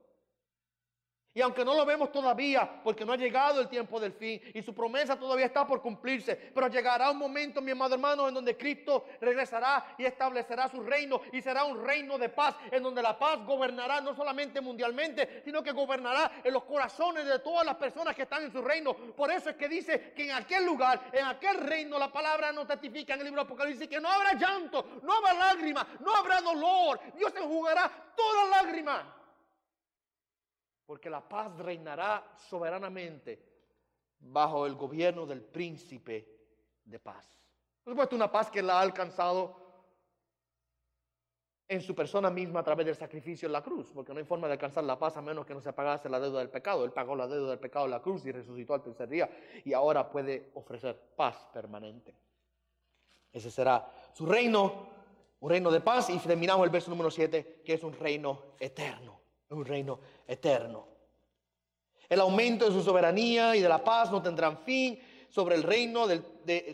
Y 1.39 1.41
aunque 1.41 1.65
no 1.65 1.73
lo 1.73 1.87
vemos 1.87 2.11
todavía, 2.11 2.69
porque 2.83 3.05
no 3.05 3.13
ha 3.13 3.17
llegado 3.17 3.61
el 3.61 3.69
tiempo 3.69 4.01
del 4.01 4.13
fin 4.13 4.43
y 4.53 4.61
su 4.61 4.75
promesa 4.75 5.17
todavía 5.17 5.47
está 5.47 5.65
por 5.65 5.81
cumplirse, 5.81 6.35
pero 6.35 6.67
llegará 6.67 7.13
un 7.13 7.17
momento, 7.17 7.61
mi 7.61 7.71
amado 7.71 7.95
hermano, 7.95 8.27
en 8.27 8.35
donde 8.35 8.57
Cristo 8.57 9.05
regresará 9.21 9.95
y 9.97 10.05
establecerá 10.05 10.67
su 10.67 10.83
reino 10.83 11.21
y 11.31 11.41
será 11.41 11.63
un 11.63 11.87
reino 11.87 12.19
de 12.19 12.29
paz, 12.29 12.57
en 12.73 12.83
donde 12.83 13.01
la 13.01 13.17
paz 13.17 13.39
gobernará 13.47 14.01
no 14.01 14.17
solamente 14.17 14.61
mundialmente, 14.61 15.43
sino 15.45 15.63
que 15.63 15.71
gobernará 15.71 16.41
en 16.43 16.53
los 16.53 16.65
corazones 16.65 17.25
de 17.25 17.39
todas 17.39 17.65
las 17.65 17.77
personas 17.77 18.17
que 18.17 18.23
están 18.23 18.43
en 18.43 18.51
su 18.51 18.61
reino. 18.61 18.95
Por 18.95 19.31
eso 19.31 19.51
es 19.51 19.55
que 19.55 19.69
dice 19.69 20.13
que 20.17 20.25
en 20.25 20.33
aquel 20.33 20.67
lugar, 20.67 21.09
en 21.13 21.25
aquel 21.25 21.59
reino, 21.59 22.01
la 22.01 22.11
palabra 22.11 22.51
nos 22.51 22.67
testifica 22.67 23.15
en 23.15 23.21
el 23.21 23.27
libro 23.27 23.43
de 23.43 23.47
Apocalipsis 23.47 23.87
que 23.87 24.01
no 24.01 24.11
habrá 24.11 24.33
llanto, 24.33 24.85
no 25.05 25.13
habrá 25.13 25.35
lágrimas, 25.35 25.87
no 26.01 26.17
habrá 26.17 26.41
dolor. 26.41 26.99
Dios 27.17 27.33
enjugará 27.37 27.89
toda 28.17 28.61
lágrima 28.61 29.18
porque 30.89 31.11
la 31.11 31.21
paz 31.21 31.55
reinará 31.59 32.33
soberanamente 32.49 33.39
bajo 34.21 34.65
el 34.65 34.75
gobierno 34.75 35.27
del 35.27 35.43
príncipe 35.43 36.27
de 36.83 36.99
paz. 36.99 37.27
Por 37.85 37.93
supuesto, 37.93 38.17
una 38.17 38.33
paz 38.33 38.51
que 38.51 38.63
la 38.63 38.79
ha 38.79 38.81
alcanzado 38.81 39.55
en 41.69 41.83
su 41.83 41.95
persona 41.95 42.31
misma 42.31 42.61
a 42.61 42.63
través 42.63 42.87
del 42.87 42.95
sacrificio 42.95 43.45
en 43.45 43.53
la 43.53 43.63
cruz, 43.63 43.93
porque 43.93 44.15
no 44.15 44.19
hay 44.19 44.25
forma 44.25 44.47
de 44.47 44.55
alcanzar 44.55 44.83
la 44.83 44.99
paz 44.99 45.19
a 45.19 45.21
menos 45.21 45.45
que 45.45 45.53
no 45.53 45.61
se 45.61 45.75
pagase 45.75 46.09
la 46.09 46.19
deuda 46.19 46.39
del 46.39 46.49
pecado. 46.49 46.87
Él 46.87 46.93
pagó 46.93 47.15
la 47.15 47.27
deuda 47.27 47.51
del 47.51 47.59
pecado 47.59 47.85
en 47.85 47.91
la 47.91 48.01
cruz 48.01 48.25
y 48.25 48.33
resucitó 48.33 48.73
al 48.73 48.83
tercer 48.83 49.11
día 49.11 49.29
y 49.67 49.75
ahora 49.75 50.09
puede 50.09 50.53
ofrecer 50.55 50.99
paz 51.15 51.47
permanente. 51.53 52.15
Ese 53.31 53.51
será 53.51 53.93
su 54.15 54.25
reino, 54.25 54.89
un 55.41 55.51
reino 55.51 55.71
de 55.71 55.83
paz 55.83 56.09
y 56.09 56.19
terminamos 56.19 56.65
el 56.65 56.71
verso 56.71 56.91
número 56.91 57.11
7, 57.11 57.61
que 57.63 57.75
es 57.75 57.85
un 57.85 57.93
reino 57.93 58.55
eterno 58.59 59.28
un 59.51 59.65
reino 59.65 59.99
eterno. 60.27 60.87
El 62.09 62.21
aumento 62.21 62.67
de 62.67 62.73
su 62.73 62.83
soberanía 62.83 63.55
y 63.55 63.61
de 63.61 63.69
la 63.69 63.83
paz 63.83 64.11
no 64.11 64.23
tendrán 64.23 64.59
fin 64.59 64.99
sobre 65.29 65.57
el 65.57 65.63
reino 65.63 66.07
del, 66.07 66.25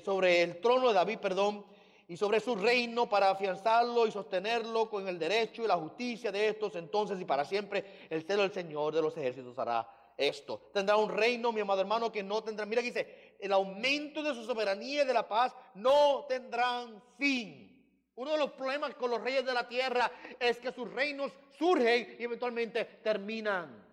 sobre 0.05 0.43
el 0.43 0.61
trono 0.61 0.89
de 0.89 0.95
David, 0.95 1.19
perdón, 1.19 1.65
y 2.07 2.17
sobre 2.17 2.39
su 2.39 2.55
reino 2.55 3.09
para 3.09 3.31
afianzarlo 3.31 4.07
y 4.07 4.13
sostenerlo 4.13 4.89
con 4.91 5.09
el 5.09 5.19
derecho 5.19 5.65
y 5.65 5.67
la 5.67 5.77
justicia 5.77 6.31
de 6.31 6.49
estos 6.49 6.77
entonces 6.77 7.21
y 7.21 7.25
para 7.25 7.45
siempre 7.45 8.07
el 8.11 8.23
celo 8.25 8.43
del 8.43 8.53
Señor 8.53 8.95
de 8.95 9.03
los 9.03 9.17
ejércitos 9.17 9.59
hará 9.59 9.89
esto. 10.17 10.71
Tendrá 10.73 10.97
un 10.97 11.11
reino, 11.11 11.51
mi 11.51 11.61
amado 11.61 11.81
hermano, 11.81 12.13
que 12.13 12.23
no 12.23 12.43
tendrá, 12.43 12.67
mira 12.67 12.83
que 12.83 12.89
dice, 12.89 13.37
el 13.41 13.53
aumento 13.53 14.23
de 14.23 14.35
su 14.35 14.45
soberanía 14.45 15.03
y 15.03 15.07
de 15.07 15.15
la 15.15 15.27
paz 15.27 15.55
no 15.75 16.27
tendrán 16.29 17.03
fin. 17.19 17.74
Uno 18.17 18.33
de 18.33 18.39
los 18.39 18.53
problemas 18.53 18.95
con 18.95 19.11
los 19.11 19.21
reyes 19.21 19.45
de 19.45 19.53
la 19.53 19.67
tierra 19.67 20.11
es 20.39 20.59
que 20.59 20.73
sus 20.73 20.91
reinos 20.93 21.33
surgen 21.59 22.17
y 22.19 22.25
eventualmente 22.25 22.85
terminan. 23.03 23.85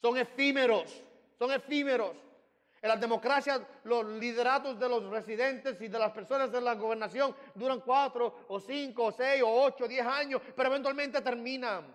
Son 0.00 0.16
efímeros, 0.16 1.02
son 1.38 1.52
efímeros. 1.52 2.16
En 2.80 2.88
las 2.88 3.00
democracias, 3.00 3.60
los 3.84 4.04
lideratos 4.04 4.78
de 4.78 4.88
los 4.88 5.04
residentes 5.08 5.80
y 5.80 5.86
de 5.86 5.98
las 5.98 6.10
personas 6.10 6.50
de 6.50 6.60
la 6.60 6.74
gobernación 6.74 7.34
duran 7.54 7.80
cuatro 7.80 8.46
o 8.48 8.58
cinco 8.58 9.04
o 9.04 9.12
seis 9.12 9.40
o 9.42 9.48
ocho 9.48 9.84
o 9.84 9.88
diez 9.88 10.04
años, 10.04 10.42
pero 10.56 10.68
eventualmente 10.68 11.20
terminan. 11.20 11.94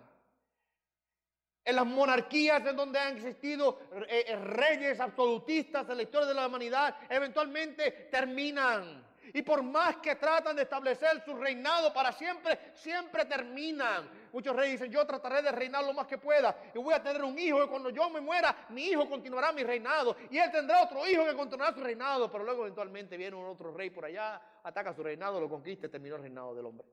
En 1.62 1.76
las 1.76 1.84
monarquías 1.84 2.64
en 2.64 2.76
donde 2.76 2.98
han 2.98 3.16
existido 3.16 3.80
eh, 4.08 4.24
eh, 4.28 4.36
reyes 4.36 4.98
absolutistas 5.00 5.86
en 5.90 5.98
la 5.98 6.02
historia 6.04 6.28
de 6.28 6.34
la 6.34 6.46
humanidad, 6.46 6.96
eventualmente 7.10 8.08
terminan. 8.10 9.07
Y 9.34 9.42
por 9.42 9.62
más 9.62 9.96
que 9.98 10.16
tratan 10.16 10.56
de 10.56 10.62
establecer 10.62 11.22
su 11.24 11.34
reinado 11.34 11.92
para 11.92 12.12
siempre, 12.12 12.72
siempre 12.74 13.24
terminan. 13.24 14.08
Muchos 14.32 14.54
reyes 14.54 14.80
dicen, 14.80 14.92
yo 14.92 15.06
trataré 15.06 15.42
de 15.42 15.52
reinar 15.52 15.84
lo 15.84 15.92
más 15.92 16.06
que 16.06 16.18
pueda. 16.18 16.56
Y 16.74 16.78
voy 16.78 16.94
a 16.94 17.02
tener 17.02 17.22
un 17.22 17.38
hijo 17.38 17.62
y 17.62 17.68
cuando 17.68 17.90
yo 17.90 18.08
me 18.10 18.20
muera, 18.20 18.66
mi 18.70 18.86
hijo 18.86 19.08
continuará 19.08 19.52
mi 19.52 19.62
reinado. 19.62 20.16
Y 20.30 20.38
él 20.38 20.50
tendrá 20.50 20.82
otro 20.82 21.06
hijo 21.08 21.24
que 21.24 21.34
continuará 21.34 21.74
su 21.74 21.80
reinado. 21.80 22.30
Pero 22.30 22.44
luego 22.44 22.62
eventualmente 22.62 23.16
viene 23.16 23.36
un 23.36 23.46
otro 23.46 23.72
rey 23.72 23.90
por 23.90 24.04
allá, 24.04 24.40
ataca 24.62 24.94
su 24.94 25.02
reinado, 25.02 25.40
lo 25.40 25.48
conquista 25.48 25.86
y 25.86 25.90
terminó 25.90 26.16
el 26.16 26.22
reinado 26.22 26.54
del 26.54 26.66
hombre. 26.66 26.86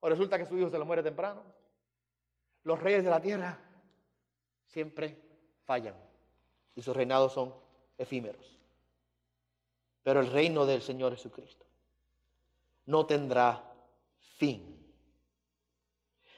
O 0.00 0.08
resulta 0.08 0.38
que 0.38 0.46
su 0.46 0.58
hijo 0.58 0.68
se 0.68 0.78
le 0.78 0.84
muere 0.84 1.02
temprano. 1.02 1.42
Los 2.64 2.80
reyes 2.82 3.04
de 3.04 3.10
la 3.10 3.20
tierra 3.20 3.58
siempre 4.66 5.16
fallan. 5.64 5.94
Y 6.74 6.82
sus 6.82 6.94
reinados 6.94 7.32
son 7.32 7.54
efímeros 7.96 8.55
pero 10.06 10.20
el 10.20 10.30
reino 10.30 10.64
del 10.66 10.82
Señor 10.82 11.16
Jesucristo 11.16 11.66
no 12.84 13.06
tendrá 13.06 13.74
fin. 14.36 14.62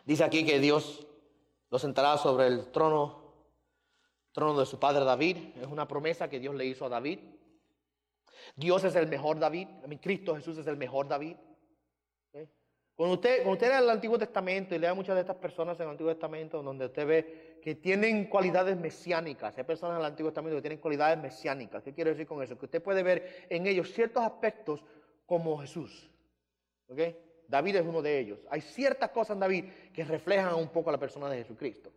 Dice 0.06 0.24
aquí 0.24 0.42
que 0.46 0.58
Dios 0.58 1.06
lo 1.68 1.78
sentará 1.78 2.16
sobre 2.16 2.46
el 2.46 2.72
trono, 2.72 3.34
trono 4.32 4.58
de 4.58 4.64
su 4.64 4.78
padre 4.78 5.04
David. 5.04 5.36
Es 5.60 5.66
una 5.66 5.86
promesa 5.86 6.30
que 6.30 6.40
Dios 6.40 6.54
le 6.54 6.64
hizo 6.64 6.86
a 6.86 6.88
David. 6.88 7.18
Dios 8.56 8.84
es 8.84 8.96
el 8.96 9.06
mejor 9.06 9.38
David. 9.38 9.68
Cristo 10.00 10.34
Jesús 10.34 10.56
es 10.56 10.66
el 10.66 10.78
mejor 10.78 11.06
David. 11.06 11.36
Cuando 12.94 13.16
usted, 13.16 13.42
cuando 13.42 13.52
usted 13.52 13.78
el 13.78 13.90
Antiguo 13.90 14.18
Testamento 14.18 14.74
y 14.74 14.78
lea 14.78 14.94
muchas 14.94 15.14
de 15.14 15.20
estas 15.20 15.36
personas 15.36 15.78
en 15.78 15.84
el 15.84 15.90
Antiguo 15.90 16.10
Testamento, 16.10 16.62
donde 16.62 16.86
usted 16.86 17.06
ve 17.06 17.47
tienen 17.74 18.26
cualidades 18.26 18.76
mesiánicas, 18.76 19.56
hay 19.56 19.64
personas 19.64 19.96
en 19.96 20.00
el 20.00 20.06
Antiguo 20.06 20.30
Testamento 20.30 20.56
que 20.56 20.62
tienen 20.62 20.78
cualidades 20.78 21.18
mesiánicas. 21.18 21.82
¿Qué 21.82 21.92
quiero 21.92 22.10
decir 22.10 22.26
con 22.26 22.42
eso? 22.42 22.58
Que 22.58 22.66
usted 22.66 22.82
puede 22.82 23.02
ver 23.02 23.46
en 23.48 23.66
ellos 23.66 23.92
ciertos 23.92 24.22
aspectos 24.22 24.84
como 25.26 25.58
Jesús. 25.58 26.10
David 27.48 27.76
es 27.76 27.86
uno 27.86 28.02
de 28.02 28.18
ellos. 28.18 28.38
Hay 28.50 28.60
ciertas 28.60 29.10
cosas 29.10 29.34
en 29.34 29.40
David 29.40 29.64
que 29.92 30.04
reflejan 30.04 30.54
un 30.54 30.68
poco 30.68 30.92
la 30.92 30.98
persona 30.98 31.28
de 31.28 31.38
Jesucristo. 31.38 31.90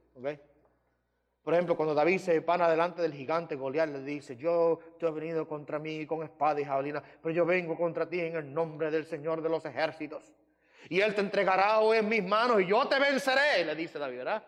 Por 1.43 1.53
ejemplo, 1.53 1.76
cuando 1.76 1.95
David 1.95 2.19
se 2.19 2.41
pana 2.41 2.69
delante 2.69 3.01
del 3.01 3.13
gigante 3.13 3.55
Goliat, 3.55 3.89
le 3.89 4.03
dice, 4.03 4.38
yo, 4.38 4.80
tú 4.99 5.07
has 5.07 5.13
venido 5.13 5.47
contra 5.47 5.80
mí 5.80 6.05
con 6.05 6.24
espada 6.24 6.61
y 6.61 6.65
jabalina, 6.65 7.01
pero 7.22 7.34
yo 7.34 7.45
vengo 7.45 7.76
contra 7.76 8.07
ti 8.07 8.19
en 8.19 8.36
el 8.36 8.53
nombre 8.53 8.91
del 8.91 9.05
Señor 9.05 9.41
de 9.41 9.49
los 9.49 9.65
ejércitos. 9.65 10.32
Y 10.89 11.01
Él 11.01 11.15
te 11.15 11.22
entregará 11.22 11.80
hoy 11.80 11.97
en 11.97 12.09
mis 12.09 12.24
manos 12.24 12.61
y 12.61 12.67
yo 12.67 12.88
te 12.88 12.99
venceré, 12.99 13.65
le 13.65 13.76
dice 13.76 13.97
David, 13.97 14.17
¿verdad? 14.17 14.43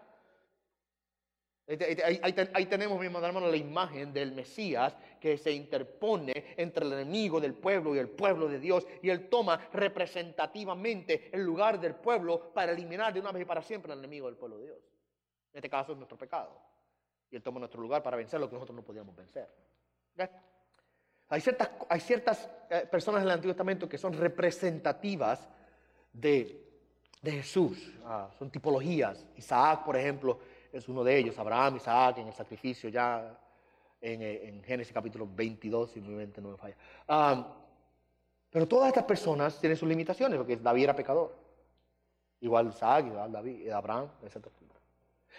Ahí, 1.66 2.66
tenemos, 2.66 3.00
mi 3.00 3.06
hermano, 3.06 3.40
la 3.40 3.56
imagen 3.56 4.12
del 4.12 4.34
Mesías 4.34 4.98
que 5.20 5.38
se 5.38 5.52
interpone 5.52 6.56
entre 6.58 6.86
el 6.86 6.92
enemigo 6.92 7.40
del 7.40 7.54
pueblo 7.54 7.96
y 7.96 8.00
el 8.00 8.10
pueblo 8.10 8.50
de 8.50 8.60
Dios. 8.60 8.86
Y 9.02 9.10
él 9.10 9.30
toma 9.30 9.70
representativamente 9.72 11.30
el 11.32 11.44
lugar 11.44 11.80
del 11.80 11.96
pueblo 11.96 12.52
para 12.54 12.74
eliminar 12.74 13.14
de 13.14 13.22
una 13.22 13.32
vez 13.32 13.44
y 13.44 13.46
para 13.46 13.62
siempre 13.62 13.94
al 13.94 14.00
enemigo 14.00 14.28
del 14.28 14.36
pueblo 14.36 14.58
de 14.58 14.66
Dios. 14.66 14.78
En 15.54 15.58
este 15.58 15.70
caso 15.70 15.94
es 15.94 15.98
nuestro 15.98 16.18
pecado. 16.18 16.60
Y 17.32 17.38
él 17.38 17.42
toma 17.42 17.60
nuestro 17.60 17.82
lugar 17.82 18.04
para 18.04 18.18
vencer 18.18 18.42
lo 18.42 18.50
que 18.50 18.56
nosotros 18.56 18.76
no 18.76 18.84
podíamos 18.84 19.16
vencer. 19.16 19.50
Hay 21.30 21.40
ciertas, 21.40 21.70
hay 21.88 22.00
ciertas 22.02 22.50
eh, 22.70 22.86
personas 22.92 23.22
en 23.22 23.28
el 23.28 23.34
Antiguo 23.36 23.54
Testamento 23.54 23.88
que 23.88 23.98
son 23.98 24.14
representativas 24.14 25.48
de, 26.12 26.60
Jesús. 27.24 27.94
Ah, 28.04 28.30
son 28.38 28.52
tipologías. 28.52 29.26
Isaac, 29.38 29.86
por 29.86 29.96
ejemplo, 29.96 30.40
es 30.74 30.90
uno 30.90 31.04
de 31.04 31.18
ellos. 31.18 31.38
Abraham, 31.38 31.78
Isaac, 31.78 32.18
en 32.18 32.28
el 32.28 32.34
sacrificio 32.34 32.90
ya 32.90 33.40
en, 34.02 34.22
eh, 34.22 34.62
Génesis 34.66 34.94
capítulo 34.94 35.28
22, 35.34 35.92
si 35.92 36.02
mi 36.02 36.14
mente 36.14 36.42
no 36.42 36.50
me 36.50 36.58
falla. 36.58 36.76
Ah, 37.08 37.56
pero 38.50 38.68
todas 38.68 38.90
estas 38.90 39.06
personas 39.06 39.60
tienen 39.60 39.78
sus 39.78 39.88
limitaciones, 39.88 40.38
porque 40.38 40.58
David 40.58 40.84
era 40.84 40.96
pecador. 40.96 41.36
Igual 42.42 42.68
Isaac, 42.68 43.06
igual 43.08 43.32
David, 43.32 43.70
Abraham, 43.70 44.10
etc. 44.24 44.48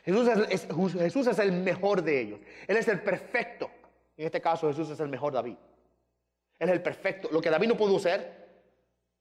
Jesús 0.05 0.29
es, 0.49 0.67
Jesús 0.95 1.27
es 1.27 1.39
el 1.39 1.53
mejor 1.53 2.03
de 2.03 2.21
ellos. 2.21 2.41
Él 2.67 2.77
es 2.77 2.89
el 2.89 3.01
perfecto. 3.03 3.71
En 4.17 4.27
este 4.27 4.41
caso 4.41 4.69
Jesús 4.69 4.91
es 4.91 5.01
el 5.01 5.09
mejor 5.09 5.33
David. 5.33 5.57
Él 6.59 6.69
es 6.69 6.75
el 6.75 6.83
perfecto. 6.83 7.29
Lo 7.31 7.41
que 7.41 7.51
David 7.51 7.69
no 7.69 7.77
pudo 7.77 7.99
ser, 7.99 8.44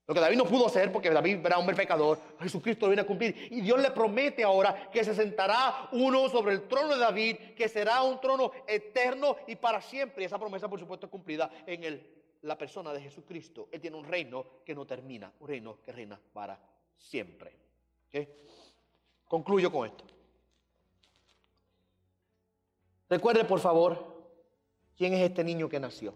lo 0.05 0.13
que 0.13 0.19
David 0.19 0.37
no 0.37 0.45
pudo 0.45 0.67
hacer 0.67 0.91
porque 0.91 1.09
David 1.09 1.45
era 1.45 1.57
hombre 1.57 1.75
pecador, 1.75 2.19
Jesucristo 2.41 2.87
viene 2.87 3.03
a 3.03 3.07
cumplir. 3.07 3.47
Y 3.51 3.61
Dios 3.61 3.81
le 3.81 3.91
promete 3.91 4.43
ahora 4.43 4.89
que 4.91 5.03
se 5.03 5.15
sentará 5.15 5.87
uno 5.93 6.27
sobre 6.29 6.53
el 6.53 6.67
trono 6.67 6.93
de 6.93 6.99
David, 6.99 7.37
que 7.55 7.69
será 7.69 8.01
un 8.03 8.19
trono 8.19 8.51
eterno 8.67 9.37
y 9.47 9.55
para 9.55 9.81
siempre. 9.81 10.23
Y 10.23 10.25
esa 10.25 10.37
promesa, 10.37 10.69
por 10.69 10.79
supuesto, 10.79 11.05
es 11.05 11.11
cumplida 11.11 11.49
en 11.65 11.85
el, 11.85 12.05
la 12.41 12.57
persona 12.57 12.91
de 12.91 13.01
Jesucristo. 13.01 13.69
Él 13.71 13.79
tiene 13.79 13.95
un 13.95 14.05
reino 14.05 14.45
que 14.65 14.75
no 14.75 14.85
termina, 14.85 15.31
un 15.39 15.47
reino 15.47 15.77
que 15.81 15.93
reina 15.93 16.19
para 16.33 16.59
siempre. 16.97 17.55
Concluyo 19.25 19.71
con 19.71 19.87
esto. 19.87 20.03
Recuerde, 23.09 23.45
por 23.45 23.59
favor, 23.59 24.27
quién 24.97 25.13
es 25.13 25.21
este 25.21 25.43
niño 25.45 25.69
que 25.69 25.79
nació. 25.79 26.15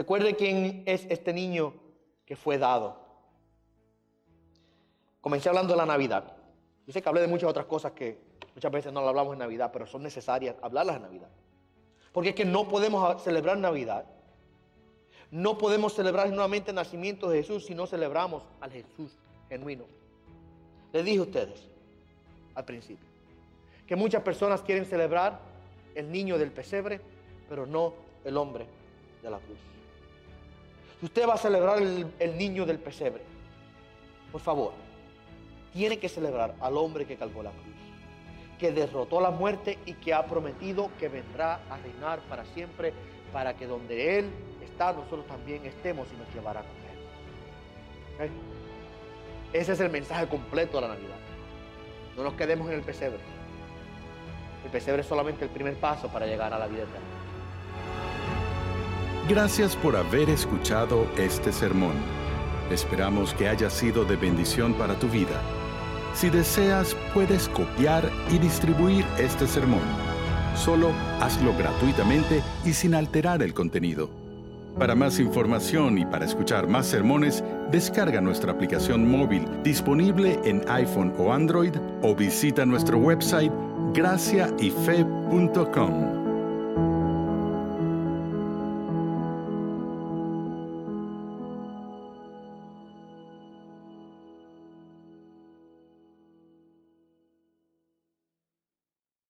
Recuerde 0.00 0.34
quién 0.34 0.82
es 0.86 1.04
este 1.10 1.30
niño 1.30 1.74
que 2.24 2.34
fue 2.34 2.56
dado. 2.56 2.96
Comencé 5.20 5.50
hablando 5.50 5.74
de 5.74 5.76
la 5.76 5.84
Navidad. 5.84 6.38
Yo 6.86 6.92
sé 6.94 7.02
que 7.02 7.08
hablé 7.10 7.20
de 7.20 7.26
muchas 7.26 7.50
otras 7.50 7.66
cosas 7.66 7.92
que 7.92 8.18
muchas 8.54 8.72
veces 8.72 8.94
no 8.94 9.02
lo 9.02 9.10
hablamos 9.10 9.34
en 9.34 9.40
Navidad, 9.40 9.68
pero 9.70 9.86
son 9.86 10.02
necesarias 10.02 10.56
hablarlas 10.62 10.96
en 10.96 11.02
Navidad. 11.02 11.28
Porque 12.12 12.30
es 12.30 12.34
que 12.34 12.46
no 12.46 12.66
podemos 12.66 13.22
celebrar 13.22 13.58
Navidad. 13.58 14.06
No 15.30 15.58
podemos 15.58 15.92
celebrar 15.92 16.30
nuevamente 16.30 16.70
el 16.70 16.76
nacimiento 16.76 17.28
de 17.28 17.42
Jesús 17.42 17.66
si 17.66 17.74
no 17.74 17.86
celebramos 17.86 18.42
al 18.62 18.72
Jesús 18.72 19.18
genuino. 19.50 19.84
Les 20.94 21.04
dije 21.04 21.18
a 21.18 21.22
ustedes, 21.24 21.68
al 22.54 22.64
principio. 22.64 23.06
Que 23.86 23.96
muchas 23.96 24.22
personas 24.22 24.62
quieren 24.62 24.86
celebrar 24.86 25.40
el 25.94 26.10
niño 26.10 26.38
del 26.38 26.52
pesebre, 26.52 27.02
pero 27.50 27.66
no 27.66 27.92
el 28.24 28.38
hombre 28.38 28.64
de 29.22 29.30
la 29.30 29.38
cruz. 29.40 29.58
Usted 31.02 31.26
va 31.26 31.34
a 31.34 31.38
celebrar 31.38 31.78
el, 31.80 32.38
niño 32.38 32.66
del 32.66 32.78
pesebre, 32.78 33.22
por 34.30 34.40
favor, 34.42 34.72
tiene 35.72 35.98
que 35.98 36.10
celebrar 36.10 36.54
al 36.60 36.76
hombre 36.76 37.06
que 37.06 37.16
cargó 37.16 37.42
la 37.42 37.52
cruz, 37.52 37.74
que 38.58 38.70
derrotó 38.70 39.20
la 39.20 39.30
muerte 39.30 39.78
y 39.86 39.94
que 39.94 40.12
ha 40.12 40.26
prometido 40.26 40.90
que 40.98 41.08
vendrá 41.08 41.60
a 41.70 41.78
reinar 41.78 42.20
para 42.28 42.44
siempre, 42.44 42.92
para 43.32 43.54
que 43.54 43.66
donde 43.66 44.18
Él 44.18 44.30
está, 44.62 44.92
nosotros 44.92 45.26
también 45.26 45.64
estemos 45.64 46.06
y 46.12 46.16
nos 46.18 46.34
llevará 46.34 46.60
con 46.60 48.26
Él. 48.26 48.30
Ese 49.54 49.72
es 49.72 49.80
el 49.80 49.90
mensaje 49.90 50.26
completo 50.28 50.76
de 50.76 50.82
la 50.82 50.94
Navidad. 50.94 51.16
No 52.14 52.24
nos 52.24 52.34
quedemos 52.34 52.68
en 52.68 52.74
el 52.74 52.82
pesebre. 52.82 53.20
El 54.64 54.70
pesebre 54.70 55.00
es 55.00 55.08
solamente 55.08 55.44
el 55.44 55.50
primer 55.50 55.76
paso 55.76 56.08
para 56.08 56.26
llegar 56.26 56.52
a 56.52 56.58
la 56.58 56.66
vida 56.66 56.82
eterna. 56.82 57.19
Gracias 59.28 59.76
por 59.76 59.96
haber 59.96 60.30
escuchado 60.30 61.06
este 61.16 61.52
sermón. 61.52 61.94
Esperamos 62.70 63.34
que 63.34 63.48
haya 63.48 63.70
sido 63.70 64.04
de 64.04 64.16
bendición 64.16 64.74
para 64.74 64.98
tu 64.98 65.08
vida. 65.08 65.40
Si 66.14 66.30
deseas, 66.30 66.96
puedes 67.14 67.48
copiar 67.48 68.10
y 68.30 68.38
distribuir 68.38 69.04
este 69.18 69.46
sermón. 69.46 69.82
Solo 70.56 70.90
hazlo 71.20 71.56
gratuitamente 71.56 72.42
y 72.64 72.72
sin 72.72 72.94
alterar 72.94 73.42
el 73.42 73.54
contenido. 73.54 74.10
Para 74.78 74.94
más 74.94 75.18
información 75.18 75.98
y 75.98 76.06
para 76.06 76.24
escuchar 76.24 76.68
más 76.68 76.86
sermones, 76.86 77.42
descarga 77.70 78.20
nuestra 78.20 78.52
aplicación 78.52 79.10
móvil 79.10 79.48
disponible 79.62 80.38
en 80.44 80.62
iPhone 80.68 81.12
o 81.18 81.32
Android 81.32 81.74
o 82.02 82.14
visita 82.14 82.66
nuestro 82.66 82.98
website 82.98 83.50
graciayfe.com. 83.92 86.19